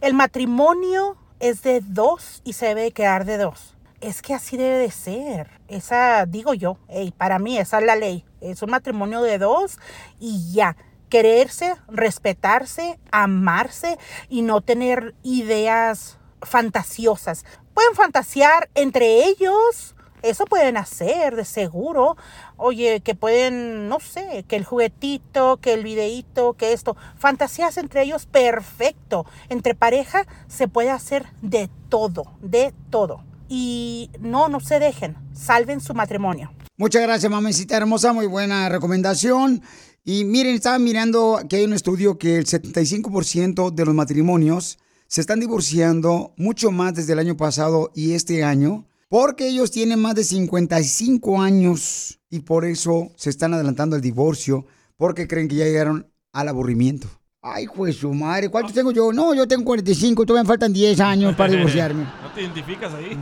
El 0.00 0.14
matrimonio 0.14 1.16
es 1.40 1.62
de 1.62 1.80
dos 1.80 2.42
y 2.44 2.52
se 2.52 2.66
debe 2.66 2.92
quedar 2.92 3.24
de 3.24 3.38
dos. 3.38 3.74
Es 4.00 4.22
que 4.22 4.34
así 4.34 4.56
debe 4.56 4.78
de 4.78 4.92
ser. 4.92 5.50
Esa, 5.66 6.26
digo 6.26 6.54
yo, 6.54 6.78
ey, 6.86 7.10
para 7.10 7.40
mí 7.40 7.58
esa 7.58 7.80
es 7.80 7.86
la 7.86 7.96
ley. 7.96 8.24
Es 8.40 8.62
un 8.62 8.70
matrimonio 8.70 9.20
de 9.20 9.38
dos 9.38 9.80
y 10.20 10.52
ya. 10.52 10.76
Quererse, 11.08 11.74
respetarse, 11.88 13.00
amarse 13.10 13.98
y 14.28 14.42
no 14.42 14.60
tener 14.60 15.16
ideas 15.24 16.18
fantasiosas. 16.40 17.44
Pueden 17.74 17.96
fantasear 17.96 18.70
entre 18.76 19.24
ellos, 19.24 19.96
eso 20.22 20.44
pueden 20.44 20.76
hacer, 20.76 21.36
de 21.36 21.44
seguro. 21.44 22.16
Oye, 22.56 23.00
que 23.00 23.14
pueden, 23.14 23.88
no 23.88 24.00
sé, 24.00 24.44
que 24.48 24.56
el 24.56 24.64
juguetito, 24.64 25.58
que 25.58 25.72
el 25.72 25.84
videíto, 25.84 26.54
que 26.54 26.72
esto. 26.72 26.96
Fantasías 27.18 27.76
entre 27.78 28.02
ellos, 28.02 28.26
perfecto. 28.26 29.26
Entre 29.48 29.74
pareja 29.74 30.26
se 30.48 30.68
puede 30.68 30.90
hacer 30.90 31.26
de 31.42 31.70
todo, 31.88 32.24
de 32.40 32.74
todo. 32.90 33.24
Y 33.48 34.10
no, 34.20 34.48
no 34.48 34.60
se 34.60 34.78
dejen, 34.78 35.16
salven 35.32 35.80
su 35.80 35.94
matrimonio. 35.94 36.52
Muchas 36.76 37.02
gracias, 37.02 37.30
mamacita 37.30 37.76
hermosa, 37.76 38.12
muy 38.12 38.26
buena 38.26 38.68
recomendación. 38.68 39.62
Y 40.04 40.24
miren, 40.24 40.54
estaba 40.54 40.78
mirando 40.78 41.40
que 41.48 41.56
hay 41.56 41.64
un 41.64 41.74
estudio 41.74 42.16
que 42.16 42.38
el 42.38 42.46
75% 42.46 43.70
de 43.70 43.84
los 43.84 43.94
matrimonios 43.94 44.78
se 45.06 45.20
están 45.20 45.40
divorciando 45.40 46.32
mucho 46.36 46.70
más 46.70 46.94
desde 46.94 47.12
el 47.12 47.18
año 47.18 47.36
pasado 47.36 47.90
y 47.94 48.12
este 48.12 48.44
año 48.44 48.86
porque 49.10 49.48
ellos 49.48 49.72
tienen 49.72 50.00
más 50.00 50.14
de 50.14 50.22
55 50.22 51.42
años 51.42 52.20
y 52.30 52.40
por 52.40 52.64
eso 52.64 53.08
se 53.16 53.28
están 53.28 53.52
adelantando 53.52 53.96
el 53.96 54.02
divorcio 54.02 54.64
porque 54.96 55.26
creen 55.26 55.48
que 55.48 55.56
ya 55.56 55.64
llegaron 55.64 56.06
al 56.32 56.48
aburrimiento. 56.48 57.08
Ay, 57.42 57.64
pues 57.74 57.96
su 57.96 58.14
madre, 58.14 58.50
¿cuántos 58.50 58.72
tengo 58.72 58.92
yo? 58.92 59.12
No, 59.12 59.34
yo 59.34 59.48
tengo 59.48 59.64
45, 59.64 60.24
todavía 60.24 60.44
me 60.44 60.48
faltan 60.48 60.72
10 60.72 61.00
años 61.00 61.34
para 61.34 61.50
divorciarme. 61.50 62.04
¿No 62.22 62.30
te 62.34 62.42
identificas 62.42 62.94
ahí? 62.94 63.18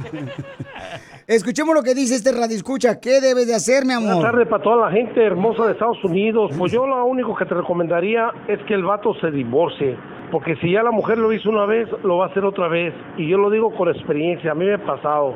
Escuchemos 1.26 1.74
lo 1.74 1.82
que 1.82 1.94
dice 1.94 2.16
este 2.16 2.32
radio 2.32 2.56
escucha. 2.56 3.00
¿Qué 3.00 3.20
debes 3.22 3.46
de 3.46 3.54
hacer, 3.54 3.86
mi 3.86 3.94
amor? 3.94 4.16
Buenas 4.16 4.32
tardes 4.32 4.48
para 4.48 4.62
toda 4.62 4.86
la 4.88 4.92
gente 4.92 5.24
hermosa 5.24 5.66
de 5.66 5.72
Estados 5.72 6.02
Unidos. 6.04 6.50
Pues 6.58 6.70
yo 6.70 6.86
lo 6.86 7.02
único 7.06 7.34
que 7.34 7.46
te 7.46 7.54
recomendaría 7.54 8.30
es 8.48 8.58
que 8.66 8.74
el 8.74 8.84
vato 8.84 9.14
se 9.20 9.30
divorcie. 9.30 9.96
Porque 10.32 10.56
si 10.56 10.72
ya 10.72 10.82
la 10.82 10.90
mujer 10.90 11.16
lo 11.16 11.32
hizo 11.32 11.48
una 11.48 11.64
vez, 11.64 11.88
lo 12.02 12.18
va 12.18 12.26
a 12.26 12.28
hacer 12.28 12.44
otra 12.44 12.68
vez. 12.68 12.92
Y 13.16 13.28
yo 13.28 13.38
lo 13.38 13.50
digo 13.50 13.74
con 13.74 13.88
experiencia, 13.88 14.52
a 14.52 14.54
mí 14.54 14.66
me 14.66 14.74
ha 14.74 14.84
pasado, 14.84 15.34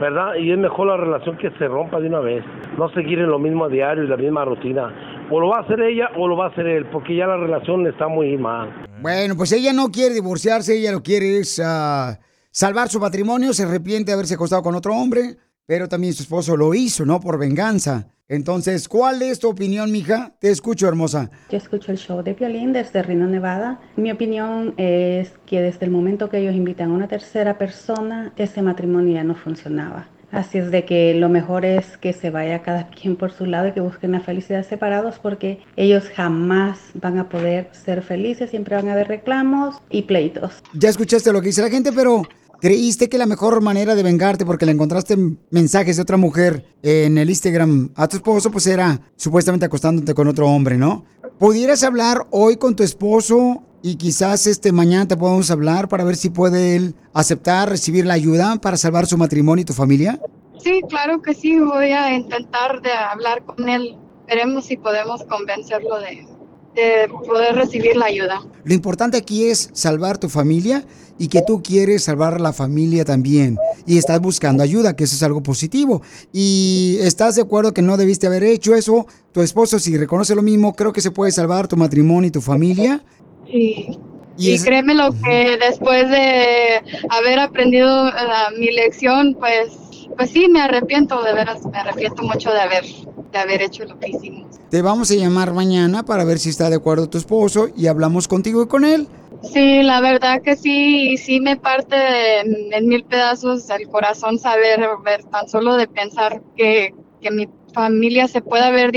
¿verdad? 0.00 0.34
Y 0.40 0.50
es 0.50 0.58
mejor 0.58 0.88
la 0.88 0.96
relación 0.96 1.36
que 1.38 1.50
se 1.58 1.68
rompa 1.68 2.00
de 2.00 2.08
una 2.08 2.20
vez. 2.20 2.44
No 2.78 2.88
seguir 2.90 3.18
en 3.18 3.28
lo 3.28 3.38
mismo 3.38 3.64
a 3.64 3.68
diario 3.68 4.04
y 4.04 4.08
la 4.08 4.16
misma 4.16 4.44
rutina. 4.44 5.26
O 5.30 5.40
lo 5.40 5.48
va 5.48 5.58
a 5.58 5.60
hacer 5.60 5.80
ella 5.80 6.10
o 6.16 6.28
lo 6.28 6.36
va 6.36 6.46
a 6.46 6.48
hacer 6.48 6.66
él, 6.66 6.86
porque 6.92 7.16
ya 7.16 7.26
la 7.26 7.36
relación 7.36 7.86
está 7.86 8.08
muy 8.08 8.36
mal. 8.36 8.86
Bueno, 9.00 9.36
pues 9.36 9.52
ella 9.52 9.72
no 9.72 9.90
quiere 9.90 10.14
divorciarse, 10.14 10.78
ella 10.78 10.92
lo 10.92 11.02
quiere 11.02 11.38
es 11.38 11.60
ah, 11.64 12.18
salvar 12.50 12.88
su 12.88 13.00
matrimonio, 13.00 13.52
se 13.52 13.64
arrepiente 13.64 14.10
de 14.10 14.14
haberse 14.14 14.34
acostado 14.34 14.62
con 14.62 14.74
otro 14.74 14.94
hombre, 14.94 15.36
pero 15.66 15.88
también 15.88 16.12
su 16.12 16.22
esposo 16.22 16.56
lo 16.56 16.74
hizo, 16.74 17.04
¿no? 17.04 17.20
Por 17.20 17.38
venganza. 17.38 18.13
Entonces, 18.28 18.88
¿cuál 18.88 19.20
es 19.20 19.38
tu 19.38 19.50
opinión, 19.50 19.92
mija? 19.92 20.32
Te 20.38 20.48
escucho, 20.48 20.88
hermosa. 20.88 21.30
Yo 21.50 21.58
escucho 21.58 21.92
el 21.92 21.98
show 21.98 22.22
de 22.22 22.32
Violín 22.32 22.72
desde 22.72 23.02
Reno, 23.02 23.26
Nevada. 23.26 23.80
Mi 23.96 24.10
opinión 24.10 24.72
es 24.78 25.32
que 25.44 25.60
desde 25.60 25.84
el 25.84 25.90
momento 25.90 26.30
que 26.30 26.38
ellos 26.38 26.54
invitan 26.54 26.90
a 26.90 26.94
una 26.94 27.06
tercera 27.06 27.58
persona, 27.58 28.32
ese 28.36 28.62
matrimonio 28.62 29.12
ya 29.12 29.24
no 29.24 29.34
funcionaba. 29.34 30.08
Así 30.32 30.56
es 30.56 30.70
de 30.70 30.86
que 30.86 31.12
lo 31.12 31.28
mejor 31.28 31.66
es 31.66 31.98
que 31.98 32.14
se 32.14 32.30
vaya 32.30 32.62
cada 32.62 32.88
quien 33.00 33.16
por 33.16 33.30
su 33.30 33.44
lado 33.44 33.68
y 33.68 33.72
que 33.72 33.80
busquen 33.80 34.12
la 34.12 34.20
felicidad 34.20 34.66
separados 34.66 35.18
porque 35.18 35.60
ellos 35.76 36.08
jamás 36.08 36.78
van 36.94 37.18
a 37.18 37.28
poder 37.28 37.68
ser 37.72 38.00
felices, 38.00 38.48
siempre 38.48 38.74
van 38.74 38.88
a 38.88 38.94
haber 38.94 39.08
reclamos 39.08 39.76
y 39.90 40.02
pleitos. 40.02 40.62
Ya 40.72 40.88
escuchaste 40.88 41.30
lo 41.30 41.42
que 41.42 41.48
dice 41.48 41.60
la 41.60 41.68
gente, 41.68 41.92
pero 41.92 42.22
¿creíste 42.64 43.10
que 43.10 43.18
la 43.18 43.26
mejor 43.26 43.60
manera 43.60 43.94
de 43.94 44.02
vengarte 44.02 44.46
porque 44.46 44.64
le 44.64 44.72
encontraste 44.72 45.18
mensajes 45.50 45.96
de 45.96 46.02
otra 46.02 46.16
mujer 46.16 46.64
en 46.82 47.18
el 47.18 47.28
Instagram 47.28 47.90
a 47.94 48.08
tu 48.08 48.16
esposo, 48.16 48.50
pues 48.50 48.66
era 48.66 49.02
supuestamente 49.16 49.66
acostándote 49.66 50.14
con 50.14 50.28
otro 50.28 50.48
hombre, 50.48 50.78
¿no? 50.78 51.04
¿Pudieras 51.38 51.82
hablar 51.82 52.26
hoy 52.30 52.56
con 52.56 52.74
tu 52.74 52.82
esposo 52.82 53.62
y 53.82 53.96
quizás 53.96 54.46
este 54.46 54.72
mañana 54.72 55.06
te 55.06 55.14
podamos 55.14 55.50
hablar 55.50 55.88
para 55.88 56.04
ver 56.04 56.16
si 56.16 56.30
puede 56.30 56.74
él 56.74 56.94
aceptar 57.12 57.68
recibir 57.68 58.06
la 58.06 58.14
ayuda 58.14 58.56
para 58.56 58.78
salvar 58.78 59.04
su 59.04 59.18
matrimonio 59.18 59.60
y 59.60 59.66
tu 59.66 59.74
familia? 59.74 60.18
Sí, 60.58 60.80
claro 60.88 61.20
que 61.20 61.34
sí, 61.34 61.60
voy 61.60 61.90
a 61.90 62.14
intentar 62.14 62.80
de 62.80 62.92
hablar 62.92 63.44
con 63.44 63.68
él. 63.68 63.98
Veremos 64.26 64.64
si 64.64 64.78
podemos 64.78 65.22
convencerlo 65.24 66.00
de, 66.00 66.26
de 66.74 67.08
poder 67.26 67.54
recibir 67.54 67.96
la 67.96 68.06
ayuda. 68.06 68.42
Lo 68.64 68.74
importante 68.74 69.16
aquí 69.16 69.46
es 69.46 69.70
salvar 69.72 70.18
tu 70.18 70.28
familia 70.28 70.84
y 71.18 71.28
que 71.28 71.42
tú 71.46 71.62
quieres 71.62 72.02
salvar 72.04 72.40
la 72.40 72.52
familia 72.52 73.04
también. 73.04 73.56
Y 73.86 73.98
estás 73.98 74.20
buscando 74.20 74.62
ayuda, 74.62 74.96
que 74.96 75.04
eso 75.04 75.14
es 75.14 75.22
algo 75.22 75.42
positivo. 75.42 76.02
Y 76.32 76.96
estás 77.00 77.36
de 77.36 77.42
acuerdo 77.42 77.72
que 77.72 77.82
no 77.82 77.96
debiste 77.96 78.26
haber 78.26 78.42
hecho 78.42 78.74
eso. 78.74 79.06
Tu 79.32 79.40
esposo, 79.42 79.78
si 79.78 79.96
reconoce 79.96 80.34
lo 80.34 80.42
mismo, 80.42 80.74
creo 80.74 80.92
que 80.92 81.00
se 81.00 81.10
puede 81.12 81.30
salvar 81.30 81.68
tu 81.68 81.76
matrimonio 81.76 82.28
y 82.28 82.32
tu 82.32 82.40
familia. 82.40 83.04
Sí. 83.46 83.98
Y 84.36 84.50
Y, 84.50 84.54
es- 84.54 84.64
créeme 84.64 84.94
lo 84.96 85.12
que 85.12 85.56
después 85.60 86.10
de 86.10 86.80
haber 87.08 87.38
aprendido 87.38 88.08
eh, 88.08 88.12
mi 88.58 88.72
lección, 88.72 89.36
pues, 89.38 89.70
pues 90.16 90.30
sí, 90.30 90.48
me 90.48 90.60
arrepiento, 90.60 91.22
de 91.22 91.32
veras, 91.32 91.64
me 91.66 91.78
arrepiento 91.78 92.22
mucho 92.22 92.50
de 92.50 92.60
haber, 92.60 92.84
de 93.32 93.38
haber 93.38 93.62
hecho 93.62 93.84
lo 93.84 93.98
que 93.98 94.10
hicimos. 94.10 94.56
Te 94.70 94.82
vamos 94.82 95.10
a 95.10 95.14
llamar 95.14 95.52
mañana 95.52 96.04
para 96.04 96.24
ver 96.24 96.38
si 96.38 96.50
está 96.50 96.70
de 96.70 96.76
acuerdo 96.76 97.08
tu 97.08 97.18
esposo 97.18 97.68
y 97.76 97.86
hablamos 97.86 98.28
contigo 98.28 98.62
y 98.62 98.66
con 98.66 98.84
él. 98.84 99.08
Sí, 99.42 99.82
la 99.82 100.00
verdad 100.00 100.40
que 100.42 100.56
sí, 100.56 101.12
y 101.12 101.16
sí 101.18 101.40
me 101.40 101.56
parte 101.56 102.40
en, 102.40 102.72
en 102.72 102.88
mil 102.88 103.04
pedazos 103.04 103.68
el 103.70 103.88
corazón 103.88 104.38
saber, 104.38 104.80
ver, 105.04 105.24
tan 105.24 105.48
solo 105.48 105.76
de 105.76 105.86
pensar 105.86 106.42
que, 106.56 106.94
que 107.20 107.30
mi 107.30 107.48
familia 107.74 108.28
se 108.28 108.40
pueda 108.40 108.70
ver 108.70 108.92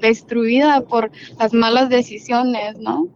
destruida 0.00 0.82
por 0.82 1.10
las 1.38 1.52
malas 1.52 1.88
decisiones, 1.88 2.78
¿no? 2.78 3.08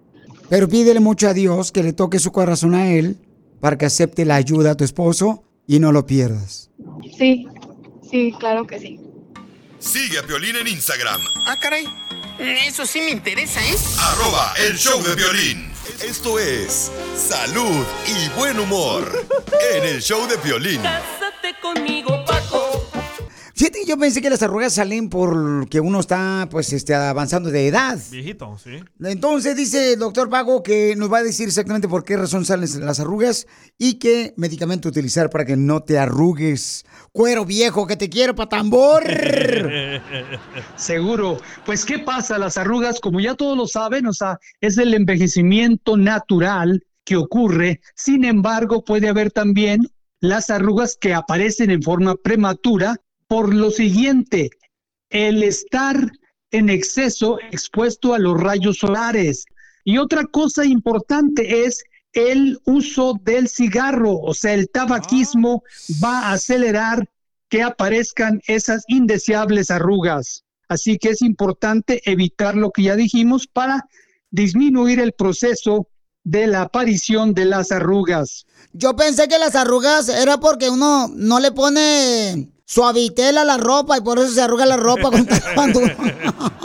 Pero 0.48 0.68
pídele 0.68 1.00
mucho 1.00 1.28
a 1.28 1.34
Dios 1.34 1.70
que 1.70 1.82
le 1.82 1.92
toque 1.92 2.18
su 2.18 2.32
corazón 2.32 2.74
a 2.74 2.92
él 2.92 3.18
para 3.60 3.78
que 3.78 3.86
acepte 3.86 4.24
la 4.24 4.36
ayuda 4.36 4.72
a 4.72 4.74
tu 4.76 4.84
esposo 4.84 5.44
y 5.66 5.78
no 5.78 5.92
lo 5.92 6.06
pierdas. 6.06 6.70
Sí, 7.16 7.46
sí, 8.10 8.34
claro 8.38 8.66
que 8.66 8.78
sí. 8.78 9.00
Sigue 9.78 10.18
a 10.18 10.22
Piolín 10.22 10.56
en 10.56 10.66
Instagram, 10.68 11.20
Ah, 11.46 11.56
caray. 11.60 11.86
Eso 12.38 12.84
sí 12.84 13.00
me 13.00 13.10
interesa, 13.10 13.64
¿eh? 13.64 13.74
arroba 13.98 14.52
el 14.58 14.76
show 14.76 15.02
de 15.02 15.14
violín. 15.14 15.72
Esto 16.02 16.38
es 16.38 16.90
salud 17.16 17.84
y 18.06 18.28
buen 18.38 18.58
humor 18.58 19.26
en 19.74 19.84
el 19.84 20.02
show 20.02 20.26
de 20.26 20.36
violín. 20.38 20.82
Cásate 20.82 21.54
conmigo, 21.62 22.22
Paco. 22.26 22.85
Fíjate 23.56 23.80
que 23.80 23.86
yo 23.86 23.96
pensé 23.96 24.20
que 24.20 24.28
las 24.28 24.42
arrugas 24.42 24.74
salen 24.74 25.08
porque 25.08 25.80
uno 25.80 26.00
está 26.00 26.46
pues 26.50 26.74
este, 26.74 26.94
avanzando 26.94 27.50
de 27.50 27.68
edad. 27.68 27.98
Viejito, 28.10 28.58
sí. 28.62 28.72
Entonces 29.02 29.56
dice 29.56 29.94
el 29.94 29.98
doctor 29.98 30.28
Pago 30.28 30.62
que 30.62 30.94
nos 30.94 31.10
va 31.10 31.18
a 31.18 31.22
decir 31.22 31.48
exactamente 31.48 31.88
por 31.88 32.04
qué 32.04 32.18
razón 32.18 32.44
salen 32.44 32.68
las 32.84 33.00
arrugas 33.00 33.46
y 33.78 33.94
qué 33.94 34.34
medicamento 34.36 34.90
utilizar 34.90 35.30
para 35.30 35.46
que 35.46 35.56
no 35.56 35.80
te 35.80 35.98
arrugues. 35.98 36.84
Cuero 37.12 37.46
viejo, 37.46 37.86
que 37.86 37.96
te 37.96 38.10
quiero 38.10 38.34
pa' 38.34 38.46
tambor. 38.46 39.04
Seguro. 40.76 41.38
Pues, 41.64 41.86
¿qué 41.86 41.98
pasa? 41.98 42.36
Las 42.36 42.58
arrugas, 42.58 43.00
como 43.00 43.20
ya 43.20 43.36
todos 43.36 43.56
lo 43.56 43.66
saben, 43.66 44.06
o 44.06 44.12
sea, 44.12 44.38
es 44.60 44.76
el 44.76 44.92
envejecimiento 44.92 45.96
natural 45.96 46.84
que 47.04 47.16
ocurre. 47.16 47.80
Sin 47.94 48.26
embargo, 48.26 48.84
puede 48.84 49.08
haber 49.08 49.30
también 49.30 49.88
las 50.20 50.50
arrugas 50.50 50.98
que 51.00 51.14
aparecen 51.14 51.70
en 51.70 51.82
forma 51.82 52.16
prematura 52.16 53.00
por 53.28 53.54
lo 53.54 53.70
siguiente. 53.70 54.50
el 55.08 55.44
estar 55.44 56.10
en 56.50 56.68
exceso 56.68 57.38
expuesto 57.52 58.12
a 58.12 58.18
los 58.18 58.40
rayos 58.40 58.78
solares. 58.78 59.44
Y 59.84 59.98
otra 59.98 60.24
cosa 60.24 60.64
importante 60.64 61.64
es 61.64 61.84
el 62.12 62.58
uso 62.64 63.14
del 63.22 63.48
cigarro, 63.48 64.18
o 64.18 64.34
sea, 64.34 64.54
el 64.54 64.68
tabaquismo 64.70 65.62
va 66.02 66.20
a 66.20 66.32
acelerar 66.32 67.08
que 67.48 67.62
aparezcan 67.62 68.40
esas 68.46 68.84
indeseables 68.88 69.70
arrugas. 69.70 70.44
Así 70.68 70.98
que 70.98 71.10
es 71.10 71.22
importante 71.22 72.02
evitar 72.04 72.56
lo 72.56 72.70
que 72.70 72.84
ya 72.84 72.96
dijimos 72.96 73.46
para 73.46 73.86
disminuir 74.30 74.98
el 74.98 75.12
proceso 75.12 75.88
de 76.24 76.48
la 76.48 76.62
aparición 76.62 77.34
de 77.34 77.44
las 77.44 77.70
arrugas. 77.70 78.46
Yo 78.72 78.96
pensé 78.96 79.28
que 79.28 79.38
las 79.38 79.54
arrugas 79.54 80.08
era 80.08 80.40
porque 80.40 80.70
uno 80.70 81.08
no 81.14 81.38
le 81.38 81.52
pone 81.52 82.48
suavitel 82.66 83.38
a 83.38 83.44
la 83.44 83.56
ropa 83.56 83.96
y 83.96 84.00
por 84.02 84.18
eso 84.18 84.28
se 84.28 84.42
arruga 84.42 84.66
la 84.66 84.76
ropa 84.76 85.10
está 85.16 85.40
lavando. 85.50 85.80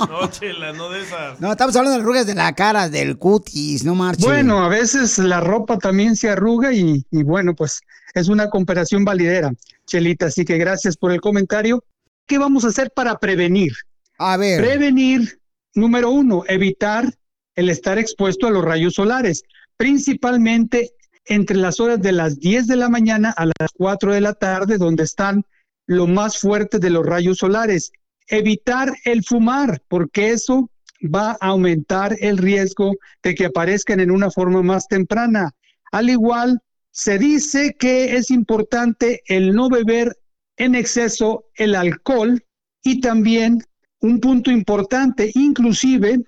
No, 0.09 0.27
chela, 0.31 0.73
no 0.73 0.89
de 0.89 1.01
esas. 1.01 1.39
No, 1.39 1.51
estamos 1.51 1.75
hablando 1.75 1.95
de 1.95 2.03
arrugas 2.03 2.25
de 2.25 2.33
la 2.33 2.53
cara, 2.55 2.89
del 2.89 3.19
cutis, 3.19 3.83
no 3.83 3.93
marche. 3.93 4.25
Bueno, 4.25 4.63
a 4.63 4.67
veces 4.67 5.19
la 5.19 5.39
ropa 5.39 5.77
también 5.77 6.15
se 6.15 6.27
arruga 6.27 6.73
y, 6.73 7.05
y 7.11 7.21
bueno, 7.21 7.53
pues 7.53 7.81
es 8.15 8.27
una 8.27 8.49
comparación 8.49 9.05
validera, 9.05 9.51
Chelita. 9.85 10.25
Así 10.25 10.43
que 10.43 10.57
gracias 10.57 10.97
por 10.97 11.11
el 11.11 11.21
comentario. 11.21 11.83
¿Qué 12.25 12.39
vamos 12.39 12.65
a 12.65 12.69
hacer 12.69 12.91
para 12.95 13.19
prevenir? 13.19 13.73
A 14.17 14.37
ver. 14.37 14.59
Prevenir, 14.59 15.39
número 15.75 16.09
uno, 16.09 16.43
evitar 16.47 17.13
el 17.55 17.69
estar 17.69 17.99
expuesto 17.99 18.47
a 18.47 18.51
los 18.51 18.65
rayos 18.65 18.95
solares, 18.95 19.43
principalmente 19.77 20.93
entre 21.25 21.57
las 21.57 21.79
horas 21.79 22.01
de 22.01 22.11
las 22.11 22.39
10 22.39 22.65
de 22.65 22.75
la 22.75 22.89
mañana 22.89 23.29
a 23.37 23.45
las 23.45 23.69
4 23.77 24.13
de 24.13 24.21
la 24.21 24.33
tarde, 24.33 24.79
donde 24.79 25.03
están 25.03 25.45
lo 25.87 26.07
más 26.07 26.39
fuerte 26.39 26.79
de 26.79 26.89
los 26.89 27.05
rayos 27.05 27.39
solares. 27.39 27.91
Evitar 28.27 28.93
el 29.03 29.23
fumar, 29.23 29.81
porque 29.87 30.31
eso 30.31 30.69
va 31.03 31.31
a 31.41 31.47
aumentar 31.47 32.15
el 32.19 32.37
riesgo 32.37 32.93
de 33.23 33.35
que 33.35 33.45
aparezcan 33.45 33.99
en 33.99 34.11
una 34.11 34.29
forma 34.29 34.61
más 34.61 34.87
temprana. 34.87 35.51
Al 35.91 36.09
igual, 36.09 36.59
se 36.91 37.17
dice 37.17 37.75
que 37.79 38.15
es 38.15 38.29
importante 38.29 39.21
el 39.25 39.53
no 39.53 39.69
beber 39.69 40.17
en 40.57 40.75
exceso 40.75 41.45
el 41.55 41.75
alcohol 41.75 42.43
y 42.83 43.01
también 43.01 43.59
un 43.99 44.19
punto 44.19 44.51
importante, 44.51 45.31
inclusive 45.35 46.19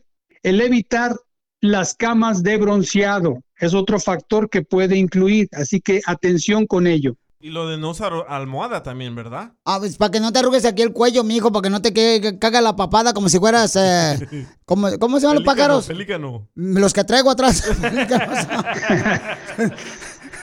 el 0.42 0.62
evitar 0.62 1.16
las 1.60 1.96
camas 1.96 2.44
de 2.44 2.58
bronceado. 2.58 3.44
Es 3.58 3.74
otro 3.74 4.00
factor 4.00 4.50
que 4.50 4.62
puede 4.62 4.98
incluir, 4.98 5.48
así 5.54 5.80
que 5.80 6.02
atención 6.06 6.66
con 6.66 6.88
ello. 6.88 7.16
Y 7.46 7.50
lo 7.50 7.68
de 7.68 7.78
no 7.78 7.90
usar 7.90 8.14
almohada 8.30 8.84
también, 8.84 9.16
¿verdad? 9.16 9.52
Ah, 9.66 9.76
pues 9.78 9.98
para 9.98 10.12
que 10.12 10.22
no 10.22 10.32
te 10.32 10.40
arrugues 10.40 10.64
aquí 10.64 10.82
el 10.82 10.94
cuello, 10.94 11.26
mijo, 11.26 11.52
para 11.52 11.64
que 11.64 11.70
no 11.70 11.82
te 11.82 11.92
caga 12.40 12.62
la 12.62 12.78
papada 12.78 13.14
como 13.14 13.28
si 13.28 13.38
fueras. 13.38 13.76
eh, 13.76 14.48
como- 14.66 14.98
¿Cómo 14.98 15.18
se 15.20 15.24
llaman 15.24 15.44
los 15.44 15.44
pájaros? 15.44 15.88
pelícano. 15.88 16.48
Los 16.56 16.94
que 16.94 17.04
traigo 17.04 17.30
atrás. 17.30 17.62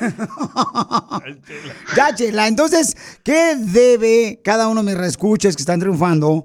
ya, 1.97 2.15
Chela. 2.15 2.49
Entonces, 2.49 2.95
¿qué 3.25 3.57
debe 3.57 4.43
cada 4.45 4.69
uno 4.69 4.83
de 4.83 4.91
mis 4.91 4.99
reescuchas 4.99 5.57
que 5.57 5.63
están 5.63 5.81
triunfando? 5.81 6.45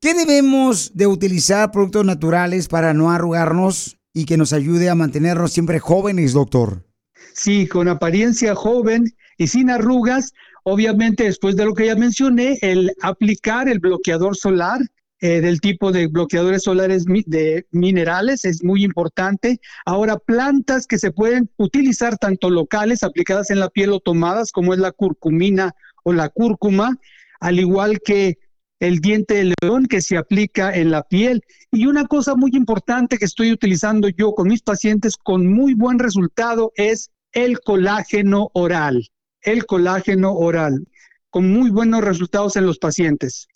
¿Qué 0.00 0.14
debemos 0.14 0.92
de 0.94 1.08
utilizar 1.08 1.72
productos 1.72 2.04
naturales 2.04 2.68
para 2.68 2.94
no 2.94 3.10
arrugarnos 3.10 3.96
y 4.14 4.24
que 4.24 4.36
nos 4.36 4.52
ayude 4.52 4.88
a 4.88 4.94
mantenernos 4.94 5.50
siempre 5.50 5.80
jóvenes, 5.80 6.32
doctor? 6.32 6.86
Sí, 7.34 7.66
con 7.66 7.88
apariencia 7.88 8.54
joven 8.54 9.12
y 9.38 9.46
sin 9.46 9.70
arrugas, 9.70 10.32
obviamente 10.64 11.24
después 11.24 11.56
de 11.56 11.64
lo 11.64 11.74
que 11.74 11.86
ya 11.86 11.94
mencioné, 11.94 12.58
el 12.62 12.92
aplicar 13.02 13.68
el 13.68 13.78
bloqueador 13.78 14.36
solar 14.36 14.80
eh, 15.20 15.40
del 15.40 15.62
tipo 15.62 15.92
de 15.92 16.08
bloqueadores 16.08 16.64
solares 16.64 17.06
de 17.06 17.66
minerales 17.70 18.44
es 18.44 18.62
muy 18.62 18.84
importante. 18.84 19.60
Ahora, 19.86 20.18
plantas 20.18 20.86
que 20.86 20.98
se 20.98 21.10
pueden 21.10 21.50
utilizar 21.56 22.18
tanto 22.18 22.50
locales, 22.50 23.02
aplicadas 23.02 23.50
en 23.50 23.60
la 23.60 23.70
piel 23.70 23.92
o 23.92 24.00
tomadas, 24.00 24.52
como 24.52 24.74
es 24.74 24.78
la 24.78 24.92
curcumina 24.92 25.74
o 26.04 26.12
la 26.12 26.28
cúrcuma, 26.28 26.98
al 27.40 27.58
igual 27.58 28.00
que 28.04 28.38
el 28.78 29.00
diente 29.00 29.34
de 29.34 29.54
león 29.62 29.86
que 29.86 30.02
se 30.02 30.18
aplica 30.18 30.74
en 30.76 30.90
la 30.90 31.02
piel. 31.02 31.42
Y 31.72 31.86
una 31.86 32.06
cosa 32.06 32.34
muy 32.34 32.50
importante 32.52 33.16
que 33.16 33.24
estoy 33.24 33.52
utilizando 33.52 34.08
yo 34.10 34.34
con 34.34 34.48
mis 34.48 34.60
pacientes 34.60 35.16
con 35.16 35.46
muy 35.46 35.72
buen 35.72 35.98
resultado 35.98 36.72
es 36.76 37.10
el 37.32 37.60
colágeno 37.60 38.50
oral. 38.52 39.08
El 39.46 39.64
colágeno 39.64 40.34
oral, 40.34 40.86
con 41.30 41.50
muy 41.50 41.70
buenos 41.70 42.02
resultados 42.02 42.56
en 42.56 42.66
los 42.66 42.78
pacientes 42.78 43.48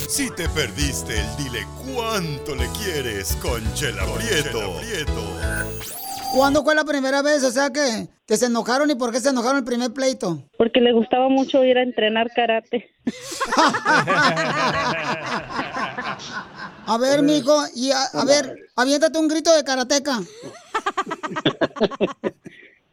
Si 0.08 0.30
te 0.32 0.48
perdiste 0.48 1.20
el 1.20 1.36
dile 1.36 1.68
cuánto 1.94 2.56
le 2.56 2.70
quieres 2.70 3.36
con 3.42 3.62
Chela 3.74 4.06
Prieto. 4.06 4.80
¿Cuándo 6.34 6.64
fue 6.64 6.76
la 6.76 6.86
primera 6.86 7.22
vez? 7.22 7.44
O 7.44 7.52
sea, 7.52 7.72
que, 7.72 8.08
que 8.26 8.38
se 8.38 8.46
enojaron 8.46 8.90
y 8.90 8.96
por 8.96 9.12
qué 9.12 9.20
se 9.20 9.30
enojaron 9.30 9.58
el 9.58 9.64
primer 9.66 9.92
pleito. 9.92 10.42
Porque 10.58 10.80
le 10.80 10.94
gustaba 10.94 11.28
mucho 11.28 11.62
ir 11.62 11.78
a 11.78 11.84
entrenar 11.84 12.32
karate. 12.34 12.90
A 16.90 16.98
ver, 16.98 17.22
mijo, 17.22 17.54
y 17.76 17.92
a, 17.92 18.02
a 18.14 18.24
ver, 18.24 18.56
aviéntate 18.78 19.20
un 19.20 19.28
grito 19.28 19.54
de 19.54 19.66
karateca. 19.66 20.22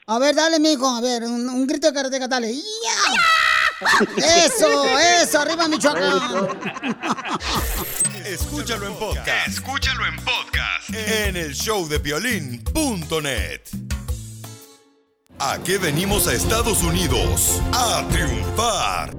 A 0.07 0.19
ver, 0.19 0.35
dale, 0.35 0.61
mijo, 0.61 0.87
a 0.87 1.01
ver, 1.01 1.25
un, 1.25 1.49
un 1.49 1.67
grito 1.67 1.87
de 1.87 1.95
karateca, 1.95 2.29
dale. 2.29 2.55
¡Ya! 2.55 2.61
Eso, 4.17 4.99
eso, 5.23 5.41
arriba 5.41 5.69
Michoacán. 5.69 6.49
Escúchalo 8.27 8.87
en 8.87 8.95
podcast. 8.95 9.49
Escúchalo 9.49 10.07
en 10.07 10.17
podcast. 10.17 10.91
En 10.91 11.37
el 11.37 11.55
show 11.55 11.87
de 11.89 11.99
violín.net. 11.99 13.61
¿A 15.39 15.59
qué 15.65 15.79
venimos 15.79 16.27
a 16.29 16.35
Estados 16.35 16.83
Unidos? 16.83 17.61
A 17.73 18.07
triunfar. 18.11 19.15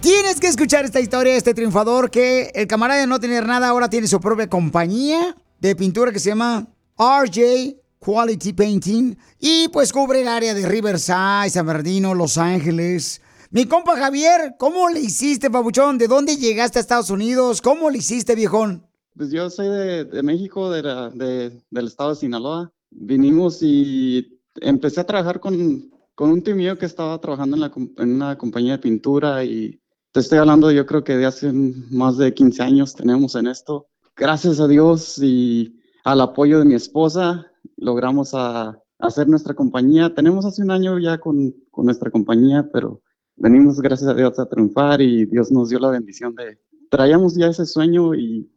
Tienes 0.00 0.40
que 0.40 0.46
escuchar 0.46 0.84
esta 0.84 1.00
historia 1.00 1.32
de 1.32 1.38
este 1.38 1.54
triunfador 1.54 2.10
que 2.10 2.50
el 2.54 2.66
camarada 2.66 3.00
de 3.00 3.06
no 3.06 3.20
tener 3.20 3.46
nada 3.46 3.68
ahora 3.68 3.90
tiene 3.90 4.08
su 4.08 4.20
propia 4.20 4.48
compañía 4.48 5.36
de 5.60 5.76
pintura 5.76 6.12
que 6.12 6.20
se 6.20 6.30
llama 6.30 6.66
RJ 6.98 7.76
Quality 7.98 8.52
Painting 8.52 9.16
y 9.40 9.68
pues 9.68 9.92
cubre 9.92 10.22
el 10.22 10.28
área 10.28 10.54
de 10.54 10.66
Riverside, 10.66 11.50
San 11.50 11.66
Bernardino, 11.66 12.14
Los 12.14 12.38
Ángeles. 12.38 13.20
Mi 13.50 13.66
compa 13.66 13.96
Javier, 13.96 14.56
¿cómo 14.58 14.88
le 14.90 15.00
hiciste, 15.00 15.50
papuchón? 15.50 15.96
¿De 15.98 16.06
dónde 16.06 16.36
llegaste 16.36 16.78
a 16.78 16.82
Estados 16.82 17.10
Unidos? 17.10 17.62
¿Cómo 17.62 17.88
le 17.90 17.98
hiciste, 17.98 18.34
viejón? 18.34 18.86
Pues 19.16 19.30
yo 19.30 19.48
soy 19.50 19.68
de, 19.68 20.04
de 20.04 20.22
México, 20.22 20.70
del 20.70 21.86
estado 21.86 22.10
de 22.10 22.16
Sinaloa. 22.16 22.72
Vinimos 22.90 23.58
y 23.62 24.38
empecé 24.60 25.00
a 25.00 25.06
trabajar 25.06 25.40
con, 25.40 25.90
un 26.18 26.42
tío 26.42 26.56
mío 26.56 26.78
que 26.78 26.86
estaba 26.86 27.18
trabajando 27.20 27.56
en, 27.56 27.60
la 27.62 27.72
en 27.74 28.14
una 28.14 28.36
compañía 28.36 28.72
de 28.72 28.78
pintura 28.78 29.44
y 29.44 29.80
te 30.12 30.20
estoy 30.20 30.38
hablando 30.38 30.70
yo 30.70 30.86
creo 30.86 31.04
que 31.04 31.16
de 31.16 31.26
hace 31.26 31.52
más 31.52 32.16
de 32.16 32.32
15 32.32 32.62
años 32.62 32.94
tenemos 32.94 33.34
en 33.34 33.46
esto. 33.46 33.88
Gracias 34.16 34.60
a 34.60 34.66
Dios 34.66 35.18
y 35.18 35.80
al 36.04 36.20
apoyo 36.20 36.58
de 36.58 36.64
mi 36.64 36.74
esposa 36.74 37.46
logramos 37.78 38.34
a, 38.34 38.78
hacer 38.98 39.28
nuestra 39.28 39.54
compañía. 39.54 40.12
Tenemos 40.14 40.44
hace 40.44 40.62
un 40.62 40.70
año 40.70 40.98
ya 40.98 41.18
con, 41.18 41.54
con 41.70 41.86
nuestra 41.86 42.10
compañía, 42.10 42.68
pero 42.72 43.00
venimos 43.36 43.80
gracias 43.80 44.10
a 44.10 44.14
Dios 44.14 44.38
a 44.38 44.48
triunfar 44.48 45.00
y 45.00 45.24
Dios 45.26 45.50
nos 45.52 45.70
dio 45.70 45.78
la 45.78 45.90
bendición 45.90 46.34
de... 46.34 46.58
Traíamos 46.90 47.36
ya 47.36 47.46
ese 47.46 47.64
sueño 47.64 48.14
y 48.14 48.50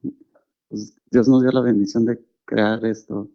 pues, 0.67 0.95
Dios 1.11 1.27
nos 1.27 1.43
dio 1.43 1.51
la 1.51 1.61
bendición 1.61 2.05
de 2.05 2.19
crear 2.45 2.83
esto, 2.85 3.29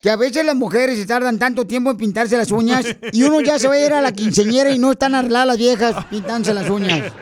que 0.00 0.10
a 0.10 0.16
veces 0.16 0.44
las 0.44 0.56
mujeres 0.56 0.98
se 0.98 1.06
tardan 1.06 1.38
tanto 1.38 1.66
tiempo 1.66 1.90
en 1.90 1.96
pintarse 1.96 2.36
las 2.36 2.50
uñas 2.50 2.86
y 3.12 3.22
uno 3.22 3.40
ya 3.40 3.58
se 3.58 3.68
va 3.68 3.74
a 3.74 3.86
ir 3.86 3.92
a 3.92 4.00
la 4.00 4.12
quinceñera 4.12 4.70
y 4.70 4.78
no 4.78 4.92
están 4.92 5.14
arregladas 5.14 5.46
las 5.48 5.58
viejas 5.58 6.04
pintándose 6.06 6.54
las 6.54 6.70
uñas. 6.70 7.12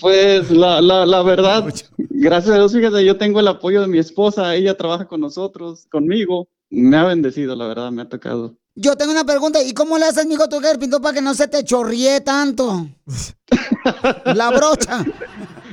Pues 0.00 0.50
la, 0.50 0.80
la, 0.80 1.04
la 1.04 1.22
verdad, 1.22 1.72
gracias 1.96 2.54
a 2.54 2.58
Dios, 2.58 2.72
fíjate, 2.72 3.04
yo 3.04 3.18
tengo 3.18 3.40
el 3.40 3.48
apoyo 3.48 3.80
de 3.80 3.88
mi 3.88 3.98
esposa, 3.98 4.54
ella 4.54 4.76
trabaja 4.76 5.06
con 5.06 5.20
nosotros, 5.20 5.86
conmigo. 5.90 6.48
Me 6.70 6.96
ha 6.96 7.04
bendecido, 7.04 7.54
la 7.54 7.66
verdad, 7.66 7.90
me 7.90 8.02
ha 8.02 8.08
tocado. 8.08 8.56
Yo 8.74 8.96
tengo 8.96 9.12
una 9.12 9.24
pregunta, 9.24 9.62
¿y 9.62 9.74
cómo 9.74 9.98
le 9.98 10.06
haces, 10.06 10.26
mijo, 10.26 10.44
eres 10.44 10.78
pintor 10.78 11.02
para 11.02 11.14
que 11.14 11.20
no 11.20 11.34
se 11.34 11.46
te 11.46 11.62
chorríe 11.62 12.22
tanto? 12.22 12.88
La 14.24 14.50
brocha. 14.50 15.04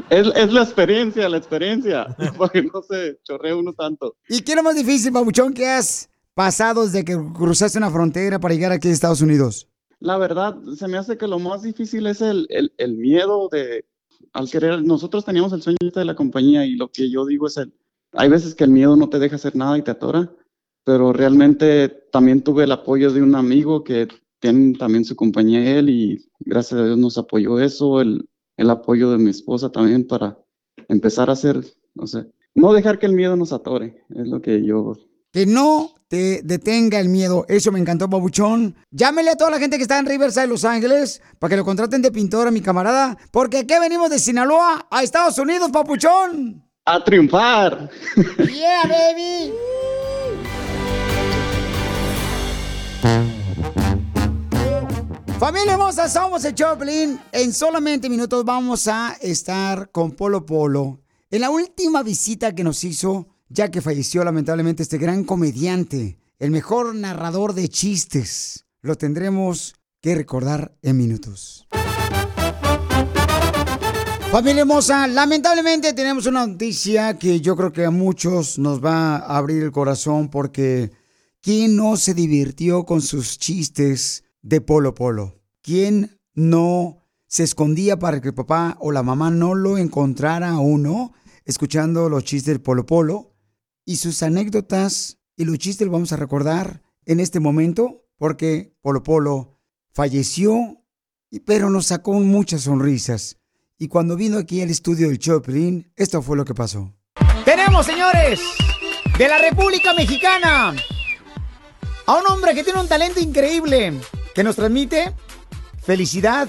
Es, 0.10 0.28
es 0.36 0.51
la 0.51 0.64
experiencia, 0.64 1.30
la 1.30 1.38
experiencia, 1.38 2.16
porque 2.38 2.64
no 2.64 2.82
se 2.82 3.20
chorrea 3.24 3.55
uno 3.55 3.74
tanto. 3.74 4.16
¿Y 4.28 4.41
qué 4.41 4.53
es 4.53 4.55
lo 4.55 4.64
más 4.64 4.76
difícil, 4.76 5.12
babuchón, 5.12 5.53
que 5.53 5.68
has 5.68 6.10
pasado 6.34 6.86
desde 6.86 7.03
que 7.03 7.18
cruzaste 7.36 7.78
una 7.78 7.91
frontera 7.91 8.39
para 8.39 8.53
llegar 8.53 8.72
aquí 8.72 8.88
a 8.88 8.91
Estados 8.91 9.22
Unidos? 9.22 9.68
La 9.99 10.18
verdad, 10.18 10.55
se 10.78 10.88
me 10.88 10.97
hace 10.97 11.18
que 11.18 11.28
lo 11.28 11.39
más 11.39 11.62
difícil 11.62 12.07
es 12.07 12.22
el, 12.22 12.47
el, 12.49 12.74
el 12.78 12.95
miedo 12.95 13.49
de, 13.51 13.86
al 14.34 14.49
querer, 14.49 14.82
nosotros 14.84 15.26
teníamos 15.26 15.51
el 15.53 15.62
sueño 15.62 15.78
de 15.93 16.05
la 16.05 16.16
compañía 16.16 16.66
y 16.66 16.76
lo 16.76 16.89
que 16.89 17.10
yo 17.10 17.26
digo 17.26 17.47
es 17.47 17.57
el, 17.57 17.74
hay 18.14 18.30
veces 18.30 18.55
que 18.55 18.64
el 18.64 18.72
miedo 18.72 18.95
no 18.95 19.10
te 19.10 19.20
deja 19.20 19.36
hacer 19.36 19.55
nada 19.55 19.78
y 19.78 19.82
te 19.82 19.91
atora, 19.91 20.32
pero 20.86 21.14
realmente 21.14 21.89
también 22.12 22.41
tuve 22.41 22.64
el 22.64 22.72
apoyo 22.72 23.12
de 23.12 23.22
un 23.22 23.36
amigo 23.36 23.84
que 23.84 24.07
tiene 24.39 24.78
también 24.78 25.03
su 25.03 25.16
compañía 25.16 25.78
él 25.78 25.89
y 25.89 26.30
gracias 26.39 26.80
a 26.80 26.86
Dios 26.86 26.97
nos 26.97 27.18
apoyó 27.18 27.60
eso, 27.60 27.99
el, 27.99 28.28
el 28.60 28.70
apoyo 28.70 29.10
de 29.10 29.18
mi 29.18 29.30
esposa 29.30 29.72
también 29.72 30.05
para 30.05 30.38
empezar 30.89 31.30
a 31.30 31.34
hacer, 31.34 31.64
no 31.95 32.05
sé, 32.07 32.26
no 32.53 32.74
dejar 32.74 32.99
que 32.99 33.05
el 33.05 33.14
miedo 33.14 33.38
nos 33.38 33.53
atore, 33.53 34.03
es 34.10 34.28
lo 34.28 34.41
que 34.41 34.66
yo 34.66 34.97
Que 35.32 35.45
no 35.45 35.91
te 36.10 36.41
detenga 36.43 36.99
el 36.99 37.07
miedo. 37.07 37.45
Eso 37.47 37.72
me 37.72 37.80
encantó, 37.80 38.10
babuchón. 38.10 38.76
Llámele 38.91 39.30
a 39.30 39.36
toda 39.38 39.51
la 39.51 39.60
gente 39.60 39.78
que 39.78 39.84
está 39.84 39.97
en 39.97 40.07
Riverside, 40.07 40.47
Los 40.47 40.66
Ángeles, 40.66 41.22
para 41.38 41.51
que 41.51 41.57
lo 41.57 41.64
contraten 41.64 42.01
de 42.01 42.12
pintor 42.12 42.47
a 42.47 42.51
mi 42.51 42.60
camarada. 42.60 43.18
Porque 43.32 43.60
aquí 43.60 43.76
venimos 43.80 44.10
de 44.10 44.20
Sinaloa 44.20 44.88
a 44.91 45.03
Estados 45.03 45.38
Unidos, 45.38 45.70
papuchón. 45.72 46.66
a 46.86 47.03
triunfar. 47.03 47.89
Yeah, 48.38 48.88
baby. 48.89 49.53
Familia 55.40 55.72
hermosa, 55.72 56.10
somos 56.10 56.44
el 56.44 56.54
Choplin. 56.54 57.18
En 57.32 57.54
solamente 57.54 58.10
minutos 58.10 58.44
vamos 58.44 58.90
a 58.90 59.16
estar 59.22 59.90
con 59.90 60.12
Polo 60.12 60.46
Polo. 60.46 61.00
En 61.32 61.40
la 61.40 61.50
última 61.50 62.04
visita 62.04 62.54
que 62.54 62.66
nos 62.66 62.84
hizo, 62.84 63.26
ya 63.48 63.72
que 63.72 63.80
falleció 63.80 64.22
lamentablemente 64.26 64.84
este 64.84 64.98
gran 64.98 65.24
comediante, 65.24 66.20
el 66.40 66.52
mejor 66.52 66.94
narrador 66.94 67.54
de 67.54 67.70
chistes. 67.70 68.66
Lo 68.82 68.96
tendremos 68.96 69.76
que 70.02 70.14
recordar 70.14 70.76
en 70.82 70.98
minutos. 70.98 71.66
Familia 74.34 74.62
hermosa, 74.64 75.08
lamentablemente 75.08 75.94
tenemos 75.94 76.26
una 76.26 76.46
noticia 76.46 77.18
que 77.18 77.40
yo 77.40 77.56
creo 77.56 77.72
que 77.72 77.86
a 77.86 77.92
muchos 77.92 78.60
nos 78.60 78.84
va 78.84 79.16
a 79.16 79.38
abrir 79.38 79.64
el 79.64 79.72
corazón 79.72 80.30
porque 80.30 80.92
¿quién 81.40 81.78
no 81.78 81.96
se 81.96 82.14
divirtió 82.14 82.84
con 82.84 83.02
sus 83.02 83.40
chistes 83.40 84.26
de 84.42 84.62
Polo 84.62 84.94
Polo? 84.94 85.42
¿Quién 85.62 86.20
no 86.34 87.06
se 87.28 87.44
escondía 87.44 88.00
para 88.00 88.22
que 88.22 88.30
el 88.30 88.34
papá 88.34 88.78
o 88.80 88.92
la 88.92 89.04
mamá 89.04 89.32
no 89.32 89.56
lo 89.56 89.78
encontrara 89.78 90.50
a 90.50 90.60
uno 90.60 91.14
escuchando 91.46 92.10
los 92.10 92.24
chistes 92.24 92.54
del 92.54 92.62
Polo 92.62 92.86
Polo? 92.86 93.36
Y 93.86 93.98
sus 93.98 94.22
anécdotas 94.24 95.20
y 95.36 95.46
los 95.46 95.58
chistes 95.58 95.86
los 95.86 95.94
vamos 95.94 96.12
a 96.12 96.18
recordar 96.18 96.84
en 97.06 97.20
este 97.20 97.40
momento 97.40 98.06
porque 98.18 98.76
Polo 98.82 99.02
Polo 99.04 99.60
falleció, 99.92 100.84
pero 101.46 101.70
nos 101.70 101.88
sacó 101.88 102.14
muchas 102.14 102.62
sonrisas. 102.62 103.38
Y 103.78 103.88
cuando 103.88 104.16
vino 104.16 104.38
aquí 104.38 104.62
al 104.62 104.70
estudio 104.70 105.08
del 105.08 105.20
Choplin, 105.20 105.92
esto 105.96 106.22
fue 106.22 106.36
lo 106.36 106.46
que 106.46 106.54
pasó. 106.54 106.94
Tenemos, 107.46 107.86
señores, 107.86 108.42
de 109.18 109.28
la 109.28 109.38
República 109.38 109.94
Mexicana, 109.94 110.76
a 112.06 112.14
un 112.14 112.28
hombre 112.28 112.54
que 112.54 112.64
tiene 112.64 112.82
un 112.82 112.88
talento 112.88 113.20
increíble, 113.20 113.94
que 114.40 114.44
nos 114.46 114.56
transmite 114.56 115.14
felicidad. 115.82 116.48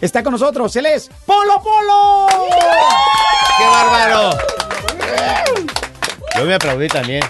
Está 0.00 0.22
con 0.22 0.30
nosotros, 0.30 0.76
él 0.76 0.86
es 0.86 1.10
Polo 1.26 1.60
Polo. 1.60 2.28
¡Qué 3.58 3.66
bárbaro! 3.66 4.30
Yo 6.38 6.44
me 6.44 6.54
aplaudí 6.54 6.86
también. 6.86 7.20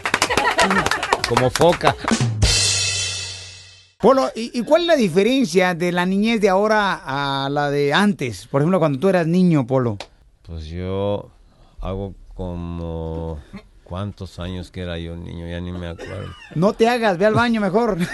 Como 1.27 1.49
foca. 1.49 1.97
Polo, 3.97 4.31
¿y, 4.37 4.51
y 4.53 4.63
cuál 4.65 4.83
es 4.83 4.89
la 4.89 4.97
diferencia 4.97 5.73
de 5.73 5.93
la 5.93 6.05
niñez 6.05 6.43
de 6.43 6.51
ahora 6.51 7.01
a 7.03 7.49
la 7.49 7.71
de 7.71 7.95
antes? 7.95 8.47
Por 8.49 8.61
ejemplo, 8.61 8.81
cuando 8.81 8.99
tú 8.99 9.09
eras 9.09 9.27
niño, 9.27 9.67
Polo. 9.67 9.97
Pues 10.43 10.67
yo 10.67 11.31
hago 11.81 12.13
como... 12.35 13.39
¿Cuántos 13.97 14.39
años 14.39 14.71
que 14.71 14.81
era 14.81 14.97
yo 14.97 15.15
niño? 15.17 15.47
Ya 15.47 15.61
ni 15.61 15.71
me 15.71 15.87
acuerdo. 15.87 16.33
No 16.55 16.73
te 16.73 16.89
hagas, 16.89 17.19
ve 17.19 17.27
al 17.27 17.35
baño 17.35 17.61
mejor. 17.61 17.99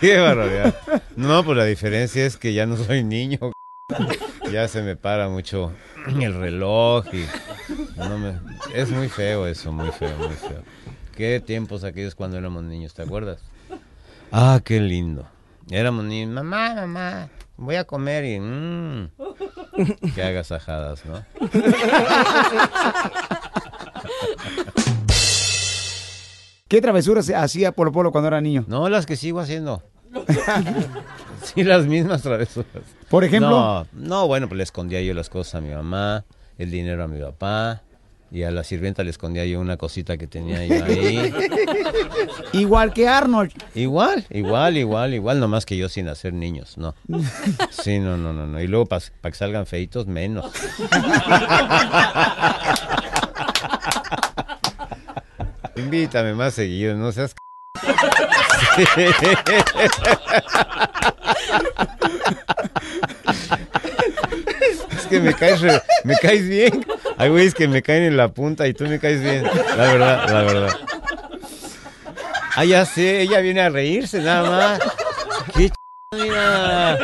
Qué 0.00 0.18
barbaridad. 0.18 0.74
No, 1.16 1.44
pues 1.44 1.56
la 1.56 1.64
diferencia 1.64 2.24
es 2.24 2.36
que 2.36 2.52
ya 2.52 2.66
no 2.66 2.76
soy 2.76 3.04
niño. 3.04 3.38
Ya 4.50 4.66
se 4.66 4.80
me 4.80 4.96
para 4.96 5.28
mucho 5.28 5.72
el 6.06 6.32
reloj 6.32 7.04
y 7.12 7.26
no 7.98 8.16
me- 8.18 8.40
es 8.74 8.90
muy 8.90 9.10
feo 9.10 9.46
eso, 9.46 9.70
muy 9.72 9.90
feo, 9.90 10.16
muy 10.16 10.34
feo. 10.36 10.62
Qué 11.14 11.38
tiempos 11.40 11.84
aquellos 11.84 12.14
cuando 12.14 12.38
éramos 12.38 12.62
niños, 12.62 12.94
¿te 12.94 13.02
acuerdas? 13.02 13.40
Ah, 14.32 14.58
qué 14.64 14.80
lindo. 14.80 15.26
Éramos 15.70 16.06
niños, 16.06 16.30
mamá, 16.32 16.74
mamá, 16.76 17.28
voy 17.58 17.74
a 17.74 17.84
comer 17.84 18.24
y 18.24 18.40
mmm, 18.40 19.10
que 20.14 20.22
hagas 20.22 20.50
ajadas, 20.52 21.04
¿no? 21.04 21.22
¿Qué 26.68 26.80
travesuras 26.82 27.28
hacía 27.30 27.72
Polo 27.72 27.92
Polo 27.92 28.12
cuando 28.12 28.28
era 28.28 28.40
niño? 28.40 28.64
No, 28.68 28.88
las 28.88 29.04
que 29.06 29.16
sigo 29.16 29.40
haciendo. 29.40 29.82
Sí, 31.42 31.62
las 31.64 31.86
mismas 31.86 32.20
travesuras. 32.20 32.82
Por 33.08 33.24
ejemplo. 33.24 33.48
No, 33.48 33.86
no, 33.92 34.26
bueno, 34.26 34.48
pues 34.48 34.58
le 34.58 34.64
escondía 34.64 35.00
yo 35.00 35.14
las 35.14 35.30
cosas 35.30 35.54
a 35.54 35.60
mi 35.62 35.72
mamá, 35.72 36.24
el 36.58 36.70
dinero 36.70 37.04
a 37.04 37.08
mi 37.08 37.18
papá, 37.20 37.82
y 38.30 38.42
a 38.42 38.50
la 38.50 38.62
sirvienta 38.64 39.02
le 39.04 39.10
escondía 39.10 39.44
yo 39.46 39.58
una 39.60 39.76
cosita 39.76 40.16
que 40.18 40.26
tenía 40.26 40.64
yo 40.66 40.84
ahí. 40.86 41.32
Igual 42.52 42.92
que 42.92 43.08
Arnold. 43.08 43.52
Igual, 43.74 44.26
igual, 44.30 44.76
igual, 44.76 45.14
igual, 45.14 45.40
nomás 45.40 45.64
que 45.66 45.76
yo 45.76 45.88
sin 45.88 46.08
hacer 46.08 46.32
niños, 46.34 46.76
no. 46.78 46.94
Sí, 47.70 47.98
no, 48.00 48.16
no, 48.16 48.32
no, 48.32 48.46
no. 48.46 48.60
Y 48.60 48.66
luego 48.66 48.86
para 48.86 49.00
que 49.22 49.32
salgan 49.34 49.66
feitos, 49.66 50.06
menos. 50.06 50.50
Invítame 55.76 56.34
más 56.34 56.54
seguido, 56.54 56.94
no 56.96 57.12
seas... 57.12 57.34
Es 64.90 65.06
que 65.06 65.20
me 65.20 65.34
caes, 65.34 65.60
re- 65.60 65.82
me 66.04 66.14
caes 66.16 66.48
bien. 66.48 66.84
Hay 67.18 67.30
güeyes 67.30 67.54
que 67.54 67.66
me 67.66 67.82
caen 67.82 68.04
en 68.04 68.16
la 68.16 68.28
punta 68.28 68.68
y 68.68 68.74
tú 68.74 68.84
me 68.86 69.00
caes 69.00 69.20
bien. 69.20 69.42
La 69.76 69.92
verdad, 69.92 70.28
la 70.28 70.42
verdad. 70.42 70.76
Ah, 72.54 72.64
ya 72.64 72.84
sé, 72.84 73.20
ella 73.20 73.40
viene 73.40 73.60
a 73.60 73.70
reírse 73.70 74.20
nada 74.20 74.48
más. 74.48 74.80
Qué 75.56 75.70
ch... 75.70 75.74
mira. 76.16 76.96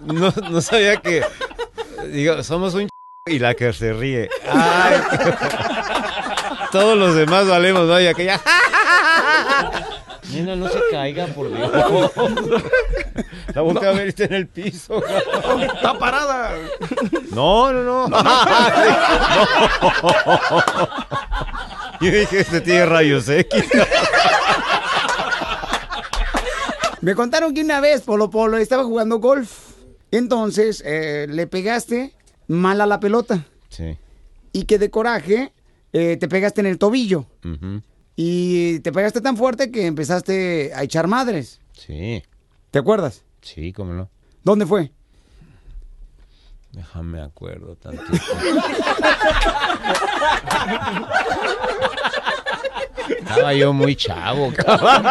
No, 0.00 0.32
no 0.50 0.60
sabía 0.60 0.96
que... 0.96 1.22
Digo, 2.06 2.42
somos 2.42 2.74
un 2.74 2.86
ch... 2.86 2.90
y 3.26 3.38
la 3.38 3.54
que 3.54 3.72
se 3.72 3.92
ríe. 3.92 4.30
Ay, 4.50 5.00
Todos 6.72 6.96
los 6.96 7.14
demás 7.14 7.46
valemos, 7.46 7.86
¿no? 7.86 8.00
Y 8.00 8.06
aquella... 8.06 8.40
Nena, 10.32 10.56
no 10.56 10.68
se 10.68 10.80
caiga, 10.90 11.26
por 11.26 11.54
Dios. 11.54 11.70
La 13.54 13.62
volteé 13.62 13.88
a 13.88 13.92
ver 13.92 14.06
y 14.06 14.08
está 14.10 14.24
en 14.24 14.34
el 14.34 14.46
piso. 14.48 15.02
Está 15.74 15.98
parada. 15.98 16.56
No, 17.32 17.72
no, 17.72 17.82
no. 17.82 18.08
No. 18.08 18.18
Yo 22.00 22.10
dije, 22.10 22.40
este 22.40 22.60
tiene 22.60 22.86
rayos 22.86 23.28
X. 23.28 23.64
Me 27.00 27.14
contaron 27.14 27.52
que 27.54 27.62
una 27.62 27.80
vez 27.80 28.02
Polo 28.02 28.30
Polo 28.30 28.56
estaba 28.58 28.84
jugando 28.84 29.18
golf. 29.18 29.50
Entonces 30.10 30.82
eh, 30.86 31.26
le 31.28 31.46
pegaste 31.46 32.12
mal 32.48 32.80
a 32.80 32.86
la 32.86 33.00
pelota. 33.00 33.46
Sí. 33.68 33.96
Y 34.52 34.64
que 34.64 34.78
de 34.78 34.90
coraje 34.90 35.52
eh, 35.92 36.16
te 36.16 36.28
pegaste 36.28 36.60
en 36.60 36.66
el 36.66 36.78
tobillo. 36.78 37.26
Y 38.14 38.80
te 38.80 38.92
pegaste 38.92 39.20
tan 39.20 39.36
fuerte 39.36 39.70
que 39.70 39.86
empezaste 39.86 40.72
a 40.74 40.82
echar 40.82 41.06
madres. 41.08 41.60
Sí. 41.72 42.22
¿Te 42.70 42.78
acuerdas? 42.78 43.24
Sí, 43.42 43.72
cómo 43.72 43.92
no. 43.92 44.08
¿Dónde 44.42 44.66
fue? 44.66 44.90
Déjame 46.72 47.20
acuerdo 47.20 47.76
tantito. 47.76 48.12
Estaba 53.08 53.52
yo 53.54 53.72
muy 53.72 53.94
chavo. 53.96 54.52
cabrón. 54.56 55.02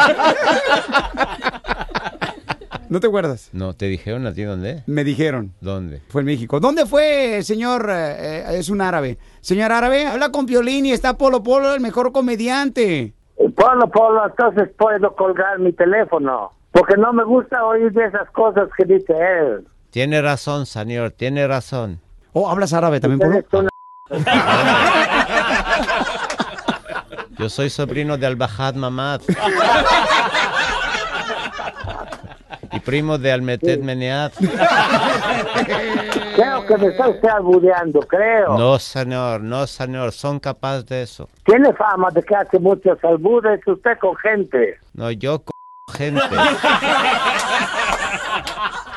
¿No 2.90 3.00
te 3.00 3.08
acuerdas? 3.08 3.50
No, 3.54 3.74
¿te 3.74 3.86
dijeron 3.86 4.26
a 4.28 4.34
ti 4.34 4.44
dónde? 4.44 4.84
Me 4.86 5.04
dijeron. 5.04 5.54
¿Dónde? 5.62 6.02
Fue 6.10 6.22
en 6.22 6.26
México. 6.26 6.60
¿Dónde 6.60 6.86
fue, 6.86 7.42
señor? 7.44 7.90
eh, 7.90 8.44
eh, 8.50 8.58
es 8.60 8.70
un 8.70 8.82
árabe. 8.82 9.18
Señor 9.40 9.72
árabe, 9.72 10.06
habla 10.08 10.30
con 10.30 10.46
Piolín 10.46 10.86
y 10.86 10.92
está 10.92 11.18
Polo 11.18 11.42
Polo, 11.42 11.74
el 11.74 11.80
mejor 11.80 12.12
comediante. 12.12 13.14
Polo, 13.56 13.90
Polo, 13.90 14.26
entonces 14.26 14.70
puedo 14.78 15.16
colgar 15.16 15.58
mi 15.60 15.72
teléfono. 15.74 16.52
Porque 16.72 16.96
no 16.98 17.12
me 17.14 17.24
gusta 17.24 17.64
oír 17.66 17.92
de 17.92 18.06
esas 18.06 18.30
cosas 18.32 18.70
que 18.78 18.86
dice 18.86 19.14
él. 19.14 19.68
Tiene 19.90 20.22
razón, 20.22 20.66
señor, 20.66 21.12
tiene 21.12 21.48
razón. 21.48 22.00
Oh, 22.34 22.50
¿hablas 22.50 22.72
árabe 22.74 23.00
también, 23.00 23.46
Polo? 23.50 23.70
Yo 27.38 27.50
soy 27.50 27.70
sobrino 27.70 28.18
de 28.18 28.28
Al-Bahad 28.28 28.76
Mamad. 28.76 29.22
y 32.72 32.80
primo 32.80 33.18
de 33.18 33.32
Almetet 33.32 33.82
Meneat. 33.82 34.34
Creo 36.36 36.66
que 36.68 36.78
me 36.78 36.88
está 36.88 37.10
usted 37.10 37.30
albureando, 37.30 38.00
creo. 38.02 38.58
No, 38.58 38.80
señor, 38.80 39.42
no, 39.42 39.68
señor, 39.68 40.12
son 40.12 40.40
capaces 40.40 40.86
de 40.86 41.02
eso. 41.04 41.28
Tiene 41.46 41.74
fama 41.74 42.10
de 42.12 42.24
que 42.24 42.36
hace 42.36 42.60
muchos 42.60 43.04
albures 43.04 43.60
usted 43.68 43.98
con 44.00 44.16
gente. 44.18 44.80
No, 44.94 45.12
yo 45.12 45.40
con 45.40 45.51
gente. 45.92 46.22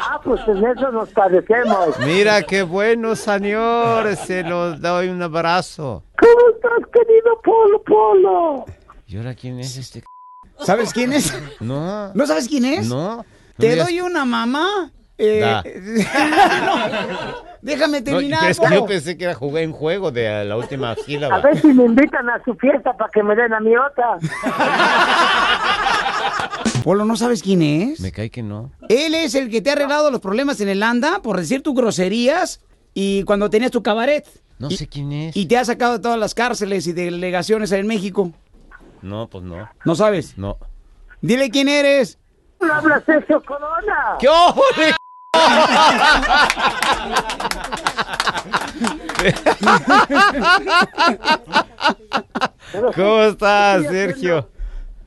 Ah, 0.07 0.20
pues 0.24 0.40
en 0.49 0.64
eso 0.64 0.90
nos 0.92 1.09
parecemos. 1.11 1.99
Mira 2.01 2.42
qué 2.42 2.62
bueno, 2.62 3.14
señor, 3.16 4.16
se 4.16 4.42
lo 4.42 4.76
doy 4.78 5.09
un 5.09 5.22
abrazo. 5.22 6.03
¿Cómo 6.18 6.55
estás, 6.55 6.90
querido 6.92 7.40
Polo 7.42 7.82
Polo? 7.82 8.64
¿Y 9.07 9.16
ahora 9.16 9.34
quién 9.34 9.61
es 9.61 9.76
este? 9.76 10.01
c- 10.01 10.07
¿Sabes 10.64 10.92
quién 10.92 11.12
es? 11.12 11.36
No. 11.61 12.12
¿No 12.14 12.26
sabes 12.26 12.49
quién 12.49 12.64
es? 12.64 12.88
No. 12.88 13.24
Te 13.59 13.76
doy 13.76 14.01
una 14.01 14.24
mamá. 14.24 14.90
Eh, 15.16 15.38
Da. 15.40 15.62
no, 15.62 17.34
déjame 17.62 17.98
No, 18.00 18.04
terminar. 18.04 18.40
pero 18.40 18.50
es 18.50 18.58
que 18.58 18.66
Polo. 18.66 18.80
yo 18.80 18.86
pensé 18.86 19.16
que 19.16 19.24
era 19.24 19.34
jugué 19.34 19.62
en 19.62 19.70
juego 19.72 20.10
de 20.10 20.44
la 20.44 20.56
última 20.56 20.90
A 20.90 20.96
sílaba. 20.96 21.40
ver 21.40 21.60
si 21.60 21.68
me 21.68 21.84
invitan 21.84 22.28
a 22.30 22.42
su 22.44 22.52
fiesta 22.56 22.96
para 22.96 23.10
que 23.12 23.22
me 23.22 23.36
den 23.36 23.54
a 23.54 23.60
mi 23.60 23.76
otra. 23.76 24.18
Polo, 26.82 27.04
¿no 27.04 27.16
sabes 27.16 27.42
quién 27.42 27.62
es? 27.62 28.00
Me 28.00 28.12
cae 28.12 28.30
que 28.30 28.42
no. 28.42 28.70
Él 28.88 29.14
es 29.14 29.34
el 29.34 29.50
que 29.50 29.62
te 29.62 29.70
ha 29.70 29.72
arreglado 29.74 30.10
los 30.10 30.20
problemas 30.20 30.60
en 30.60 30.68
el 30.68 30.82
anda 30.82 31.20
por 31.22 31.38
decir 31.38 31.62
tus 31.62 31.74
groserías 31.74 32.60
y 32.92 33.22
cuando 33.24 33.48
tenías 33.50 33.70
tu 33.70 33.82
cabaret. 33.82 34.26
No 34.58 34.70
sé 34.70 34.86
quién 34.86 35.12
es. 35.12 35.36
Y 35.36 35.46
te 35.46 35.56
ha 35.56 35.64
sacado 35.64 35.94
de 35.94 35.98
todas 36.00 36.18
las 36.18 36.34
cárceles 36.34 36.86
y 36.86 36.92
delegaciones 36.92 37.72
en 37.72 37.86
México. 37.86 38.32
No, 39.02 39.28
pues 39.28 39.44
no. 39.44 39.68
¿No 39.84 39.94
sabes? 39.94 40.36
No. 40.38 40.58
Dile 41.22 41.50
quién 41.50 41.68
eres. 41.68 42.18
No 42.60 42.72
habla 42.72 43.02
Sergio 43.04 43.42
Corona. 43.42 44.16
¡Qué 44.20 44.28
ojo 44.28 44.62
de 44.76 44.92
¿Cómo 52.95 53.22
estás, 53.22 53.82
Sergio? 53.85 54.49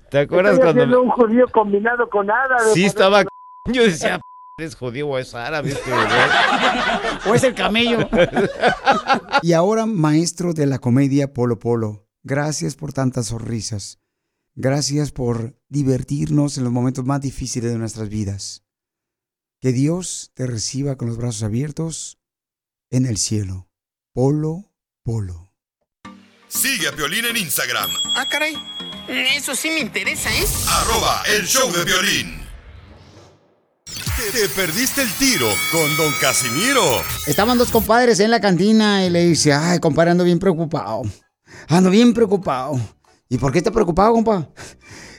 ¿Te 0.10 0.20
acuerdas 0.20 0.54
Estoy 0.54 0.74
cuando 0.74 1.02
un 1.02 1.10
judío 1.10 1.46
combinado 1.52 2.10
con 2.10 2.30
árabe. 2.32 2.72
Sí 2.74 2.86
estaba 2.86 3.24
Yo 3.72 3.84
decía, 3.84 4.20
"P- 4.58 4.64
¿es 4.64 4.76
judío 4.76 5.08
o 5.10 5.18
es 5.18 5.36
árabe 5.36 5.70
este 5.72 5.90
bebé?" 5.90 6.06
¿O 7.30 7.36
es 7.36 7.44
el 7.44 7.54
camello? 7.54 8.08
y 9.42 9.52
ahora, 9.54 9.86
maestro 9.86 10.54
de 10.54 10.66
la 10.66 10.80
comedia 10.80 11.34
Polo 11.34 11.60
Polo, 11.60 12.08
gracias 12.24 12.76
por 12.76 12.94
tantas 12.94 13.28
sonrisas. 13.28 14.00
Gracias 14.56 15.12
por 15.12 15.56
divertirnos 15.68 16.58
en 16.58 16.64
los 16.64 16.74
momentos 16.74 17.06
más 17.06 17.22
difíciles 17.22 17.72
de 17.72 17.78
nuestras 17.78 18.10
vidas. 18.10 18.64
Que 19.68 19.74
Dios 19.74 20.32
te 20.34 20.48
reciba 20.48 20.96
con 20.96 21.10
los 21.10 21.18
brazos 21.18 21.44
abiertos 21.44 22.18
en 22.90 23.06
el 23.06 23.18
cielo. 23.18 23.68
Polo 24.14 24.72
Polo. 25.04 25.52
Sigue 26.48 26.88
a 26.88 26.94
Piolín 26.94 27.26
en 27.26 27.36
Instagram, 27.36 27.90
Ah, 28.16 28.26
caray. 28.32 28.56
Eso 29.10 29.56
sí 29.56 29.70
me 29.70 29.82
interesa, 29.82 30.34
¿eh? 30.34 30.46
arroba 30.70 31.22
el 31.36 31.46
show 31.46 31.70
de 31.74 31.84
violín. 31.84 32.40
Te, 34.16 34.40
te 34.40 34.48
perdiste 34.48 35.02
el 35.02 35.12
tiro 35.16 35.50
con 35.74 35.98
Don 35.98 36.14
Casimiro. 36.22 37.02
Estaban 37.26 37.58
dos 37.58 37.70
compadres 37.70 38.22
en 38.22 38.32
la 38.32 38.40
cantina 38.40 39.06
y 39.06 39.10
le 39.10 39.26
dice, 39.26 39.52
ay, 39.52 39.80
compadre, 39.80 40.12
ando 40.12 40.24
bien 40.24 40.40
preocupado. 40.40 41.02
Ando 41.68 41.90
bien 41.90 42.14
preocupado. 42.14 42.80
¿Y 43.28 43.38
por 43.38 43.52
qué 43.52 43.58
está 43.58 43.72
preocupado, 43.72 44.14
compa? 44.14 44.48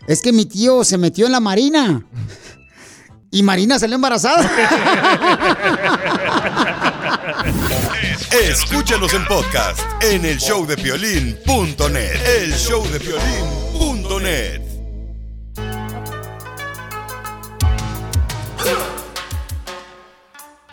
Es 0.06 0.22
que 0.22 0.32
mi 0.32 0.46
tío 0.46 0.84
se 0.84 0.96
metió 0.96 1.26
en 1.26 1.32
la 1.32 1.40
marina. 1.40 2.02
Y 3.30 3.42
Marina 3.42 3.78
salió 3.78 3.96
embarazada. 3.96 4.50
Escúchanos 8.42 9.12
en 9.12 9.26
podcast 9.26 9.80
en 10.02 10.24
el 10.24 10.38
showdepiolín.net. 10.38 12.14
El 12.40 12.52
showdepiolín.net. 12.52 14.62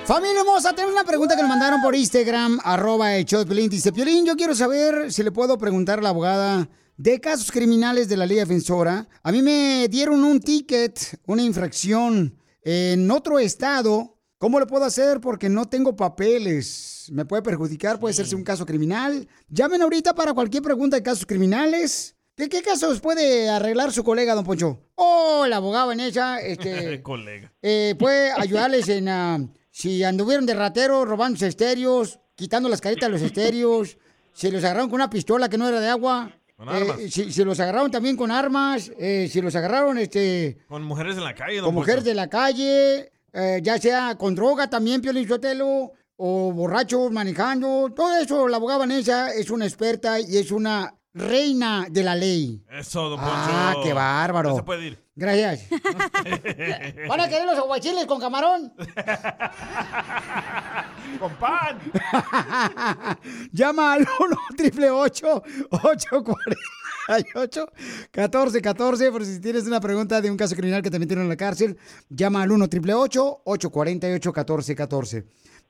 Familia 0.05 0.39
hermosa, 0.41 0.71
tenemos 0.73 0.93
una 0.93 1.03
pregunta 1.03 1.35
que 1.35 1.41
nos 1.41 1.49
mandaron 1.49 1.81
por 1.81 1.95
Instagram, 1.95 2.59
arroba 2.63 3.15
el 3.15 3.25
show 3.25 3.39
de 3.39 3.47
Piolín. 3.47 3.71
Dice, 3.71 3.91
Piolín, 3.91 4.23
yo 4.23 4.35
quiero 4.35 4.53
saber 4.53 5.11
si 5.11 5.23
le 5.23 5.31
puedo 5.31 5.57
preguntar 5.57 5.97
a 5.97 6.03
la 6.03 6.09
abogada 6.09 6.69
de 6.95 7.19
casos 7.19 7.51
criminales 7.51 8.07
de 8.07 8.15
la 8.15 8.27
ley 8.27 8.37
defensora. 8.37 9.07
A 9.23 9.31
mí 9.31 9.41
me 9.41 9.87
dieron 9.89 10.23
un 10.23 10.39
ticket, 10.39 11.19
una 11.25 11.41
infracción 11.41 12.37
en 12.65 13.09
otro 13.11 13.39
estado. 13.39 14.11
¿Cómo 14.37 14.59
lo 14.59 14.67
puedo 14.67 14.83
hacer? 14.83 15.21
Porque 15.21 15.47
no 15.47 15.69
tengo 15.69 15.95
papeles. 15.95 17.07
¿Me 17.13 17.23
puede 17.23 17.41
perjudicar? 17.41 17.99
¿Puede 17.99 18.13
serse 18.13 18.35
un 18.35 18.43
caso 18.43 18.65
criminal? 18.65 19.27
Llamen 19.47 19.81
ahorita 19.81 20.13
para 20.13 20.33
cualquier 20.33 20.61
pregunta 20.61 20.97
de 20.97 21.03
casos 21.03 21.25
criminales. 21.25 22.17
¿De 22.35 22.49
qué 22.49 22.61
casos 22.61 22.99
puede 22.99 23.47
arreglar 23.49 23.93
su 23.93 24.03
colega, 24.03 24.35
don 24.35 24.43
Poncho? 24.43 24.81
Oh, 24.95 25.45
la 25.47 25.55
abogada 25.57 25.85
Vanessa, 25.85 26.41
este, 26.41 27.01
Colega. 27.03 27.53
eh, 27.61 27.95
puede 27.97 28.31
ayudarles 28.33 28.89
en 28.89 29.07
ah, 29.07 29.39
si 29.71 30.03
anduvieron 30.03 30.45
de 30.45 30.53
ratero 30.53 31.05
robando 31.05 31.45
estéreos, 31.45 32.19
quitando 32.35 32.67
las 32.67 32.81
caretas 32.81 33.07
de 33.07 33.11
los 33.13 33.21
estéreos, 33.21 33.97
si 34.33 34.51
los 34.51 34.61
agarraron 34.65 34.89
con 34.89 34.95
una 34.95 35.09
pistola 35.09 35.47
que 35.47 35.57
no 35.57 35.69
era 35.69 35.79
de 35.79 35.87
agua, 35.87 36.37
Con 36.55 36.69
eh, 36.69 36.71
armas. 36.71 36.97
si, 37.09 37.31
si 37.31 37.43
los 37.43 37.59
agarraron 37.59 37.91
también 37.91 38.15
con 38.15 38.31
armas, 38.31 38.91
eh, 38.97 39.27
si 39.29 39.41
los 39.41 39.55
agarraron 39.55 39.97
este 39.97 40.57
Con 40.67 40.83
mujeres 40.83 41.17
en 41.17 41.23
la 41.25 41.35
calle, 41.35 41.61
con 41.61 41.73
mujeres 41.73 42.03
de 42.05 42.13
la 42.13 42.29
calle, 42.29 43.11
eh, 43.33 43.59
ya 43.61 43.77
sea 43.77 44.17
con 44.17 44.35
droga 44.35 44.69
también, 44.69 45.01
Piolín 45.01 45.27
Sotelo, 45.27 45.91
o 46.15 46.51
borrachos 46.53 47.11
manejando, 47.11 47.91
todo 47.93 48.17
eso, 48.17 48.47
la 48.47 48.55
abogada 48.55 48.79
Vanessa 48.79 49.33
es 49.33 49.49
una 49.49 49.65
experta 49.65 50.19
y 50.19 50.37
es 50.37 50.51
una 50.51 50.95
reina 51.15 51.87
de 51.89 52.03
la 52.03 52.13
ley. 52.13 52.61
Eso, 52.69 53.09
don 53.09 53.19
Poncho. 53.19 53.33
Ah, 53.33 53.73
qué 53.81 53.93
bárbaro. 53.93 54.51
Ya 54.51 54.55
se 54.57 54.63
puede 54.63 54.85
ir. 54.87 55.03
Gracias. 55.15 55.69
¿Van 57.07 57.21
a 57.21 57.29
querer 57.29 57.45
los 57.45 57.57
aguachiles 57.57 58.05
con 58.05 58.19
camarón? 58.19 58.73
con 61.19 61.33
pan. 61.37 61.79
Llama 63.53 63.93
al 63.93 64.01
1 64.01 64.09
triple 64.57 64.91
848 64.91 67.71
1414 68.11 69.11
por 69.11 69.25
si 69.25 69.39
tienes 69.39 69.65
una 69.67 69.79
pregunta 69.79 70.19
de 70.19 70.29
un 70.29 70.35
caso 70.35 70.53
criminal 70.53 70.81
que 70.81 70.91
te 70.91 70.99
metieron 70.99 71.23
en 71.23 71.29
la 71.29 71.37
cárcel. 71.37 71.77
Llama 72.09 72.41
al 72.41 72.51
1 72.51 72.67
triple 72.67 72.93
848 72.93 74.29
1414 74.29 75.25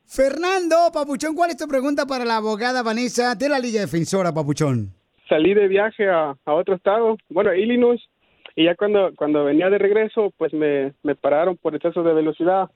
Fernando, 0.07 0.91
Papuchón, 0.91 1.35
¿cuál 1.35 1.51
es 1.51 1.57
tu 1.57 1.67
pregunta 1.67 2.05
para 2.05 2.25
la 2.25 2.37
abogada 2.37 2.83
Vanessa 2.83 3.35
de 3.35 3.49
la 3.49 3.59
Liga 3.59 3.81
Defensora, 3.81 4.33
Papuchón? 4.33 4.93
Salí 5.27 5.53
de 5.53 5.67
viaje 5.67 6.09
a, 6.09 6.35
otro 6.45 6.75
estado, 6.75 7.17
bueno, 7.29 7.51
a 7.51 7.57
Illinois, 7.57 8.01
y 8.55 8.65
ya 8.65 8.75
cuando, 8.75 9.13
cuando 9.15 9.43
venía 9.43 9.69
de 9.69 9.77
regreso, 9.77 10.31
pues 10.37 10.53
me, 10.53 10.93
me 11.03 11.15
pararon 11.15 11.57
por 11.57 11.75
exceso 11.75 12.03
de 12.03 12.13
velocidad. 12.13 12.69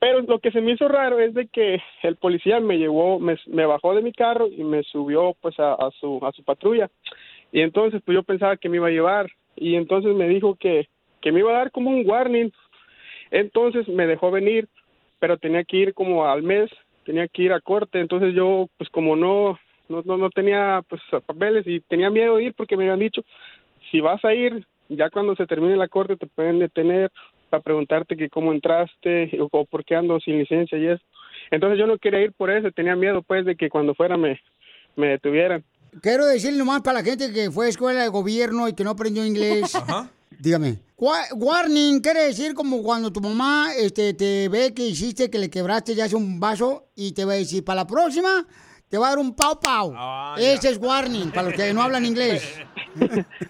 Pero 0.00 0.20
lo 0.22 0.38
que 0.38 0.52
se 0.52 0.60
me 0.60 0.72
hizo 0.72 0.86
raro 0.88 1.18
es 1.18 1.34
de 1.34 1.48
que 1.48 1.82
el 2.02 2.16
policía 2.16 2.60
me 2.60 2.78
llevó, 2.78 3.18
me, 3.18 3.36
me 3.46 3.66
bajó 3.66 3.94
de 3.94 4.02
mi 4.02 4.12
carro 4.12 4.46
y 4.46 4.62
me 4.62 4.82
subió 4.84 5.34
pues 5.40 5.58
a, 5.58 5.74
a 5.74 5.90
su, 6.00 6.20
a 6.24 6.32
su 6.32 6.44
patrulla. 6.44 6.88
Y 7.50 7.60
entonces 7.60 8.00
pues 8.04 8.14
yo 8.14 8.22
pensaba 8.22 8.56
que 8.56 8.68
me 8.68 8.76
iba 8.76 8.86
a 8.86 8.92
llevar 8.92 9.28
y 9.56 9.74
entonces 9.74 10.14
me 10.14 10.28
dijo 10.28 10.54
que, 10.54 10.88
que 11.20 11.32
me 11.32 11.40
iba 11.40 11.50
a 11.50 11.58
dar 11.58 11.72
como 11.72 11.90
un 11.90 12.08
warning. 12.08 12.50
Entonces 13.30 13.88
me 13.88 14.06
dejó 14.06 14.30
venir, 14.30 14.68
pero 15.18 15.36
tenía 15.36 15.64
que 15.64 15.76
ir 15.76 15.94
como 15.94 16.26
al 16.26 16.42
mes, 16.42 16.70
tenía 17.04 17.26
que 17.26 17.42
ir 17.42 17.52
a 17.52 17.60
corte. 17.60 18.00
Entonces 18.00 18.34
yo 18.34 18.68
pues 18.78 18.88
como 18.90 19.16
no, 19.16 19.58
no, 19.88 20.02
no, 20.04 20.16
no 20.16 20.30
tenía 20.30 20.82
pues 20.88 21.00
papeles 21.26 21.66
y 21.66 21.80
tenía 21.80 22.10
miedo 22.10 22.36
de 22.36 22.44
ir 22.44 22.54
porque 22.54 22.76
me 22.76 22.84
habían 22.84 23.00
dicho, 23.00 23.22
si 23.90 24.00
vas 24.00 24.24
a 24.24 24.34
ir, 24.34 24.66
ya 24.88 25.10
cuando 25.10 25.34
se 25.36 25.46
termine 25.46 25.76
la 25.76 25.88
corte 25.88 26.16
te 26.16 26.26
pueden 26.26 26.58
detener 26.58 27.10
para 27.50 27.62
preguntarte 27.62 28.16
que 28.16 28.28
cómo 28.28 28.52
entraste 28.52 29.30
o, 29.40 29.48
o 29.50 29.64
por 29.64 29.84
qué 29.84 29.96
ando 29.96 30.20
sin 30.20 30.38
licencia 30.38 30.78
y 30.78 30.86
eso. 30.86 31.02
Entonces 31.50 31.78
yo 31.78 31.86
no 31.86 31.98
quería 31.98 32.20
ir 32.20 32.32
por 32.32 32.50
eso, 32.50 32.70
tenía 32.72 32.96
miedo 32.96 33.22
pues 33.22 33.44
de 33.44 33.56
que 33.56 33.70
cuando 33.70 33.94
fuera 33.94 34.16
me, 34.16 34.40
me 34.96 35.08
detuvieran. 35.08 35.64
Quiero 36.02 36.26
decirle 36.26 36.58
nomás 36.58 36.82
para 36.82 36.98
la 36.98 37.04
gente 37.04 37.32
que 37.32 37.50
fue 37.50 37.66
a 37.66 37.68
escuela 37.70 38.02
de 38.02 38.08
gobierno 38.08 38.68
y 38.68 38.74
que 38.74 38.84
no 38.84 38.90
aprendió 38.90 39.24
inglés. 39.24 39.72
Dígame. 40.38 40.78
Warning 40.96 42.00
quiere 42.00 42.24
decir 42.24 42.54
como 42.54 42.82
cuando 42.82 43.12
tu 43.12 43.20
mamá 43.20 43.70
este, 43.76 44.14
te 44.14 44.48
ve 44.48 44.74
que 44.74 44.86
hiciste 44.86 45.30
que 45.30 45.38
le 45.38 45.50
quebraste 45.50 45.94
ya 45.94 46.04
hace 46.04 46.16
un 46.16 46.38
vaso 46.38 46.88
y 46.94 47.12
te 47.12 47.24
va 47.24 47.32
a 47.32 47.36
decir, 47.36 47.64
para 47.64 47.82
la 47.82 47.86
próxima 47.86 48.46
te 48.88 48.98
va 48.98 49.06
a 49.06 49.10
dar 49.10 49.18
un 49.18 49.34
pau 49.34 49.58
pau. 49.60 49.94
Ese 50.36 50.70
es 50.70 50.78
warning 50.78 51.30
para 51.30 51.48
los 51.48 51.54
que 51.54 51.72
no 51.72 51.82
hablan 51.82 52.04
inglés. 52.04 52.60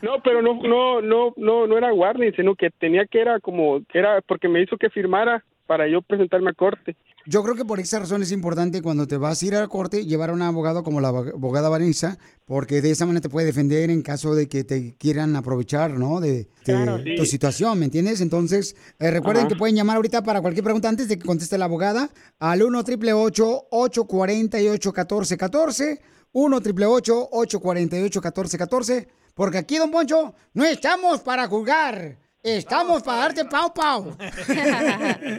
No, 0.02 0.20
pero 0.22 0.42
no, 0.42 0.60
no, 0.62 1.00
no, 1.00 1.32
no, 1.36 1.66
no 1.66 1.78
era 1.78 1.90
warning, 1.94 2.32
sino 2.36 2.54
que 2.54 2.68
tenía 2.70 3.06
que 3.06 3.20
era 3.20 3.40
como, 3.40 3.80
era 3.94 4.20
porque 4.20 4.46
me 4.46 4.60
hizo 4.60 4.76
que 4.76 4.90
firmara 4.90 5.42
para 5.66 5.88
yo 5.88 6.02
presentarme 6.02 6.50
a 6.50 6.52
corte. 6.54 6.96
Yo 7.30 7.42
creo 7.42 7.54
que 7.54 7.66
por 7.66 7.78
esa 7.78 7.98
razón 7.98 8.22
es 8.22 8.32
importante 8.32 8.80
cuando 8.80 9.06
te 9.06 9.18
vas 9.18 9.42
a 9.42 9.46
ir 9.46 9.54
a 9.54 9.60
la 9.60 9.68
corte 9.68 10.06
llevar 10.06 10.30
a 10.30 10.32
un 10.32 10.40
abogado 10.40 10.82
como 10.82 10.98
la 10.98 11.08
abogada 11.08 11.68
Vanessa, 11.68 12.18
porque 12.46 12.80
de 12.80 12.90
esa 12.90 13.04
manera 13.04 13.20
te 13.20 13.28
puede 13.28 13.44
defender 13.46 13.90
en 13.90 14.00
caso 14.00 14.34
de 14.34 14.48
que 14.48 14.64
te 14.64 14.94
quieran 14.96 15.36
aprovechar, 15.36 15.90
¿no? 15.90 16.20
De, 16.20 16.32
de 16.32 16.48
Claro, 16.64 17.02
sí. 17.02 17.16
tu 17.16 17.26
situación, 17.26 17.78
¿me 17.78 17.84
entiendes? 17.84 18.22
Entonces, 18.22 18.76
eh, 18.98 19.10
recuerden 19.10 19.42
Ajá. 19.42 19.48
que 19.50 19.56
pueden 19.56 19.76
llamar 19.76 19.96
ahorita 19.96 20.22
para 20.22 20.40
cualquier 20.40 20.64
pregunta 20.64 20.88
antes 20.88 21.06
de 21.08 21.18
que 21.18 21.26
conteste 21.26 21.58
la 21.58 21.66
abogada 21.66 22.08
al 22.38 22.62
1 22.62 22.78
888 22.78 23.66
848 23.72 24.92
1414 24.92 26.00
1 26.32 26.56
888 26.56 27.28
848 27.30 28.20
1414 28.22 29.08
porque 29.34 29.58
aquí, 29.58 29.76
don 29.76 29.90
Poncho, 29.90 30.34
no 30.54 30.64
estamos 30.64 31.20
para 31.20 31.46
juzgar, 31.46 32.18
estamos 32.42 33.02
para 33.02 33.18
darte 33.18 33.44
pau 33.44 33.72
pau. 33.74 34.16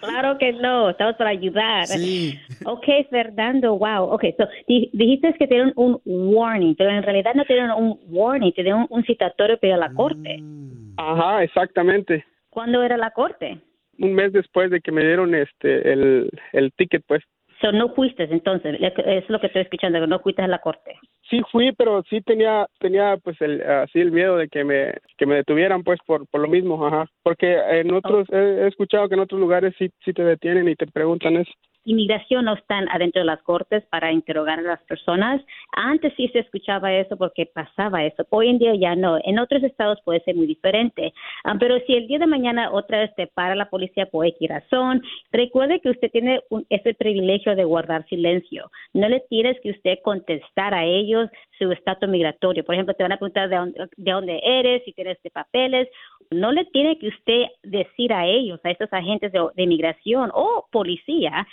Claro 0.00 0.38
que 0.38 0.52
no, 0.54 0.90
estamos 0.90 1.16
para 1.16 1.30
ayudar. 1.30 1.86
Sí. 1.86 2.38
Ok, 2.64 2.84
Fernando, 3.10 3.76
wow. 3.78 4.04
Ok, 4.12 4.24
so, 4.38 4.48
di- 4.66 4.90
dijiste 4.92 5.34
que 5.38 5.46
tienen 5.46 5.72
un 5.76 6.00
warning, 6.04 6.74
pero 6.76 6.90
en 6.90 7.02
realidad 7.02 7.34
no 7.34 7.44
tienen 7.44 7.70
un 7.70 7.98
warning, 8.08 8.52
te 8.52 8.62
dieron 8.62 8.86
un 8.90 9.04
citatorio 9.04 9.58
para 9.58 9.76
la 9.76 9.92
corte. 9.92 10.38
Mm. 10.38 10.94
Ajá, 10.96 11.42
exactamente. 11.42 12.24
¿Cuándo 12.48 12.82
era 12.82 12.96
la 12.96 13.10
corte? 13.10 13.60
Un 13.98 14.14
mes 14.14 14.32
después 14.32 14.70
de 14.70 14.80
que 14.80 14.92
me 14.92 15.02
dieron 15.04 15.34
este 15.34 15.92
el, 15.92 16.30
el 16.52 16.72
ticket, 16.72 17.02
pues. 17.06 17.22
So, 17.60 17.72
no 17.72 17.90
fuiste 17.90 18.24
entonces, 18.24 18.78
es 18.80 19.28
lo 19.28 19.38
que 19.38 19.48
estoy 19.48 19.62
escuchando, 19.62 20.00
que 20.00 20.06
no 20.06 20.20
fuiste 20.20 20.40
a 20.40 20.48
la 20.48 20.60
corte. 20.60 20.98
Sí 21.28 21.42
fui, 21.52 21.72
pero 21.72 22.02
sí 22.08 22.22
tenía 22.22 22.66
tenía 22.78 23.18
pues 23.22 23.40
el 23.40 23.62
así 23.62 24.00
el 24.00 24.12
miedo 24.12 24.36
de 24.36 24.48
que 24.48 24.64
me 24.64 24.94
que 25.18 25.26
me 25.26 25.36
detuvieran 25.36 25.82
pues 25.82 26.00
por 26.06 26.26
por 26.28 26.40
lo 26.40 26.48
mismo, 26.48 26.86
ajá. 26.86 27.06
Porque 27.22 27.54
en 27.54 27.92
otros 27.92 28.28
he, 28.30 28.64
he 28.64 28.66
escuchado 28.66 29.08
que 29.08 29.14
en 29.14 29.20
otros 29.20 29.40
lugares 29.40 29.74
sí 29.78 29.90
sí 30.04 30.12
te 30.12 30.24
detienen 30.24 30.68
y 30.68 30.74
te 30.74 30.86
preguntan 30.86 31.36
eso. 31.36 31.52
Inmigración 31.84 32.44
no 32.44 32.54
están 32.54 32.88
adentro 32.90 33.20
de 33.20 33.26
las 33.26 33.42
cortes 33.42 33.84
para 33.90 34.12
interrogar 34.12 34.58
a 34.58 34.62
las 34.62 34.82
personas. 34.84 35.40
Antes 35.72 36.12
sí 36.16 36.28
se 36.28 36.40
escuchaba 36.40 36.92
eso 36.92 37.16
porque 37.16 37.46
pasaba 37.46 38.04
eso. 38.04 38.26
Hoy 38.30 38.48
en 38.50 38.58
día 38.58 38.74
ya 38.74 38.94
no. 38.94 39.18
En 39.24 39.38
otros 39.38 39.62
estados 39.62 39.98
puede 40.04 40.20
ser 40.20 40.34
muy 40.36 40.46
diferente. 40.46 41.12
Ah, 41.44 41.56
pero 41.58 41.78
si 41.86 41.94
el 41.94 42.06
día 42.06 42.18
de 42.18 42.26
mañana 42.26 42.70
otra 42.70 42.98
vez 43.00 43.14
te 43.14 43.26
para 43.28 43.54
la 43.54 43.70
policía 43.70 44.06
por 44.06 44.26
X 44.26 44.48
razón, 44.48 45.02
recuerde 45.32 45.80
que 45.80 45.90
usted 45.90 46.10
tiene 46.10 46.40
un- 46.50 46.66
ese 46.68 46.94
privilegio 46.94 47.56
de 47.56 47.64
guardar 47.64 48.06
silencio. 48.08 48.70
No 48.92 49.08
le 49.08 49.20
tienes 49.28 49.58
que 49.60 49.70
usted 49.70 49.98
contestar 50.02 50.74
a 50.74 50.84
ellos 50.84 51.28
su 51.58 51.70
estatus 51.72 52.08
migratorio. 52.08 52.64
Por 52.64 52.74
ejemplo, 52.74 52.94
te 52.94 53.02
van 53.02 53.12
a 53.12 53.16
preguntar 53.18 53.48
de 53.48 53.56
dónde, 53.56 53.86
de 53.96 54.12
dónde 54.12 54.40
eres, 54.42 54.82
si 54.84 54.92
tienes 54.92 55.20
de 55.22 55.30
papeles. 55.30 55.88
No 56.30 56.52
le 56.52 56.64
tiene 56.66 56.98
que 56.98 57.08
usted 57.08 57.46
decir 57.62 58.12
a 58.12 58.26
ellos, 58.26 58.60
a 58.64 58.70
estos 58.70 58.92
agentes 58.92 59.32
de, 59.32 59.40
de 59.54 59.62
inmigración 59.62 60.30
o 60.34 60.66
policía, 60.70 61.46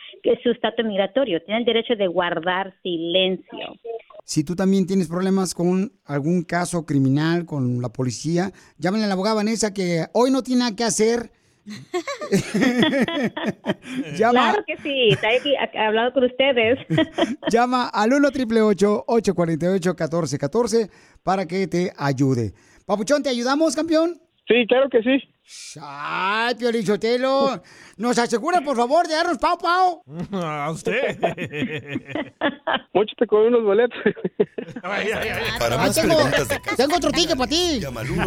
su 0.43 0.51
estatus 0.51 0.85
migratorio. 0.85 1.41
Tienen 1.43 1.65
derecho 1.65 1.95
de 1.95 2.07
guardar 2.07 2.73
silencio. 2.83 3.75
Si 4.23 4.43
tú 4.43 4.55
también 4.55 4.85
tienes 4.85 5.07
problemas 5.07 5.53
con 5.53 5.91
algún 6.05 6.43
caso 6.43 6.85
criminal 6.85 7.45
con 7.45 7.81
la 7.81 7.89
policía, 7.89 8.51
llámenle 8.77 9.05
a 9.05 9.07
la 9.07 9.13
abogada 9.13 9.35
Vanessa 9.37 9.73
que 9.73 10.05
hoy 10.13 10.31
no 10.31 10.43
tiene 10.43 10.59
nada 10.59 10.75
que 10.75 10.83
hacer. 10.83 11.31
Llama, 14.17 14.51
Claro 14.51 14.63
que 14.65 14.77
sí, 14.77 15.09
está 15.11 15.27
aquí 15.29 15.53
ha- 15.55 15.87
hablado 15.87 16.13
con 16.13 16.23
ustedes. 16.25 16.79
llama 17.51 17.87
al 17.89 18.13
1 18.13 18.27
888 18.27 19.03
848 19.07 19.89
1414 19.91 20.89
para 21.23 21.45
que 21.45 21.67
te 21.67 21.91
ayude. 21.97 22.53
Papuchón, 22.85 23.23
¿te 23.23 23.29
ayudamos, 23.29 23.75
campeón? 23.75 24.19
Sí, 24.47 24.65
claro 24.67 24.89
que 24.89 25.01
sí. 25.03 25.19
Ay, 25.81 26.55
Piolichotelo, 26.55 27.61
¿nos 27.97 28.17
asegura, 28.17 28.59
por 28.61 28.75
favor, 28.75 29.07
de 29.07 29.15
darnos 29.15 29.37
pau 29.37 29.57
pau? 29.57 30.03
A 30.33 30.69
usted. 30.71 31.17
Mucho 32.93 33.15
te 33.17 33.27
con 33.27 33.43
unos 33.43 33.63
boletos. 33.63 33.97
Para 34.81 34.95
Ay, 34.95 35.77
más 35.77 35.95
tengo, 35.95 36.15
preguntas 36.15 36.47
de 36.49 36.59
tengo 36.75 36.95
otro 36.97 37.11
ticket 37.11 37.37
para 37.37 37.49
ti. 37.49 37.79
Llama 37.79 38.01
al 38.01 38.11
1 38.11 38.25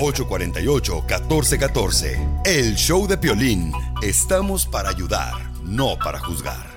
848 0.00 0.94
1414 1.08 2.28
El 2.44 2.74
show 2.74 3.06
de 3.06 3.16
Piolín. 3.16 3.72
Estamos 4.02 4.66
para 4.66 4.90
ayudar, 4.90 5.32
no 5.62 5.96
para 5.96 6.18
juzgar. 6.18 6.76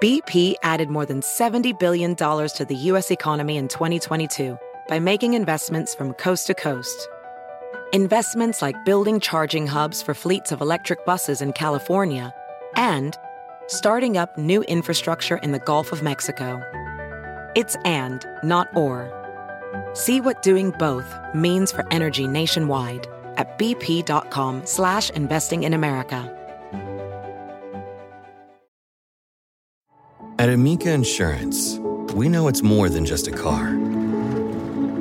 BP 0.00 0.56
added 0.62 0.90
more 0.90 1.06
than 1.06 1.20
$70 1.20 1.76
billion 1.78 2.14
to 2.14 2.64
the 2.68 2.76
U.S. 2.92 3.10
economy 3.10 3.56
in 3.56 3.66
2022 3.66 4.56
by 4.88 5.00
making 5.00 5.34
investments 5.34 5.94
from 5.94 6.12
coast 6.14 6.46
to 6.46 6.54
coast. 6.54 7.08
Investments 7.92 8.60
like 8.60 8.84
building 8.84 9.18
charging 9.20 9.66
hubs 9.66 10.02
for 10.02 10.14
fleets 10.14 10.52
of 10.52 10.60
electric 10.60 11.04
buses 11.06 11.40
in 11.40 11.52
California, 11.52 12.34
and 12.76 13.16
starting 13.66 14.16
up 14.16 14.36
new 14.36 14.62
infrastructure 14.62 15.38
in 15.38 15.52
the 15.52 15.58
Gulf 15.58 15.92
of 15.92 16.02
Mexico. 16.02 16.62
It's 17.54 17.76
and, 17.84 18.26
not 18.44 18.68
or. 18.76 19.14
See 19.94 20.20
what 20.20 20.42
doing 20.42 20.70
both 20.78 21.14
means 21.34 21.72
for 21.72 21.86
energy 21.90 22.26
nationwide 22.26 23.06
at 23.36 23.58
bp.com 23.58 24.66
slash 24.66 25.10
investing 25.10 25.62
in 25.62 25.72
America. 25.72 26.34
At 30.38 30.50
Amica 30.50 30.92
Insurance, 30.92 31.78
we 32.14 32.28
know 32.28 32.48
it's 32.48 32.62
more 32.62 32.88
than 32.88 33.04
just 33.04 33.26
a 33.26 33.32
car. 33.32 33.87